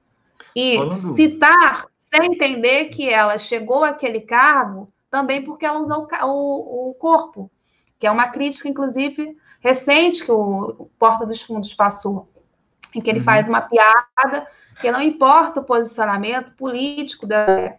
E 0.55 0.77
Falando... 0.77 0.91
citar 0.91 1.87
sem 1.97 2.27
entender 2.27 2.87
que 2.87 3.09
ela 3.09 3.39
chegou 3.39 3.83
àquele 3.83 4.21
cargo 4.21 4.93
também 5.11 5.43
porque 5.43 5.65
ela 5.65 5.81
usou 5.81 6.07
o, 6.23 6.27
o, 6.27 6.91
o 6.91 6.95
corpo, 6.95 7.51
que 8.05 8.09
é 8.09 8.11
uma 8.11 8.29
crítica, 8.29 8.69
inclusive, 8.69 9.35
recente 9.61 10.23
que 10.23 10.31
o 10.31 10.91
Porta 10.99 11.25
dos 11.25 11.41
Fundos 11.41 11.73
passou, 11.73 12.29
em 12.95 13.01
que 13.01 13.09
ele 13.09 13.21
uhum. 13.21 13.25
faz 13.25 13.49
uma 13.49 13.63
piada 13.63 14.47
que 14.79 14.91
não 14.91 15.01
importa 15.01 15.61
o 15.61 15.65
posicionamento 15.65 16.53
político 16.53 17.27
dela, 17.27 17.77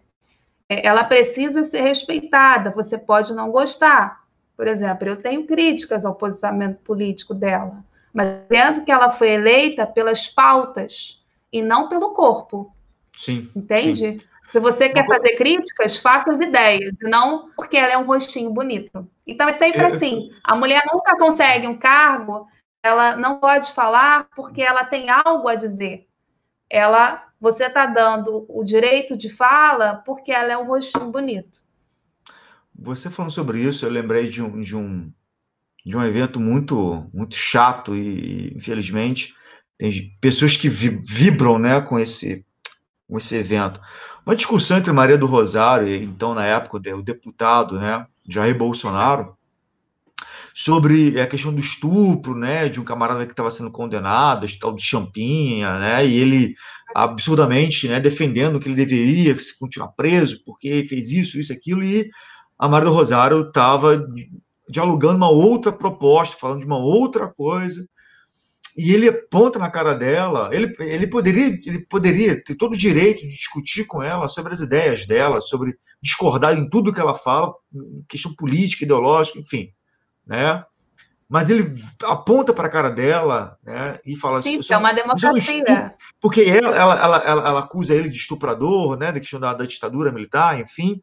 ela 0.67 1.03
precisa 1.03 1.61
ser 1.61 1.81
respeitada. 1.81 2.71
Você 2.71 2.97
pode 2.97 3.35
não 3.35 3.51
gostar, 3.51 4.23
por 4.57 4.65
exemplo, 4.65 5.07
eu 5.07 5.21
tenho 5.21 5.45
críticas 5.45 6.05
ao 6.05 6.15
posicionamento 6.15 6.79
político 6.79 7.35
dela, 7.35 7.85
mas 8.11 8.27
vendo 8.49 8.83
que 8.83 8.91
ela 8.91 9.11
foi 9.11 9.29
eleita 9.29 9.85
pelas 9.85 10.27
pautas 10.27 11.23
e 11.53 11.61
não 11.61 11.87
pelo 11.87 12.13
corpo. 12.13 12.75
Sim. 13.15 13.47
Entende? 13.55 14.19
Sim. 14.19 14.27
Se 14.45 14.59
você 14.59 14.89
quer 14.89 15.07
fazer 15.07 15.35
críticas, 15.35 15.97
faça 15.97 16.31
as 16.31 16.39
ideias, 16.39 16.93
e 17.01 17.09
não 17.09 17.49
porque 17.55 17.75
ela 17.75 17.93
é 17.93 17.97
um 17.97 18.05
rostinho 18.05 18.51
bonito. 18.51 19.09
Então 19.25 19.49
é 19.49 19.51
sempre 19.51 19.81
é... 19.81 19.85
assim: 19.87 20.29
a 20.43 20.55
mulher 20.55 20.83
nunca 20.93 21.17
consegue 21.17 21.65
um 21.65 21.75
cargo, 21.75 22.47
ela 22.83 23.15
não 23.17 23.39
pode 23.39 23.73
falar 23.73 24.27
porque 24.35 24.61
ela 24.61 24.85
tem 24.85 25.09
algo 25.09 25.47
a 25.47 25.55
dizer. 25.55 26.07
Ela, 26.69 27.27
você 27.41 27.65
está 27.65 27.87
dando 27.87 28.45
o 28.47 28.63
direito 28.63 29.17
de 29.17 29.29
fala 29.29 29.95
porque 30.05 30.31
ela 30.31 30.53
é 30.53 30.57
um 30.57 30.67
rostinho 30.67 31.11
bonito. 31.11 31.59
Você 32.77 33.09
falando 33.09 33.31
sobre 33.31 33.59
isso, 33.59 33.83
eu 33.83 33.89
lembrei 33.89 34.29
de 34.29 34.43
um, 34.43 34.61
de 34.61 34.75
um, 34.75 35.11
de 35.83 35.97
um 35.97 36.03
evento 36.03 36.39
muito, 36.39 37.09
muito 37.11 37.35
chato 37.35 37.95
e, 37.95 38.53
infelizmente, 38.55 39.33
tem 39.77 40.15
pessoas 40.21 40.55
que 40.55 40.69
vibram 40.69 41.57
né, 41.57 41.81
com, 41.81 41.97
esse, 41.97 42.45
com 43.07 43.17
esse 43.17 43.35
evento. 43.35 43.79
Uma 44.25 44.35
discussão 44.35 44.77
entre 44.77 44.91
Maria 44.91 45.17
do 45.17 45.25
Rosário 45.25 45.87
e, 45.87 46.03
então, 46.03 46.33
na 46.33 46.45
época, 46.45 46.77
o 46.77 47.01
deputado 47.01 47.79
né, 47.79 48.05
Jair 48.27 48.57
Bolsonaro, 48.57 49.35
sobre 50.53 51.19
a 51.19 51.27
questão 51.27 51.53
do 51.53 51.59
estupro, 51.59 52.33
né, 52.33 52.69
de 52.69 52.79
um 52.79 52.83
camarada 52.83 53.25
que 53.25 53.33
estava 53.33 53.51
sendo 53.51 53.69
condenado, 53.69 54.47
tal 54.57 54.73
de 54.73 54.81
Champinha, 54.81 55.77
né, 55.79 56.07
e 56.07 56.15
ele 56.15 56.55
absurdamente, 56.95 57.89
né, 57.89 57.99
defendendo 57.99 58.57
que 58.57 58.69
ele 58.69 58.85
deveria 58.85 59.35
continuar 59.59 59.89
preso 59.89 60.41
porque 60.45 60.85
fez 60.87 61.11
isso, 61.11 61.37
isso, 61.37 61.51
aquilo, 61.51 61.83
e 61.83 62.09
a 62.57 62.69
Maria 62.69 62.89
do 62.89 62.95
Rosário 62.95 63.41
estava 63.41 64.07
dialogando 64.69 65.17
uma 65.17 65.29
outra 65.29 65.73
proposta, 65.73 66.37
falando 66.39 66.61
de 66.61 66.65
uma 66.65 66.77
outra 66.77 67.27
coisa, 67.27 67.85
e 68.77 68.93
ele 68.93 69.07
aponta 69.07 69.57
na 69.57 69.69
cara 69.69 69.93
dela, 69.93 70.49
ele, 70.51 70.75
ele, 70.79 71.07
poderia, 71.07 71.47
ele 71.65 71.79
poderia 71.85 72.43
ter 72.43 72.55
todo 72.55 72.73
o 72.73 72.77
direito 72.77 73.21
de 73.21 73.29
discutir 73.29 73.85
com 73.85 74.03
ela 74.03 74.27
sobre 74.27 74.53
as 74.53 74.59
ideias 74.59 75.05
dela, 75.05 75.39
sobre 75.39 75.77
discordar 76.01 76.57
em 76.57 76.69
tudo 76.69 76.91
que 76.91 76.99
ela 76.99 77.15
fala, 77.15 77.53
questão 78.07 78.35
política, 78.35 78.83
ideológica, 78.83 79.39
enfim, 79.39 79.69
né? 80.27 80.63
Mas 81.27 81.49
ele 81.49 81.71
aponta 82.03 82.53
para 82.53 82.67
a 82.67 82.71
cara 82.71 82.89
dela 82.89 83.57
né, 83.63 83.97
e 84.05 84.15
fala 84.15 84.41
Sim, 84.41 84.59
assim, 84.59 84.73
é 84.73 84.77
uma 84.77 84.93
democracia. 84.93 85.95
Porque 86.21 86.41
ela, 86.41 86.75
ela, 86.75 86.95
ela, 87.01 87.47
ela, 87.47 87.59
acusa 87.61 87.95
ele 87.95 88.09
de 88.09 88.17
estuprador, 88.17 88.97
né, 88.97 89.11
da 89.11 89.19
questão 89.19 89.39
da, 89.39 89.53
da 89.53 89.65
ditadura 89.65 90.11
militar, 90.11 90.59
enfim 90.59 91.01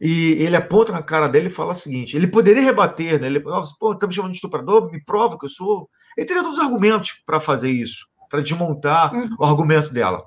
e 0.00 0.32
ele 0.32 0.56
aponta 0.56 0.92
na 0.92 1.02
cara 1.02 1.28
dele 1.28 1.46
e 1.48 1.50
fala 1.50 1.72
o 1.72 1.74
seguinte: 1.74 2.16
ele 2.16 2.26
poderia 2.26 2.62
rebater, 2.62 3.20
né? 3.20 3.26
Ele 3.26 3.40
fala, 3.40 3.64
pô, 3.78 3.94
tá 3.94 4.06
me 4.06 4.14
chamando 4.14 4.32
de 4.32 4.36
estuprador, 4.36 4.90
me 4.90 5.02
prova 5.02 5.38
que 5.38 5.46
eu 5.46 5.50
sou. 5.50 5.88
Ele 6.16 6.26
teria 6.26 6.42
todos 6.42 6.58
os 6.58 6.64
argumentos 6.64 7.22
para 7.24 7.40
fazer 7.40 7.70
isso, 7.70 8.06
para 8.28 8.40
desmontar 8.40 9.14
uhum. 9.14 9.36
o 9.38 9.44
argumento 9.44 9.92
dela. 9.92 10.24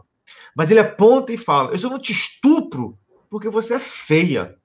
Mas 0.55 0.71
ele 0.71 0.79
aponta 0.79 1.33
e 1.33 1.37
fala: 1.37 1.71
eu 1.71 1.79
só 1.79 1.89
não 1.89 1.99
te 1.99 2.11
estupro 2.11 2.97
porque 3.29 3.49
você 3.49 3.75
é 3.75 3.79
feia. 3.79 4.55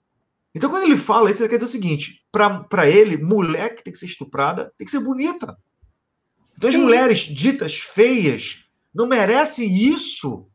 Então, 0.55 0.71
quando 0.71 0.85
ele 0.85 0.97
fala 0.97 1.31
isso, 1.31 1.43
ele 1.43 1.49
quer 1.49 1.57
dizer 1.57 1.67
o 1.67 1.69
seguinte: 1.69 2.23
para 2.31 2.89
ele, 2.89 3.17
mulher 3.17 3.75
que 3.75 3.83
tem 3.83 3.93
que 3.93 3.99
ser 3.99 4.07
estuprada 4.07 4.73
tem 4.77 4.85
que 4.85 4.91
ser 4.91 5.01
bonita. 5.01 5.57
Então, 6.57 6.69
as 6.69 6.75
Sim. 6.75 6.83
mulheres 6.83 7.21
ditas 7.21 7.79
feias 7.79 8.65
não 8.95 9.07
merecem 9.07 9.75
isso. 9.75 10.47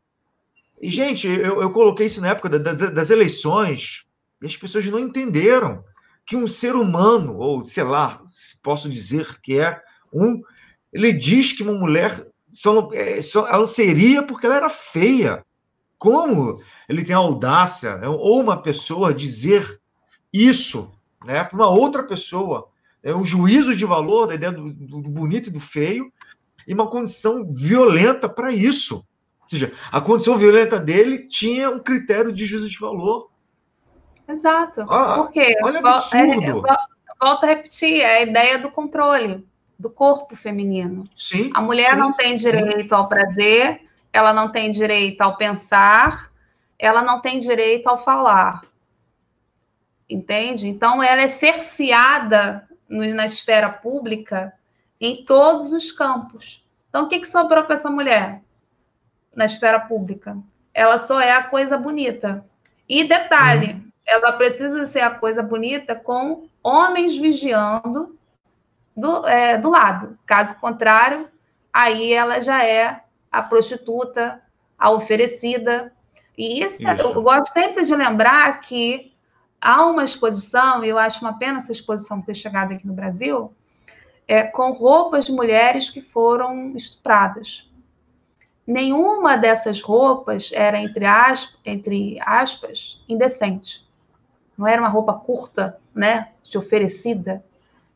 E, 0.80 0.90
gente, 0.90 1.26
eu, 1.26 1.60
eu 1.60 1.70
coloquei 1.70 2.06
isso 2.06 2.20
na 2.20 2.28
época 2.28 2.48
das, 2.48 2.92
das 2.92 3.10
eleições 3.10 4.07
e 4.40 4.46
as 4.46 4.56
pessoas 4.56 4.86
não 4.86 4.98
entenderam 4.98 5.84
que 6.26 6.36
um 6.36 6.46
ser 6.46 6.74
humano, 6.74 7.36
ou 7.38 7.64
sei 7.64 7.84
lá, 7.84 8.22
posso 8.62 8.88
dizer 8.88 9.40
que 9.40 9.58
é 9.58 9.80
um, 10.12 10.42
ele 10.92 11.12
diz 11.12 11.52
que 11.52 11.62
uma 11.62 11.72
mulher 11.72 12.26
só 12.48 12.72
não, 12.72 12.90
é, 12.92 13.20
só, 13.20 13.46
ela 13.48 13.66
seria 13.66 14.22
porque 14.22 14.46
ela 14.46 14.56
era 14.56 14.68
feia. 14.68 15.44
Como 15.98 16.60
ele 16.88 17.04
tem 17.04 17.14
a 17.14 17.18
audácia, 17.18 17.96
né, 17.96 18.08
ou 18.08 18.40
uma 18.40 18.60
pessoa 18.60 19.12
dizer 19.12 19.80
isso 20.32 20.92
né, 21.24 21.42
para 21.42 21.56
uma 21.56 21.68
outra 21.68 22.02
pessoa? 22.04 22.68
É 23.02 23.14
um 23.14 23.24
juízo 23.24 23.74
de 23.74 23.84
valor 23.84 24.26
da 24.26 24.34
ideia 24.34 24.52
do, 24.52 24.72
do 24.72 25.00
bonito 25.00 25.48
e 25.48 25.52
do 25.52 25.60
feio, 25.60 26.12
e 26.66 26.74
uma 26.74 26.88
condição 26.88 27.48
violenta 27.48 28.28
para 28.28 28.52
isso. 28.52 28.96
Ou 28.96 29.48
seja, 29.48 29.72
a 29.90 30.00
condição 30.00 30.36
violenta 30.36 30.78
dele 30.78 31.26
tinha 31.26 31.70
um 31.70 31.80
critério 31.80 32.32
de 32.32 32.44
juízo 32.44 32.68
de 32.68 32.78
valor. 32.78 33.30
Exato. 34.28 34.82
Ah, 34.82 35.14
Por 35.16 35.32
quê? 35.32 35.56
Olha 35.62 35.78
absurdo. 35.78 36.66
É, 36.68 36.72
é, 36.72 36.76
volto 37.18 37.44
a 37.44 37.46
repetir, 37.46 38.00
é 38.00 38.18
a 38.18 38.22
ideia 38.22 38.58
do 38.58 38.70
controle 38.70 39.46
do 39.78 39.88
corpo 39.88 40.36
feminino. 40.36 41.04
Sim. 41.16 41.50
A 41.54 41.62
mulher 41.62 41.90
sim, 41.90 41.96
não 41.96 42.12
tem 42.12 42.34
direito 42.34 42.88
sim. 42.88 42.94
ao 42.94 43.08
prazer, 43.08 43.80
ela 44.12 44.32
não 44.32 44.50
tem 44.50 44.70
direito 44.70 45.20
ao 45.22 45.36
pensar, 45.36 46.30
ela 46.78 47.02
não 47.02 47.20
tem 47.20 47.38
direito 47.38 47.86
ao 47.86 47.96
falar. 47.96 48.62
Entende? 50.10 50.68
Então, 50.68 51.02
ela 51.02 51.22
é 51.22 51.28
cerceada 51.28 52.68
na 52.88 53.24
esfera 53.24 53.68
pública 53.68 54.52
em 55.00 55.24
todos 55.24 55.72
os 55.72 55.92
campos. 55.92 56.64
Então, 56.88 57.04
o 57.04 57.08
que, 57.08 57.20
que 57.20 57.28
sobrou 57.28 57.64
para 57.64 57.74
essa 57.74 57.90
mulher 57.90 58.40
na 59.34 59.44
esfera 59.44 59.78
pública? 59.80 60.36
Ela 60.72 60.98
só 60.98 61.20
é 61.20 61.32
a 61.32 61.42
coisa 61.42 61.76
bonita. 61.76 62.44
E 62.88 63.04
detalhe, 63.04 63.74
uhum. 63.74 63.87
Ela 64.08 64.32
precisa 64.32 64.84
ser 64.86 65.00
a 65.00 65.10
coisa 65.10 65.42
bonita 65.42 65.94
com 65.94 66.48
homens 66.62 67.16
vigiando 67.16 68.18
do, 68.96 69.26
é, 69.26 69.58
do 69.58 69.68
lado. 69.68 70.18
Caso 70.26 70.56
contrário, 70.56 71.28
aí 71.72 72.12
ela 72.12 72.40
já 72.40 72.64
é 72.64 73.02
a 73.30 73.42
prostituta, 73.42 74.42
a 74.78 74.90
oferecida. 74.90 75.92
E 76.36 76.64
isso, 76.64 76.82
isso. 76.82 77.02
eu 77.02 77.22
gosto 77.22 77.52
sempre 77.52 77.84
de 77.84 77.94
lembrar 77.94 78.60
que 78.60 79.12
há 79.60 79.84
uma 79.84 80.04
exposição, 80.04 80.82
e 80.82 80.88
eu 80.88 80.96
acho 80.96 81.20
uma 81.20 81.36
pena 81.36 81.58
essa 81.58 81.72
exposição 81.72 82.22
ter 82.22 82.34
chegado 82.34 82.72
aqui 82.72 82.86
no 82.86 82.94
Brasil, 82.94 83.52
é, 84.26 84.42
com 84.42 84.72
roupas 84.72 85.26
de 85.26 85.32
mulheres 85.32 85.90
que 85.90 86.00
foram 86.00 86.74
estupradas. 86.74 87.70
Nenhuma 88.66 89.36
dessas 89.36 89.80
roupas 89.80 90.50
era, 90.52 90.78
entre 90.78 91.04
aspas, 91.04 91.58
entre 91.64 92.18
aspas 92.20 93.04
indecente. 93.08 93.87
Não 94.58 94.66
era 94.66 94.82
uma 94.82 94.88
roupa 94.88 95.14
curta, 95.14 95.78
né, 95.94 96.32
de 96.42 96.58
oferecida. 96.58 97.44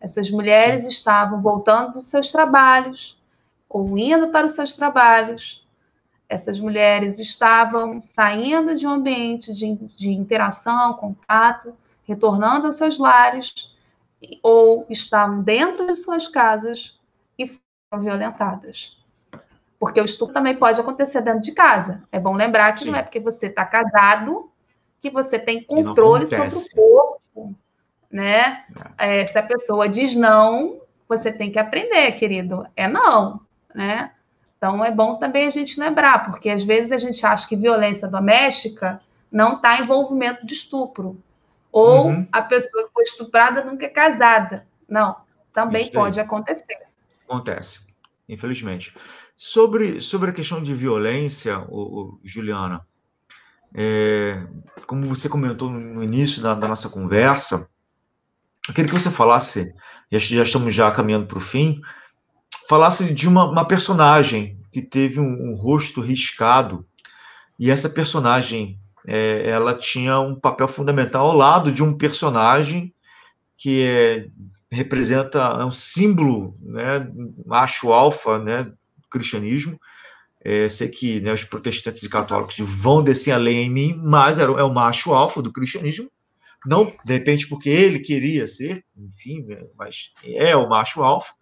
Essas 0.00 0.30
mulheres 0.30 0.84
Sim. 0.84 0.90
estavam 0.90 1.42
voltando 1.42 1.94
dos 1.94 2.04
seus 2.04 2.30
trabalhos 2.30 3.20
ou 3.68 3.98
indo 3.98 4.28
para 4.28 4.46
os 4.46 4.52
seus 4.52 4.76
trabalhos. 4.76 5.66
Essas 6.28 6.60
mulheres 6.60 7.18
estavam 7.18 8.00
saindo 8.00 8.74
de 8.76 8.86
um 8.86 8.90
ambiente 8.90 9.52
de, 9.52 9.74
de 9.96 10.12
interação, 10.12 10.94
contato, 10.94 11.74
retornando 12.04 12.66
aos 12.66 12.76
seus 12.76 12.98
lares, 12.98 13.74
ou 14.42 14.86
estavam 14.88 15.42
dentro 15.42 15.86
de 15.86 15.96
suas 15.96 16.28
casas 16.28 16.98
e 17.36 17.48
foram 17.48 18.04
violentadas. 18.04 18.96
Porque 19.80 20.00
o 20.00 20.04
estupro 20.04 20.32
também 20.32 20.54
pode 20.54 20.80
acontecer 20.80 21.22
dentro 21.22 21.40
de 21.40 21.52
casa. 21.52 22.04
É 22.12 22.20
bom 22.20 22.34
lembrar 22.34 22.72
que 22.72 22.84
Sim. 22.84 22.90
não 22.90 22.98
é 22.98 23.02
porque 23.02 23.18
você 23.18 23.48
está 23.48 23.64
casado 23.64 24.51
que 25.02 25.10
você 25.10 25.38
tem 25.38 25.62
controle 25.62 26.24
sobre 26.24 26.48
o 26.48 26.74
corpo 26.74 27.22
né? 28.12 28.64
É. 28.98 29.20
é, 29.20 29.24
se 29.24 29.38
a 29.38 29.42
pessoa 29.42 29.88
diz 29.88 30.14
não, 30.14 30.82
você 31.08 31.32
tem 31.32 31.50
que 31.50 31.58
aprender, 31.58 32.12
querido. 32.12 32.66
É 32.76 32.86
não, 32.86 33.40
né? 33.74 34.12
Então 34.58 34.84
é 34.84 34.90
bom 34.90 35.16
também 35.16 35.46
a 35.46 35.50
gente 35.50 35.80
lembrar, 35.80 36.26
porque 36.26 36.50
às 36.50 36.62
vezes 36.62 36.92
a 36.92 36.98
gente 36.98 37.24
acha 37.24 37.48
que 37.48 37.56
violência 37.56 38.06
doméstica 38.06 39.00
não 39.30 39.56
está 39.56 39.80
envolvimento 39.80 40.46
de 40.46 40.52
estupro. 40.52 41.18
Ou 41.72 42.08
uhum. 42.08 42.28
a 42.30 42.42
pessoa 42.42 42.84
que 42.84 42.92
foi 42.92 43.02
estuprada 43.02 43.64
nunca 43.64 43.86
é 43.86 43.88
casada. 43.88 44.66
Não, 44.86 45.16
também 45.52 45.84
Isso 45.84 45.92
pode 45.92 46.20
acontecer. 46.20 46.78
Acontece, 47.24 47.86
infelizmente. 48.28 48.94
Sobre, 49.34 50.00
sobre 50.00 50.30
a 50.30 50.32
questão 50.34 50.62
de 50.62 50.74
violência, 50.74 51.58
o, 51.70 51.80
o 51.80 52.20
Juliana, 52.22 52.86
é, 53.74 54.46
como 54.86 55.06
você 55.06 55.28
comentou 55.28 55.70
no 55.70 56.02
início 56.02 56.42
da, 56.42 56.54
da 56.54 56.68
nossa 56.68 56.88
conversa, 56.88 57.68
eu 58.68 58.74
queria 58.74 58.90
que 58.90 58.98
você 58.98 59.10
falasse, 59.10 59.74
já, 60.10 60.18
já 60.18 60.42
estamos 60.42 60.74
já 60.74 60.90
caminhando 60.90 61.26
para 61.26 61.38
o 61.38 61.40
fim, 61.40 61.80
falasse 62.68 63.12
de 63.12 63.28
uma, 63.28 63.44
uma 63.44 63.66
personagem 63.66 64.58
que 64.70 64.80
teve 64.80 65.20
um, 65.20 65.50
um, 65.50 65.54
rosto 65.54 66.00
riscado, 66.00 66.86
e 67.58 67.70
essa 67.70 67.88
personagem, 67.88 68.78
é, 69.06 69.48
ela 69.48 69.74
tinha 69.74 70.18
um 70.20 70.34
papel 70.34 70.68
fundamental 70.68 71.26
ao 71.26 71.36
lado 71.36 71.70
de 71.70 71.82
um 71.82 71.96
personagem 71.96 72.94
que 73.56 73.84
é, 73.84 74.26
representa 74.70 75.38
é 75.60 75.64
um 75.64 75.70
símbolo, 75.70 76.54
né, 76.60 77.06
macho 77.44 77.92
alfa, 77.92 78.38
né, 78.38 78.64
do 78.64 79.08
cristianismo, 79.10 79.78
é, 80.44 80.68
sei 80.68 80.88
que 80.88 81.20
né, 81.20 81.32
os 81.32 81.44
protestantes 81.44 82.02
e 82.02 82.08
católicos 82.08 82.56
vão 82.58 83.02
descer 83.02 83.32
a 83.32 83.36
lei 83.36 83.62
em 83.62 83.70
mim, 83.70 84.00
mas 84.02 84.38
é 84.38 84.46
o 84.46 84.72
macho 84.72 85.12
alfa 85.12 85.40
do 85.40 85.52
cristianismo, 85.52 86.10
não, 86.64 86.92
de 87.04 87.12
repente, 87.12 87.48
porque 87.48 87.68
ele 87.68 87.98
queria 87.98 88.46
ser, 88.46 88.84
enfim, 88.96 89.42
né, 89.42 89.64
mas 89.76 90.12
é 90.24 90.56
o 90.56 90.68
macho 90.68 91.02
alfa, 91.02 91.32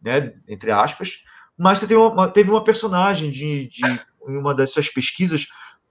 né, 0.00 0.32
entre 0.48 0.70
aspas. 0.70 1.24
Mas 1.56 1.78
você 1.78 1.96
uma, 1.96 2.28
teve 2.28 2.50
uma 2.50 2.62
personagem 2.62 3.30
de, 3.30 3.68
de 3.68 3.82
em 4.28 4.36
uma 4.36 4.54
das 4.54 4.70
suas 4.70 4.88
pesquisas 4.88 5.46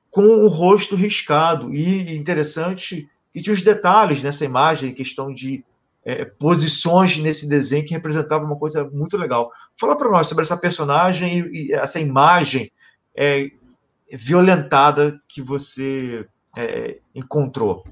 com 0.09 0.24
o 0.24 0.47
rosto 0.47 0.95
riscado 0.95 1.74
e 1.74 2.15
interessante 2.15 3.09
e 3.36 3.41
tinha 3.41 3.53
os 3.53 3.61
detalhes 3.61 4.24
nessa 4.24 4.45
imagem, 4.45 4.93
questão 4.93 5.34
de 5.34 5.63
é, 6.08 6.24
posições 6.24 7.18
nesse 7.18 7.49
desenho 7.49 7.86
que 7.86 7.93
representava 7.93 8.45
uma 8.45 8.55
coisa 8.55 8.89
muito 8.93 9.18
legal. 9.18 9.51
Fala 9.78 9.97
para 9.97 10.10
nós 10.10 10.28
sobre 10.28 10.41
essa 10.41 10.55
personagem 10.55 11.39
e, 11.39 11.68
e 11.68 11.74
essa 11.74 11.99
imagem 11.99 12.72
é, 13.14 13.51
violentada 14.14 15.20
que 15.28 15.41
você 15.41 16.26
é, 16.58 16.99
encontrou 17.14 17.84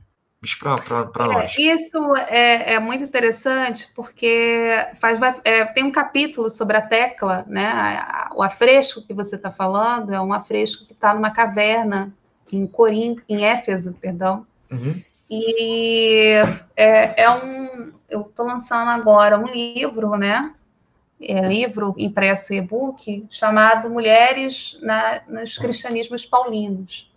para 1.11 1.27
nós. 1.27 1.57
É, 1.57 1.73
isso 1.73 2.15
é, 2.15 2.75
é, 2.75 2.79
muito 2.79 3.03
interessante 3.03 3.91
porque 3.93 4.69
faz, 4.95 5.19
é, 5.43 5.65
tem 5.65 5.83
um 5.83 5.91
capítulo 5.91 6.49
sobre 6.49 6.77
a 6.77 6.81
tecla, 6.81 7.43
né? 7.47 8.01
O 8.33 8.41
afresco 8.41 9.05
que 9.05 9.13
você 9.13 9.35
está 9.35 9.51
falando 9.51 10.13
é 10.13 10.21
um 10.21 10.31
afresco 10.31 10.85
que 10.85 10.93
está 10.93 11.13
numa 11.13 11.31
caverna 11.31 12.13
em 12.49 12.65
Corim, 12.65 13.17
em 13.27 13.43
Éfeso, 13.43 13.93
perdão. 13.99 14.45
Uhum. 14.71 15.01
E 15.29 16.33
é, 16.75 17.23
é 17.23 17.29
um. 17.31 17.91
Eu 18.09 18.21
estou 18.21 18.45
lançando 18.45 18.89
agora 18.89 19.39
um 19.39 19.47
livro, 19.47 20.15
né? 20.15 20.53
É, 21.19 21.41
livro 21.41 21.95
impresso 21.97 22.53
e-book 22.53 23.25
chamado 23.31 23.89
Mulheres 23.89 24.77
na, 24.81 25.21
nos 25.27 25.57
Cristianismos 25.57 26.25
Paulinos. 26.25 27.09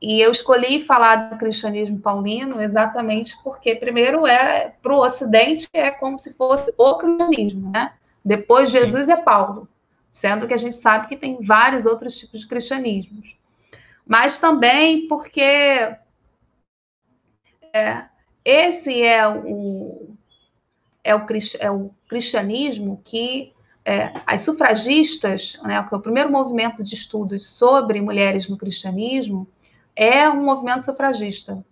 E 0.00 0.20
eu 0.20 0.32
escolhi 0.32 0.80
falar 0.80 1.30
do 1.30 1.36
cristianismo 1.36 2.00
paulino 2.00 2.60
exatamente 2.60 3.36
porque, 3.44 3.74
primeiro, 3.76 4.26
é 4.26 4.72
para 4.82 4.92
o 4.92 4.98
Ocidente 4.98 5.68
é 5.72 5.92
como 5.92 6.18
se 6.18 6.34
fosse 6.34 6.74
o 6.76 6.96
cristianismo, 6.96 7.70
né? 7.70 7.92
Depois 8.24 8.72
de 8.72 8.78
Jesus 8.78 9.08
é 9.08 9.16
Paulo, 9.16 9.68
sendo 10.10 10.48
que 10.48 10.54
a 10.54 10.56
gente 10.56 10.74
sabe 10.74 11.06
que 11.06 11.16
tem 11.16 11.40
vários 11.40 11.86
outros 11.86 12.18
tipos 12.18 12.40
de 12.40 12.48
cristianismos. 12.48 13.36
Mas 14.04 14.40
também 14.40 15.06
porque 15.06 15.96
é, 17.72 18.04
esse 18.44 19.02
é 19.02 19.26
o, 19.28 20.16
é 21.02 21.14
o, 21.14 21.26
é 21.58 21.70
o 21.70 21.90
cristianismo 22.08 23.00
que 23.04 23.52
é, 23.84 24.12
as 24.26 24.42
sufragistas, 24.42 25.58
né, 25.64 25.82
que 25.82 25.94
é 25.94 25.96
o 25.96 26.00
primeiro 26.00 26.30
movimento 26.30 26.84
de 26.84 26.94
estudos 26.94 27.46
sobre 27.46 28.00
mulheres 28.00 28.48
no 28.48 28.56
cristianismo, 28.56 29.48
é 29.94 30.28
um 30.28 30.44
movimento 30.44 30.84
sufragista. 30.84 31.64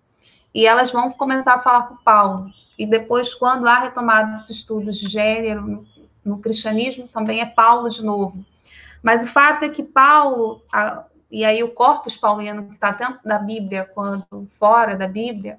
E 0.52 0.66
elas 0.66 0.90
vão 0.90 1.10
começar 1.12 1.54
a 1.54 1.58
falar 1.58 1.82
com 1.84 1.96
Paulo. 1.96 2.50
E 2.76 2.84
depois, 2.84 3.32
quando 3.34 3.68
há 3.68 3.80
retomada 3.80 4.36
dos 4.36 4.50
estudos 4.50 4.98
de 4.98 5.06
gênero 5.06 5.62
no, 5.62 5.86
no, 6.24 6.38
cristianismo, 6.38 7.06
também 7.06 7.40
é 7.40 7.46
Paulo 7.46 7.88
de 7.88 8.04
novo. 8.04 8.44
Mas 9.02 9.22
o 9.22 9.28
fato 9.28 9.64
é 9.64 9.68
que 9.68 9.82
Paulo, 9.82 10.62
a, 10.72 11.04
e 11.30 11.44
aí 11.44 11.62
o 11.62 11.70
corpus 11.70 12.16
paulino 12.16 12.66
que 12.66 12.74
está 12.74 12.92
tanto 12.92 13.20
da 13.26 13.38
Bíblia 13.38 13.84
quanto 13.94 14.46
fora 14.50 14.96
da 14.96 15.06
Bíblia, 15.06 15.58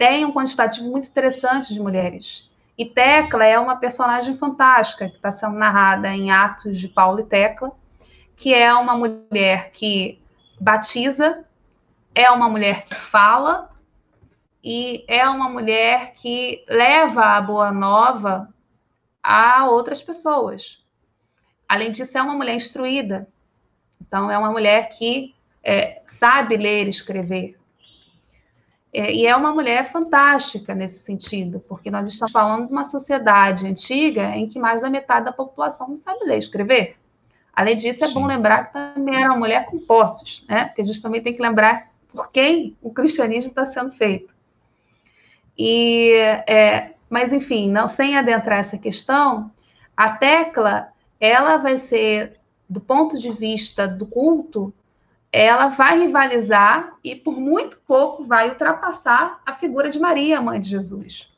tem 0.00 0.24
um 0.24 0.32
quantitativo 0.32 0.90
muito 0.90 1.08
interessante 1.08 1.74
de 1.74 1.78
mulheres. 1.78 2.50
E 2.78 2.86
Tecla 2.86 3.44
é 3.44 3.58
uma 3.58 3.76
personagem 3.76 4.38
fantástica 4.38 5.10
que 5.10 5.16
está 5.16 5.30
sendo 5.30 5.58
narrada 5.58 6.08
em 6.08 6.30
Atos 6.30 6.78
de 6.78 6.88
Paulo 6.88 7.20
e 7.20 7.24
Tecla, 7.24 7.72
que 8.34 8.54
é 8.54 8.72
uma 8.72 8.96
mulher 8.96 9.70
que 9.72 10.18
batiza 10.58 11.44
é 12.14 12.30
uma 12.30 12.48
mulher 12.48 12.86
que 12.86 12.94
fala 12.94 13.70
e 14.64 15.04
é 15.06 15.28
uma 15.28 15.50
mulher 15.50 16.14
que 16.14 16.64
leva 16.66 17.36
a 17.36 17.40
boa 17.42 17.70
nova 17.70 18.48
a 19.22 19.66
outras 19.66 20.02
pessoas. 20.02 20.82
Além 21.68 21.92
disso, 21.92 22.16
é 22.16 22.22
uma 22.22 22.34
mulher 22.34 22.54
instruída. 22.54 23.28
Então, 24.00 24.30
é 24.30 24.38
uma 24.38 24.50
mulher 24.50 24.88
que 24.88 25.34
é, 25.62 26.02
sabe 26.06 26.56
ler 26.56 26.86
e 26.86 26.90
escrever. 26.90 27.59
É, 28.92 29.12
e 29.12 29.26
é 29.26 29.36
uma 29.36 29.52
mulher 29.52 29.86
fantástica 29.86 30.74
nesse 30.74 30.98
sentido, 31.00 31.60
porque 31.68 31.90
nós 31.90 32.08
estamos 32.08 32.32
falando 32.32 32.66
de 32.66 32.72
uma 32.72 32.84
sociedade 32.84 33.66
antiga 33.66 34.34
em 34.34 34.48
que 34.48 34.58
mais 34.58 34.82
da 34.82 34.90
metade 34.90 35.26
da 35.26 35.32
população 35.32 35.88
não 35.88 35.96
sabe 35.96 36.24
ler 36.24 36.36
e 36.36 36.38
escrever. 36.38 36.96
Além 37.52 37.76
disso, 37.76 38.04
é 38.04 38.08
Sim. 38.08 38.14
bom 38.14 38.26
lembrar 38.26 38.66
que 38.66 38.72
também 38.72 39.14
era 39.14 39.30
uma 39.30 39.38
mulher 39.38 39.66
com 39.66 39.78
posses, 39.78 40.44
né? 40.48 40.66
Porque 40.66 40.82
a 40.82 40.84
gente 40.84 41.02
também 41.02 41.22
tem 41.22 41.32
que 41.32 41.42
lembrar 41.42 41.88
por 42.12 42.30
quem 42.32 42.76
o 42.82 42.92
cristianismo 42.92 43.50
está 43.50 43.64
sendo 43.64 43.92
feito. 43.92 44.34
E, 45.56 46.12
é, 46.48 46.94
mas, 47.08 47.32
enfim, 47.32 47.70
não 47.70 47.88
sem 47.88 48.16
adentrar 48.16 48.58
essa 48.58 48.78
questão, 48.78 49.50
a 49.96 50.10
tecla 50.12 50.88
ela 51.20 51.58
vai 51.58 51.76
ser, 51.76 52.40
do 52.68 52.80
ponto 52.80 53.18
de 53.18 53.30
vista 53.30 53.86
do 53.86 54.06
culto, 54.06 54.72
ela 55.32 55.68
vai 55.68 56.00
rivalizar 56.00 56.92
e 57.04 57.14
por 57.14 57.38
muito 57.38 57.78
pouco 57.86 58.24
vai 58.24 58.48
ultrapassar 58.48 59.40
a 59.46 59.52
figura 59.52 59.88
de 59.88 59.98
Maria, 59.98 60.40
mãe 60.40 60.58
de 60.58 60.68
Jesus. 60.68 61.30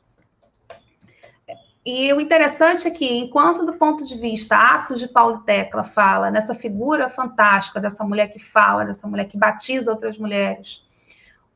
E 1.85 2.11
o 2.13 2.21
interessante 2.21 2.87
é 2.87 2.91
que, 2.91 3.05
enquanto 3.05 3.65
do 3.65 3.73
ponto 3.73 4.05
de 4.05 4.17
vista 4.17 4.55
Atos 4.55 5.01
de 5.01 5.07
Paulo 5.07 5.39
Tecla 5.39 5.83
fala 5.83 6.31
nessa 6.31 6.55
figura 6.55 7.09
fantástica 7.09 7.79
dessa 7.79 8.05
mulher 8.05 8.29
que 8.29 8.39
fala, 8.39 8.85
dessa 8.85 9.05
mulher 9.05 9.25
que 9.25 9.37
batiza 9.37 9.91
outras 9.91 10.17
mulheres, 10.17 10.81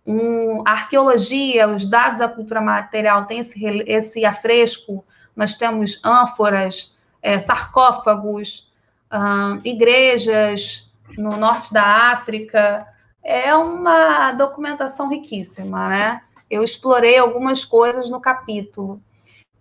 um, 0.06 0.62
a 0.68 0.72
arqueologia, 0.72 1.68
os 1.68 1.86
dados 1.86 2.20
da 2.20 2.28
cultura 2.28 2.62
material 2.62 3.26
têm 3.26 3.40
esse, 3.40 3.66
esse 3.88 4.26
afresco, 4.26 5.04
nós 5.36 5.56
temos 5.56 6.00
ânforas, 6.04 6.96
é, 7.22 7.40
sarcófagos, 7.40 8.72
hum, 9.12 9.62
igrejas 9.64 10.87
no 11.18 11.38
norte 11.38 11.74
da 11.74 12.12
África, 12.12 12.88
é 13.24 13.54
uma 13.56 14.32
documentação 14.34 15.10
riquíssima, 15.10 15.90
né? 15.90 16.22
Eu 16.50 16.64
explorei 16.64 17.18
algumas 17.18 17.66
coisas 17.66 18.10
no 18.10 18.22
capítulo 18.22 19.02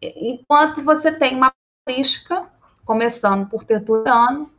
enquanto 0.00 0.82
você 0.82 1.10
tem 1.10 1.34
uma 1.34 1.52
patrística, 1.84 2.44
começando 2.84 3.48
por 3.48 3.64
Tertuliano, 3.64 4.50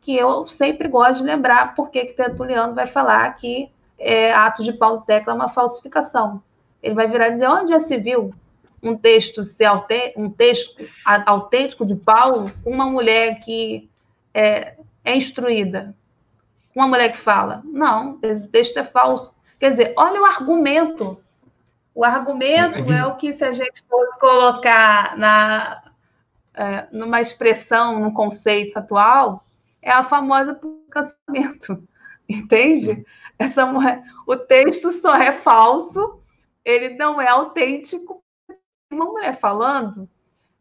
que 0.00 0.16
eu 0.16 0.46
sempre 0.46 0.88
gosto 0.88 1.20
de 1.20 1.26
lembrar 1.26 1.74
porque 1.74 2.06
que 2.06 2.12
Tertuliano 2.14 2.74
vai 2.74 2.86
falar 2.86 3.34
que 3.34 3.70
é, 3.98 4.32
ato 4.32 4.64
de 4.64 4.72
Paulo 4.72 5.02
Tecla 5.02 5.32
é 5.32 5.36
uma 5.36 5.48
falsificação. 5.48 6.42
Ele 6.82 6.94
vai 6.94 7.08
virar 7.08 7.28
e 7.28 7.32
dizer 7.32 7.48
onde 7.48 7.70
já 7.70 7.78
se 7.78 7.96
viu 7.98 8.34
um 8.82 8.96
texto 8.96 9.42
ser 9.42 9.70
um 10.16 10.30
texto 10.30 10.82
autêntico 11.26 11.84
de 11.84 11.94
Paulo 11.94 12.50
uma 12.64 12.86
mulher 12.86 13.40
que 13.40 13.90
é, 14.32 14.76
é 15.04 15.16
instruída, 15.16 15.94
uma 16.74 16.88
mulher 16.88 17.10
que 17.10 17.18
fala. 17.18 17.62
Não, 17.64 18.18
esse 18.22 18.48
texto 18.48 18.78
é 18.78 18.84
falso. 18.84 19.38
Quer 19.58 19.70
dizer, 19.70 19.94
olha 19.96 20.20
o 20.20 20.24
argumento 20.24 21.22
o 21.94 22.04
argumento 22.04 22.90
é, 22.90 23.04
o 23.06 23.16
que, 23.16 23.32
se 23.32 23.44
a 23.44 23.52
gente 23.52 23.82
fosse 23.88 24.18
colocar 24.18 25.18
na, 25.18 25.82
é, 26.54 26.86
numa 26.92 27.20
expressão, 27.20 28.00
num 28.00 28.12
conceito 28.12 28.78
atual, 28.78 29.44
é 29.82 29.90
a 29.90 30.02
famosa 30.02 30.58
cancelamento. 30.90 31.86
Entende? 32.28 33.04
Essa 33.38 33.66
mulher, 33.66 34.02
o 34.26 34.36
texto 34.36 34.90
só 34.92 35.16
é 35.16 35.32
falso, 35.32 36.20
ele 36.64 36.90
não 36.90 37.20
é 37.20 37.28
autêntico. 37.28 38.22
Uma 38.90 39.04
mulher 39.04 39.36
falando, 39.38 40.08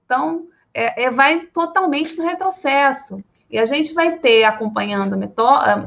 então 0.06 0.48
é, 0.74 1.04
é, 1.04 1.10
vai 1.10 1.46
totalmente 1.48 2.18
no 2.18 2.26
retrocesso. 2.26 3.24
E 3.50 3.58
a 3.58 3.66
gente 3.66 3.94
vai 3.94 4.18
ter, 4.18 4.44
acompanhando, 4.44 5.18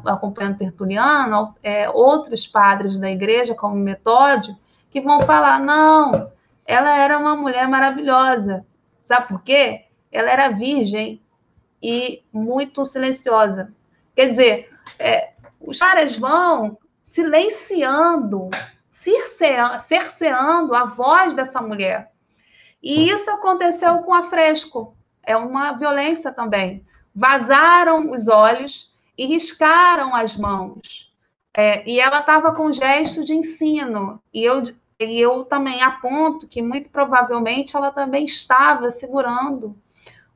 acompanhando 0.05 0.59
Tertuliano, 0.59 1.55
é, 1.63 1.89
outros 1.89 2.47
padres 2.47 2.99
da 2.99 3.11
igreja, 3.11 3.55
como 3.55 3.77
Metódio, 3.77 4.57
que 4.91 5.01
vão 5.01 5.21
falar: 5.21 5.61
não, 5.61 6.33
ela 6.67 6.97
era 6.97 7.19
uma 7.19 7.37
mulher 7.37 7.69
maravilhosa. 7.69 8.67
Sabe 9.01 9.29
por 9.29 9.43
quê? 9.43 9.85
Ela 10.11 10.31
era 10.31 10.49
virgem 10.49 11.23
e 11.81 12.23
muito 12.33 12.85
silenciosa. 12.85 13.73
Quer 14.15 14.29
dizer, 14.29 14.71
é, 14.99 15.33
os 15.61 15.79
caras 15.79 16.17
vão 16.17 16.79
silenciando, 17.05 18.51
cerceando 18.91 20.75
a 20.75 20.85
voz 20.85 21.35
dessa 21.35 21.61
mulher. 21.61 22.11
E 22.83 23.09
isso 23.11 23.31
aconteceu 23.31 23.99
com 23.99 24.13
a 24.13 24.25
Fresco. 24.25 24.97
É 25.23 25.37
uma 25.37 25.73
violência 25.73 26.33
também. 26.33 26.85
Vazaram 27.15 28.11
os 28.11 28.29
olhos 28.29 28.93
e 29.17 29.27
riscaram 29.27 30.15
as 30.15 30.37
mãos. 30.37 31.13
É, 31.55 31.89
e 31.89 32.01
ela 32.01 32.21
estava 32.21 32.55
com 32.55 32.73
gesto 32.73 33.25
de 33.25 33.35
ensino. 33.35 34.23
E 34.33 34.45
eu 34.45 34.63
e 35.01 35.21
eu 35.21 35.45
também 35.45 35.83
aponto 35.83 36.47
que 36.47 36.63
muito 36.63 36.89
provavelmente 36.89 37.77
ela 37.77 37.91
também 37.91 38.25
estava 38.25 38.89
segurando 38.89 39.77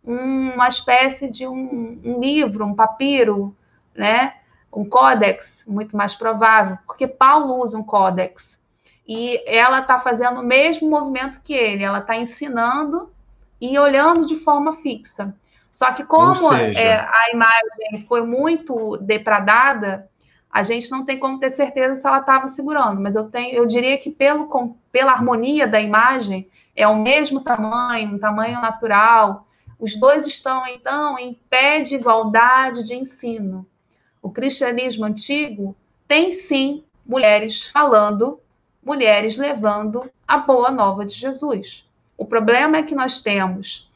uma 0.02 0.66
espécie 0.66 1.28
de 1.28 1.46
um, 1.46 2.00
um 2.04 2.20
livro, 2.20 2.64
um 2.64 2.74
papiro, 2.74 3.56
né? 3.94 4.34
um 4.72 4.84
códex, 4.84 5.64
muito 5.66 5.96
mais 5.96 6.14
provável, 6.14 6.76
porque 6.86 7.06
Paulo 7.06 7.62
usa 7.62 7.78
um 7.78 7.82
códex. 7.82 8.64
E 9.08 9.42
ela 9.46 9.80
está 9.80 9.98
fazendo 9.98 10.40
o 10.40 10.44
mesmo 10.44 10.90
movimento 10.90 11.40
que 11.40 11.54
ele, 11.54 11.82
ela 11.82 11.98
está 11.98 12.16
ensinando 12.16 13.10
e 13.60 13.78
olhando 13.78 14.26
de 14.26 14.36
forma 14.36 14.74
fixa. 14.74 15.34
Só 15.76 15.92
que 15.92 16.04
como 16.04 16.34
seja... 16.34 16.80
é, 16.80 16.96
a 17.00 17.30
imagem 17.34 18.06
foi 18.08 18.22
muito 18.22 18.96
depradada, 18.96 20.08
a 20.50 20.62
gente 20.62 20.90
não 20.90 21.04
tem 21.04 21.18
como 21.18 21.38
ter 21.38 21.50
certeza 21.50 22.00
se 22.00 22.06
ela 22.06 22.20
estava 22.20 22.48
segurando, 22.48 22.98
mas 22.98 23.14
eu 23.14 23.24
tenho, 23.24 23.54
eu 23.54 23.66
diria 23.66 23.98
que 23.98 24.10
pelo, 24.10 24.46
com, 24.46 24.74
pela 24.90 25.12
harmonia 25.12 25.66
da 25.66 25.78
imagem 25.78 26.48
é 26.74 26.88
o 26.88 26.96
mesmo 26.96 27.42
tamanho, 27.42 28.14
um 28.14 28.18
tamanho 28.18 28.58
natural. 28.58 29.46
Os 29.78 29.94
dois 29.96 30.26
estão 30.26 30.66
então 30.66 31.18
em 31.18 31.38
pé 31.50 31.80
de 31.80 31.96
igualdade 31.96 32.82
de 32.82 32.94
ensino. 32.94 33.66
O 34.22 34.30
cristianismo 34.30 35.04
antigo 35.04 35.76
tem 36.08 36.32
sim 36.32 36.84
mulheres 37.04 37.66
falando, 37.66 38.40
mulheres 38.82 39.36
levando 39.36 40.10
a 40.26 40.38
boa 40.38 40.70
nova 40.70 41.04
de 41.04 41.12
Jesus. 41.12 41.86
O 42.16 42.24
problema 42.24 42.78
é 42.78 42.82
que 42.82 42.94
nós 42.94 43.20
temos 43.20 43.86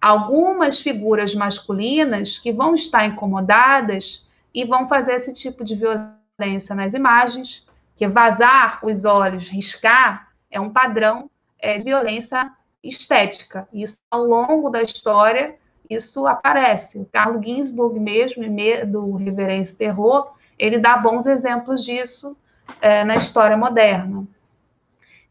algumas 0.00 0.78
figuras 0.78 1.34
masculinas 1.34 2.38
que 2.38 2.52
vão 2.52 2.74
estar 2.74 3.06
incomodadas 3.06 4.26
e 4.54 4.64
vão 4.64 4.88
fazer 4.88 5.14
esse 5.14 5.32
tipo 5.32 5.64
de 5.64 5.74
violência 5.74 6.74
nas 6.74 6.94
imagens, 6.94 7.66
que 7.96 8.06
vazar 8.06 8.80
os 8.84 9.04
olhos, 9.04 9.50
riscar, 9.50 10.28
é 10.50 10.60
um 10.60 10.70
padrão 10.70 11.30
é, 11.58 11.78
de 11.78 11.84
violência 11.84 12.50
estética. 12.82 13.68
Isso, 13.72 13.98
ao 14.10 14.24
longo 14.24 14.70
da 14.70 14.82
história, 14.82 15.56
isso 15.90 16.26
aparece. 16.26 16.98
O 16.98 17.04
Carlo 17.06 17.42
Ginsburg 17.42 17.98
mesmo, 17.98 18.44
do 18.86 19.16
Reverência 19.16 19.78
Terror, 19.78 20.32
ele 20.58 20.78
dá 20.78 20.96
bons 20.96 21.26
exemplos 21.26 21.84
disso 21.84 22.36
é, 22.80 23.04
na 23.04 23.16
história 23.16 23.56
moderna. 23.56 24.26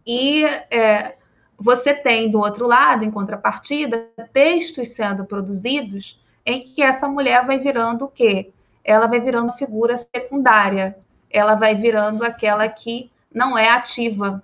E 0.06 0.46
é, 0.72 1.16
você 1.58 1.94
tem, 1.94 2.30
do 2.30 2.40
outro 2.40 2.68
lado, 2.68 3.04
em 3.04 3.12
contrapartida, 3.12 4.08
textos 4.32 4.90
sendo 4.90 5.26
produzidos 5.26 6.22
em 6.46 6.64
que 6.64 6.82
essa 6.82 7.08
mulher 7.08 7.46
vai 7.46 7.60
virando 7.60 8.06
o 8.06 8.08
quê? 8.08 8.52
ela 8.88 9.06
vai 9.06 9.20
virando 9.20 9.52
figura 9.52 9.98
secundária, 9.98 10.98
ela 11.30 11.56
vai 11.56 11.76
virando 11.76 12.24
aquela 12.24 12.70
que 12.70 13.12
não 13.32 13.58
é 13.58 13.70
ativa. 13.70 14.42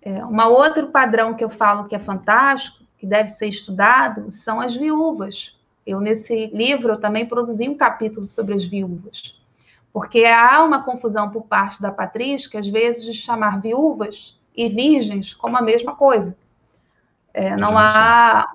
É, 0.00 0.24
outro 0.24 0.86
padrão 0.86 1.34
que 1.34 1.42
eu 1.42 1.50
falo 1.50 1.88
que 1.88 1.96
é 1.96 1.98
fantástico, 1.98 2.78
que 2.96 3.04
deve 3.04 3.26
ser 3.26 3.48
estudado, 3.48 4.30
são 4.30 4.60
as 4.60 4.76
viúvas. 4.76 5.58
Eu, 5.84 6.00
nesse 6.00 6.46
livro, 6.46 6.92
eu 6.92 7.00
também 7.00 7.26
produzi 7.26 7.68
um 7.68 7.76
capítulo 7.76 8.28
sobre 8.28 8.54
as 8.54 8.64
viúvas. 8.64 9.36
Porque 9.92 10.24
há 10.24 10.62
uma 10.62 10.84
confusão 10.84 11.28
por 11.30 11.42
parte 11.42 11.82
da 11.82 11.90
patrística, 11.90 12.60
às 12.60 12.68
vezes, 12.68 13.04
de 13.04 13.12
chamar 13.12 13.60
viúvas 13.60 14.37
e 14.58 14.68
virgens 14.68 15.32
como 15.32 15.56
a 15.56 15.62
mesma 15.62 15.94
coisa. 15.94 16.36
É, 17.32 17.54
não 17.56 17.78
há 17.78 18.52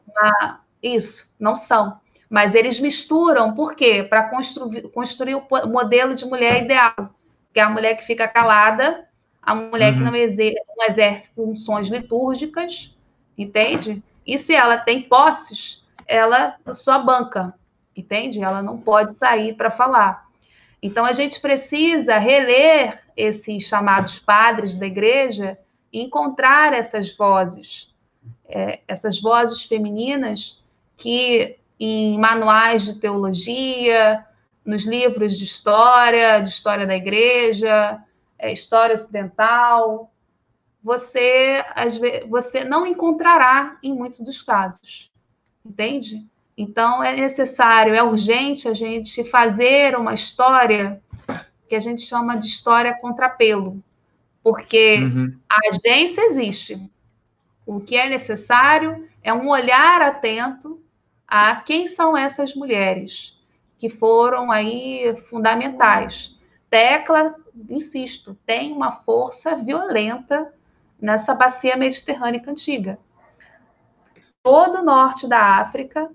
isso, 0.81 1.33
não 1.39 1.55
são. 1.55 1.97
Mas 2.29 2.53
eles 2.53 2.77
misturam, 2.77 3.53
por 3.53 3.73
quê? 3.73 4.03
Para 4.03 4.23
construir, 4.23 4.81
construir 4.89 5.35
o 5.35 5.67
modelo 5.67 6.13
de 6.13 6.25
mulher 6.25 6.63
ideal, 6.63 6.93
que 7.53 7.59
é 7.59 7.63
a 7.63 7.69
mulher 7.69 7.95
que 7.95 8.03
fica 8.03 8.27
calada, 8.27 9.07
a 9.41 9.55
mulher 9.55 9.93
uhum. 9.93 9.99
que 9.99 10.03
não, 10.03 10.15
exer 10.15 10.53
não 10.75 10.85
exerce 10.85 11.29
funções 11.33 11.87
litúrgicas, 11.87 12.93
entende? 13.37 14.03
E 14.27 14.37
se 14.37 14.53
ela 14.53 14.77
tem 14.77 15.03
posses, 15.03 15.85
ela 16.05 16.57
só 16.73 17.01
banca, 17.01 17.53
entende? 17.95 18.43
Ela 18.43 18.61
não 18.61 18.77
pode 18.77 19.13
sair 19.13 19.53
para 19.53 19.71
falar. 19.71 20.27
Então 20.81 21.05
a 21.05 21.13
gente 21.13 21.39
precisa 21.39 22.17
reler 22.17 23.01
esses 23.15 23.63
chamados 23.63 24.19
padres 24.19 24.75
da 24.75 24.85
igreja 24.85 25.57
encontrar 25.93 26.73
essas 26.73 27.15
vozes, 27.15 27.93
é, 28.47 28.81
essas 28.87 29.21
vozes 29.21 29.61
femininas 29.63 30.61
que 30.97 31.57
em 31.79 32.17
manuais 32.17 32.83
de 32.83 32.95
teologia, 32.95 34.25
nos 34.65 34.85
livros 34.85 35.37
de 35.37 35.43
história, 35.43 36.39
de 36.39 36.49
história 36.49 36.87
da 36.87 36.95
igreja, 36.95 38.01
é, 38.39 38.51
história 38.51 38.95
ocidental, 38.95 40.11
você, 40.83 41.63
você 42.27 42.63
não 42.63 42.85
encontrará 42.85 43.77
em 43.81 43.93
muitos 43.93 44.19
dos 44.19 44.41
casos, 44.41 45.11
entende? 45.65 46.25
Então, 46.57 47.03
é 47.03 47.15
necessário, 47.15 47.95
é 47.95 48.03
urgente 48.03 48.67
a 48.67 48.73
gente 48.73 49.23
fazer 49.23 49.97
uma 49.97 50.13
história 50.13 51.01
que 51.67 51.75
a 51.75 51.79
gente 51.79 52.01
chama 52.01 52.35
de 52.35 52.45
história 52.45 52.93
contrapelo, 52.93 53.81
porque 54.43 54.99
uhum. 54.99 55.33
a 55.49 55.69
agência 55.69 56.21
existe. 56.25 56.91
O 57.65 57.79
que 57.79 57.95
é 57.95 58.09
necessário 58.09 59.07
é 59.23 59.33
um 59.33 59.47
olhar 59.47 60.01
atento 60.01 60.81
a 61.25 61.55
quem 61.55 61.87
são 61.87 62.15
essas 62.15 62.53
mulheres 62.53 63.39
que 63.79 63.89
foram 63.89 64.51
aí 64.51 65.15
fundamentais. 65.29 66.35
Tecla, 66.69 67.35
insisto, 67.69 68.37
tem 68.45 68.71
uma 68.71 68.91
força 68.91 69.55
violenta 69.55 70.53
nessa 70.99 71.33
bacia 71.33 71.75
mediterrânea 71.75 72.41
antiga. 72.47 72.97
Todo 74.41 74.79
o 74.79 74.83
norte 74.83 75.27
da 75.27 75.57
África, 75.57 76.09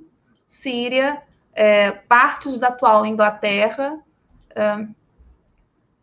Síria, 0.47 1.23
é, 1.53 1.91
partes 1.91 2.59
da 2.59 2.69
atual 2.69 3.05
Inglaterra, 3.05 3.99
é, 4.55 4.87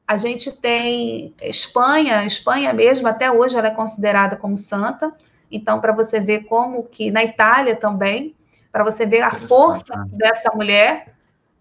a 0.07 0.17
gente 0.17 0.51
tem 0.51 1.33
Espanha, 1.41 2.25
Espanha 2.25 2.71
mesmo, 2.73 3.07
até 3.07 3.31
hoje 3.31 3.57
ela 3.57 3.69
é 3.69 3.71
considerada 3.71 4.35
como 4.35 4.57
santa. 4.57 5.11
Então, 5.51 5.79
para 5.79 5.93
você 5.93 6.19
ver 6.19 6.45
como 6.45 6.83
que 6.83 7.09
na 7.09 7.23
Itália 7.23 7.75
também, 7.75 8.35
para 8.71 8.83
você 8.83 9.05
ver 9.05 9.21
a 9.21 9.31
força 9.31 9.97
né? 9.97 10.05
dessa 10.11 10.51
mulher, 10.53 11.15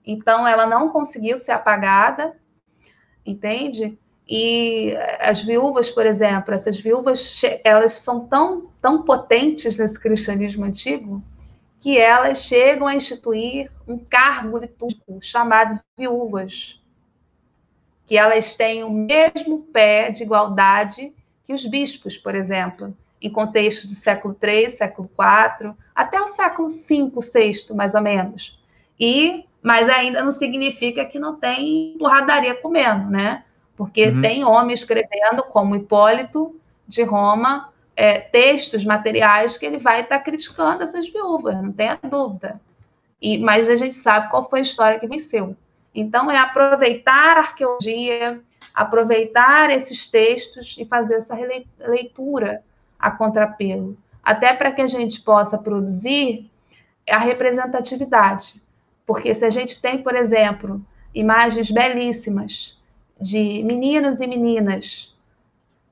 então 0.07 0.47
ela 0.47 0.67
não 0.67 0.91
conseguiu 0.91 1.37
ser 1.37 1.53
apagada, 1.53 2.37
entende? 3.25 3.99
E 4.29 4.95
as 5.21 5.43
viúvas, 5.43 5.91
por 5.91 6.05
exemplo, 6.05 6.55
essas 6.55 6.79
viúvas, 6.79 7.41
elas 7.63 7.93
são 7.93 8.27
tão, 8.27 8.69
tão 8.81 9.03
potentes 9.03 9.77
nesse 9.77 9.99
cristianismo 9.99 10.65
antigo 10.65 11.23
que 11.81 11.99
elas 11.99 12.45
chegam 12.45 12.87
a 12.87 12.95
instituir 12.95 13.71
um 13.87 13.99
cargo 13.99 14.57
litúrgico 14.57 15.19
chamado 15.21 15.79
viúvas 15.99 16.81
que 18.07 18.17
elas 18.17 18.55
têm 18.55 18.85
o 18.85 18.91
mesmo 18.91 19.61
pé 19.73 20.11
de 20.11 20.23
igualdade 20.23 21.13
que 21.45 21.53
os 21.53 21.65
bispos, 21.67 22.17
por 22.17 22.35
exemplo, 22.35 22.97
em 23.21 23.31
contexto 23.31 23.87
de 23.87 23.95
século 23.95 24.37
III, 24.43 24.71
século 24.71 25.09
IV, 25.09 25.73
até 25.95 26.21
o 26.21 26.27
século 26.27 26.69
V, 26.69 27.13
VI, 27.21 27.75
mais 27.75 27.95
ou 27.95 28.03
menos. 28.03 28.61
E, 29.01 29.45
mas 29.63 29.89
ainda 29.89 30.23
não 30.23 30.31
significa 30.31 31.05
que 31.05 31.19
não 31.19 31.37
tem 31.37 31.97
porradaria 31.99 32.55
comendo, 32.55 33.11
né? 33.11 33.45
Porque 33.77 34.09
uhum. 34.09 34.21
tem 34.21 34.45
homens 34.45 34.81
escrevendo, 34.81 35.43
como 35.45 35.75
Hipólito 35.75 36.55
de 36.87 37.03
Roma, 37.03 37.73
é, 37.97 38.21
textos, 38.21 38.85
materiais 38.85 39.57
que 39.57 39.65
ele 39.67 39.79
vai 39.79 40.03
estar 40.03 40.19
tá 40.19 40.25
criticando 40.25 40.83
essas 40.83 41.09
viúvas, 41.09 41.55
não 41.63 41.73
tenha 41.73 41.99
dúvida. 42.03 42.61
E, 43.21 43.39
mas 43.39 43.69
a 43.69 43.75
gente 43.75 43.95
sabe 43.95 44.29
qual 44.31 44.49
foi 44.49 44.59
a 44.59 44.63
história 44.63 44.99
que 44.99 45.07
venceu. 45.07 45.57
Então, 45.95 46.31
é 46.31 46.37
aproveitar 46.37 47.37
a 47.37 47.41
arqueologia, 47.41 48.41
aproveitar 48.75 49.71
esses 49.71 50.11
textos 50.11 50.77
e 50.79 50.85
fazer 50.85 51.17
essa 51.17 51.37
leitura 51.79 52.63
a 52.99 53.11
contrapelo, 53.11 53.97
até 54.23 54.53
para 54.55 54.73
que 54.73 54.83
a 54.83 54.87
gente 54.87 55.21
possa 55.21 55.57
produzir 55.57 56.51
a 57.09 57.19
representatividade. 57.19 58.61
Porque 59.07 59.35
se 59.35 59.45
a 59.45 59.51
gente 59.51 59.81
tem, 59.81 60.03
por 60.03 60.17
exemplo, 60.17 60.85
imagens 61.15 61.71
belíssimas 61.71 62.81
de 63.21 63.63
meninos 63.63 64.21
e 64.21 64.27
meninas 64.27 65.15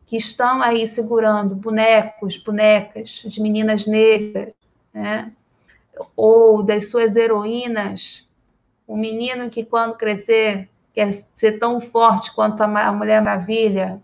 que 0.06 0.16
estão 0.16 0.60
aí 0.60 0.86
segurando 0.86 1.54
bonecos, 1.54 2.36
bonecas 2.36 3.22
de 3.24 3.40
meninas 3.40 3.86
negras, 3.86 4.52
né? 4.92 5.32
ou 6.16 6.62
das 6.62 6.90
suas 6.90 7.16
heroínas 7.16 8.28
o 8.86 8.96
menino 8.96 9.48
que, 9.48 9.64
quando 9.64 9.96
crescer, 9.96 10.68
quer 10.92 11.12
ser 11.34 11.58
tão 11.58 11.80
forte 11.80 12.32
quanto 12.32 12.60
a 12.62 12.92
Mulher 12.92 13.22
Maravilha. 13.22 14.00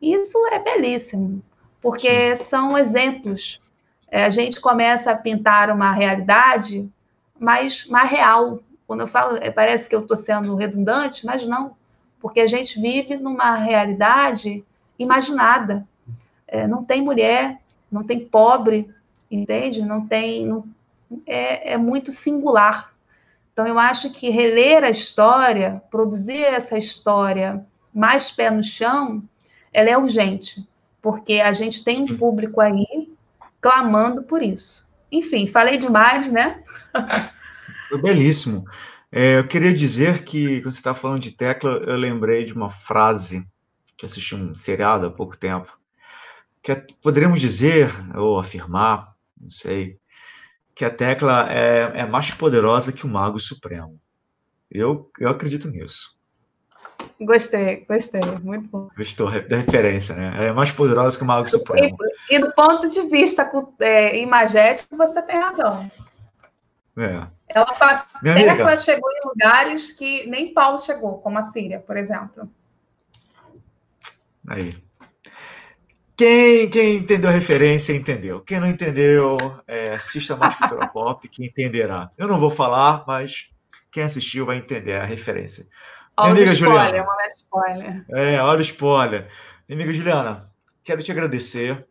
Isso 0.00 0.38
é 0.48 0.58
belíssimo, 0.58 1.42
porque 1.80 2.36
Sim. 2.36 2.44
são 2.44 2.78
exemplos. 2.78 3.60
É, 4.08 4.24
a 4.24 4.30
gente 4.30 4.60
começa 4.60 5.10
a 5.10 5.16
pintar 5.16 5.70
uma 5.70 5.92
realidade 5.92 6.88
mais, 7.38 7.86
mais 7.86 8.10
real. 8.10 8.60
Quando 8.86 9.00
eu 9.00 9.06
falo, 9.06 9.38
é, 9.40 9.50
parece 9.50 9.88
que 9.88 9.94
eu 9.94 10.00
estou 10.00 10.16
sendo 10.16 10.54
redundante, 10.54 11.26
mas 11.26 11.46
não, 11.46 11.76
porque 12.20 12.40
a 12.40 12.46
gente 12.46 12.80
vive 12.80 13.16
numa 13.16 13.56
realidade 13.56 14.64
imaginada. 14.98 15.86
É, 16.46 16.66
não 16.66 16.84
tem 16.84 17.02
mulher, 17.02 17.60
não 17.90 18.04
tem 18.04 18.20
pobre, 18.20 18.88
entende? 19.30 19.82
Não 19.82 20.06
tem. 20.06 20.46
Não, 20.46 20.64
é, 21.26 21.72
é 21.72 21.76
muito 21.76 22.12
singular. 22.12 22.93
Então, 23.54 23.68
eu 23.68 23.78
acho 23.78 24.10
que 24.10 24.30
reler 24.30 24.82
a 24.82 24.90
história, 24.90 25.80
produzir 25.88 26.42
essa 26.42 26.76
história 26.76 27.64
mais 27.94 28.28
pé 28.28 28.50
no 28.50 28.64
chão, 28.64 29.22
ela 29.72 29.88
é 29.88 29.96
urgente, 29.96 30.68
porque 31.00 31.34
a 31.34 31.52
gente 31.52 31.84
tem 31.84 32.02
um 32.02 32.16
público 32.16 32.60
aí 32.60 33.08
clamando 33.60 34.24
por 34.24 34.42
isso. 34.42 34.92
Enfim, 35.10 35.46
falei 35.46 35.76
demais, 35.76 36.32
né? 36.32 36.64
Foi 37.88 38.02
belíssimo. 38.02 38.64
É, 39.12 39.38
eu 39.38 39.46
queria 39.46 39.72
dizer 39.72 40.24
que, 40.24 40.60
quando 40.60 40.72
você 40.72 40.78
está 40.78 40.92
falando 40.92 41.20
de 41.20 41.30
tecla, 41.30 41.80
eu 41.86 41.96
lembrei 41.96 42.44
de 42.44 42.52
uma 42.52 42.70
frase 42.70 43.46
que 43.96 44.04
assisti 44.04 44.34
um 44.34 44.56
seriado 44.56 45.06
há 45.06 45.10
pouco 45.10 45.36
tempo, 45.36 45.78
que 46.60 46.72
é, 46.72 46.84
poderíamos 47.00 47.40
dizer, 47.40 47.88
ou 48.16 48.36
afirmar, 48.36 49.06
não 49.40 49.48
sei, 49.48 49.96
que 50.74 50.84
a 50.84 50.90
tecla 50.90 51.50
é, 51.50 52.00
é 52.00 52.06
mais 52.06 52.30
poderosa 52.30 52.92
que 52.92 53.04
o 53.04 53.08
Mago 53.08 53.38
Supremo. 53.38 54.00
Eu, 54.70 55.10
eu 55.20 55.28
acredito 55.28 55.70
nisso. 55.70 56.18
Gostei, 57.20 57.84
gostei, 57.88 58.20
muito 58.42 58.68
bom. 58.68 58.88
Gostou 58.96 59.30
da 59.30 59.58
referência, 59.58 60.14
né? 60.14 60.34
Ela 60.36 60.46
é 60.46 60.52
mais 60.52 60.72
poderosa 60.72 61.16
que 61.16 61.22
o 61.22 61.26
Mago 61.26 61.48
Supremo. 61.48 61.96
E, 62.30 62.36
e 62.36 62.38
do 62.38 62.52
ponto 62.52 62.88
de 62.88 63.02
vista 63.02 63.48
é, 63.80 64.18
imagético, 64.18 64.96
você 64.96 65.22
tem 65.22 65.38
razão. 65.38 65.90
É. 66.96 67.26
Ela 67.48 67.72
fala, 67.74 68.06
tecla 68.22 68.76
chegou 68.76 69.10
em 69.10 69.28
lugares 69.28 69.92
que 69.92 70.26
nem 70.28 70.52
Paulo 70.52 70.78
chegou, 70.78 71.18
como 71.18 71.38
a 71.38 71.42
Síria, 71.42 71.80
por 71.80 71.96
exemplo. 71.96 72.48
Aí. 74.46 74.76
Quem, 76.16 76.70
quem 76.70 76.96
entendeu 76.96 77.28
a 77.28 77.32
referência, 77.32 77.92
entendeu. 77.92 78.40
Quem 78.40 78.60
não 78.60 78.68
entendeu, 78.68 79.36
é, 79.66 79.94
assista 79.94 80.36
mais 80.36 80.54
cultura 80.54 80.86
pop, 80.92 81.28
que 81.28 81.44
entenderá. 81.44 82.10
Eu 82.16 82.28
não 82.28 82.38
vou 82.38 82.50
falar, 82.50 83.04
mas 83.06 83.48
quem 83.90 84.04
assistiu 84.04 84.46
vai 84.46 84.58
entender 84.58 84.94
a 84.94 85.04
referência. 85.04 85.66
Olha 86.16 86.34
o 86.34 86.42
spoiler, 86.44 86.56
Juliana, 86.56 87.02
uma 87.02 87.26
spoiler. 87.26 88.04
É, 88.10 88.40
olha 88.40 88.58
o 88.58 88.62
spoiler. 88.62 89.28
Minha 89.68 89.82
amiga 89.82 89.92
Juliana, 89.92 90.44
quero 90.84 91.02
te 91.02 91.10
agradecer 91.10 91.84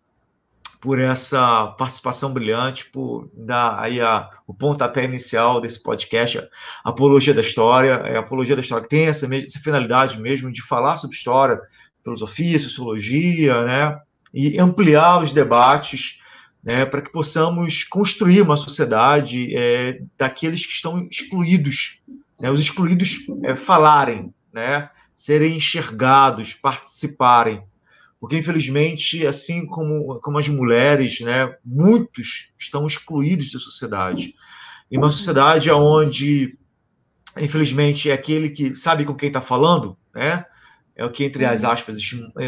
por 0.81 0.99
essa 0.99 1.67
participação 1.77 2.33
brilhante, 2.33 2.89
por 2.89 3.29
dar 3.33 3.79
aí 3.79 4.01
a, 4.01 4.29
o 4.47 4.53
pontapé 4.53 5.03
inicial 5.03 5.59
desse 5.59 5.81
podcast, 5.81 6.39
a 6.39 6.89
Apologia 6.89 7.33
da 7.33 7.41
História. 7.41 7.93
É, 8.05 8.17
Apologia 8.17 8.55
da 8.55 8.61
História 8.61 8.83
que 8.83 8.89
tem 8.89 9.07
essa, 9.07 9.25
essa 9.35 9.59
finalidade 9.59 10.21
mesmo 10.21 10.51
de 10.51 10.61
falar 10.61 10.95
sobre 10.95 11.15
história, 11.15 11.59
filosofia, 12.03 12.59
sociologia, 12.59 13.63
né? 13.63 13.99
E 14.33 14.59
ampliar 14.59 15.21
os 15.21 15.31
debates 15.31 16.19
né, 16.63 16.85
para 16.85 17.01
que 17.01 17.11
possamos 17.11 17.83
construir 17.83 18.41
uma 18.41 18.55
sociedade 18.55 19.55
é, 19.55 20.01
daqueles 20.17 20.65
que 20.65 20.71
estão 20.71 21.07
excluídos, 21.11 22.01
né, 22.39 22.49
os 22.49 22.59
excluídos 22.59 23.19
é, 23.43 23.55
falarem, 23.55 24.33
né, 24.51 24.89
serem 25.13 25.57
enxergados, 25.57 26.53
participarem. 26.53 27.61
Porque, 28.19 28.37
infelizmente, 28.37 29.27
assim 29.27 29.65
como, 29.65 30.19
como 30.21 30.37
as 30.37 30.47
mulheres, 30.47 31.19
né, 31.19 31.53
muitos 31.65 32.53
estão 32.57 32.87
excluídos 32.87 33.51
da 33.51 33.59
sociedade. 33.59 34.33
Em 34.89 34.97
uma 34.97 35.09
sociedade 35.09 35.69
onde, 35.69 36.57
infelizmente, 37.37 38.09
é 38.09 38.13
aquele 38.13 38.49
que 38.49 38.73
sabe 38.73 39.03
com 39.03 39.13
quem 39.13 39.27
está 39.27 39.41
falando, 39.41 39.97
né, 40.15 40.45
é 40.95 41.03
o 41.03 41.11
que, 41.11 41.25
entre 41.25 41.43
as 41.43 41.63
uhum. 41.63 41.71
aspas, 41.71 41.97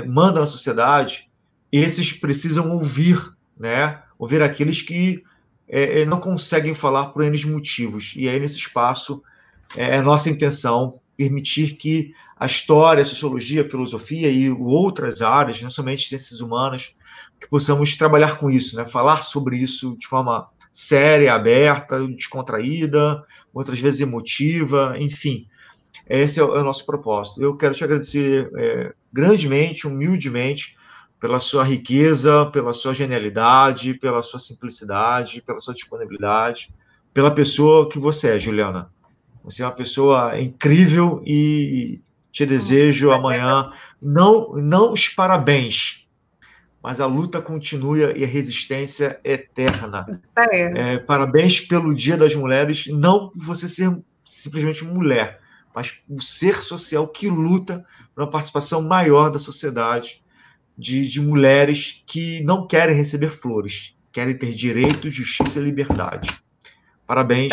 manda 0.07 0.39
na 0.39 0.45
sociedade, 0.45 1.29
esses 1.78 2.13
precisam 2.13 2.71
ouvir, 2.71 3.34
né? 3.57 4.01
Ouvir 4.17 4.41
aqueles 4.41 4.82
que 4.82 5.23
é, 5.67 6.01
é 6.01 6.05
não 6.05 6.19
conseguem 6.19 6.73
falar 6.73 7.07
por 7.07 7.23
N 7.23 7.45
motivos. 7.45 8.13
E 8.15 8.30
aí, 8.30 8.39
nesse 8.39 8.57
espaço, 8.57 9.21
é, 9.76 9.97
é 9.97 10.01
nossa 10.01 10.30
intenção 10.30 10.99
permitir 11.17 11.76
que 11.76 12.13
a 12.38 12.45
história, 12.45 13.01
a 13.01 13.05
sociologia, 13.05 13.61
a 13.61 13.69
filosofia 13.69 14.30
e 14.30 14.49
outras 14.49 15.21
áreas, 15.21 15.61
não 15.61 15.69
somente 15.69 16.09
ciências 16.09 16.41
humanas, 16.41 16.93
que 17.39 17.47
possamos 17.47 17.95
trabalhar 17.95 18.38
com 18.38 18.49
isso, 18.49 18.76
né? 18.76 18.86
Falar 18.86 19.23
sobre 19.23 19.57
isso 19.57 19.95
de 19.97 20.07
forma 20.07 20.49
séria, 20.71 21.34
aberta, 21.34 22.05
descontraída, 22.07 23.23
outras 23.53 23.80
vezes 23.80 24.01
emotiva, 24.01 24.95
enfim. 24.99 25.47
Esse 26.09 26.39
é 26.39 26.43
o, 26.43 26.55
é 26.55 26.61
nosso 26.61 26.86
propósito. 26.86 27.41
Eu 27.41 27.55
quero 27.55 27.73
te 27.73 27.84
agradecer 27.84 28.49
é, 28.57 28.93
grandemente, 29.11 29.88
humildemente, 29.88 30.76
pela 31.20 31.39
sua 31.39 31.63
riqueza, 31.63 32.45
pela 32.47 32.74
sua 32.74 32.93
genialidade, 32.93 33.93
pela 33.95 34.22
sua 34.22 34.39
simplicidade, 34.39 35.41
pela 35.41 35.59
sua 35.59 35.74
disponibilidade, 35.74 36.74
pela 37.13 37.32
pessoa 37.32 37.89
que 37.89 37.97
você 37.97 38.36
é, 38.36 38.39
Juliana. 38.39 38.91
Você 39.43 39.63
é 39.63 39.66
uma 39.66 39.72
pessoa 39.72 40.39
incrível 40.39 41.22
e 41.26 42.01
Te 42.32 42.45
desejo 42.45 43.11
amanhã 43.11 43.72
não, 44.01 44.51
não 44.55 44.91
os 44.91 45.07
parabéns, 45.07 46.05
mas 46.84 46.99
a 46.99 47.05
luta 47.05 47.41
continua 47.41 48.11
e 48.11 48.26
a 48.26 48.28
resistência 48.28 49.20
é 49.24 49.34
eterna. 49.36 50.22
É, 50.36 50.97
parabéns 50.97 51.61
pelo 51.61 51.95
Dia 51.95 52.18
das 52.18 52.36
Mulheres, 52.36 52.88
não 52.88 53.30
por 53.30 53.41
você 53.41 53.70
ser 53.70 53.97
simplesmente 54.26 54.84
mulher, 54.84 55.39
mas 55.74 55.93
o 56.09 56.22
ser 56.22 56.61
social 56.61 57.07
que 57.07 57.30
luta 57.30 57.86
por 58.13 58.24
uma 58.24 58.30
participação 58.30 58.82
maior 58.82 59.30
da 59.30 59.39
sociedade, 59.39 60.22
de, 60.78 61.07
de 61.07 61.21
mulheres 61.21 62.03
que 62.05 62.41
não 62.43 62.67
querem 62.67 62.95
receber 62.95 63.30
flores, 63.30 63.95
querem 64.11 64.38
ter 64.38 64.53
direitos, 64.53 65.13
justiça 65.13 65.59
e 65.59 65.63
liberdade. 65.63 66.39
Parabéns 67.05 67.51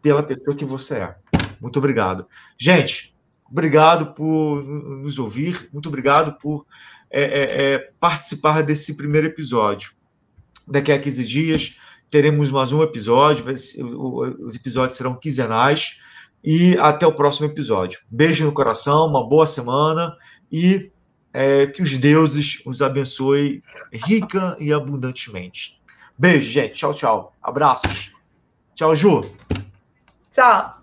pela 0.00 0.22
pessoa 0.22 0.56
que 0.56 0.64
você 0.64 0.98
é. 0.98 1.16
Muito 1.60 1.78
obrigado. 1.78 2.26
Gente, 2.58 3.14
obrigado 3.50 4.14
por 4.14 4.62
nos 4.62 5.18
ouvir, 5.18 5.68
muito 5.72 5.88
obrigado 5.88 6.38
por 6.38 6.66
é, 7.10 7.22
é, 7.22 7.74
é 7.74 7.78
participar 8.00 8.62
desse 8.62 8.96
primeiro 8.96 9.28
episódio. 9.28 9.92
Daqui 10.66 10.90
a 10.90 10.98
15 10.98 11.26
dias 11.26 11.76
teremos 12.10 12.50
mais 12.50 12.72
um 12.72 12.82
episódio, 12.82 13.44
os 13.52 14.54
episódios 14.54 14.96
serão 14.96 15.18
quinzenais 15.18 16.00
e 16.42 16.76
até 16.78 17.06
o 17.06 17.14
próximo 17.14 17.46
episódio. 17.46 18.00
Beijo 18.10 18.44
no 18.44 18.52
coração, 18.52 19.06
uma 19.06 19.26
boa 19.26 19.46
semana 19.46 20.14
e 20.50 20.92
é, 21.34 21.66
que 21.66 21.82
os 21.82 21.96
deuses 21.96 22.62
os 22.64 22.80
abençoe 22.80 23.60
rica 23.92 24.56
e 24.60 24.72
abundantemente. 24.72 25.80
Beijo, 26.16 26.48
gente. 26.48 26.74
Tchau, 26.74 26.94
tchau. 26.94 27.32
Abraços. 27.42 28.12
Tchau, 28.76 28.94
Ju. 28.94 29.22
Tchau. 30.30 30.80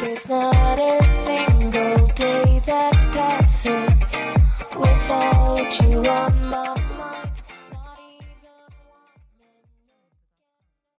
There's 0.00 0.28
not 0.28 0.78
a 0.78 1.04
single 1.04 2.06
day 2.14 2.60
that 2.66 2.94
passes 3.12 4.64
without 4.74 5.80
you 5.82 6.79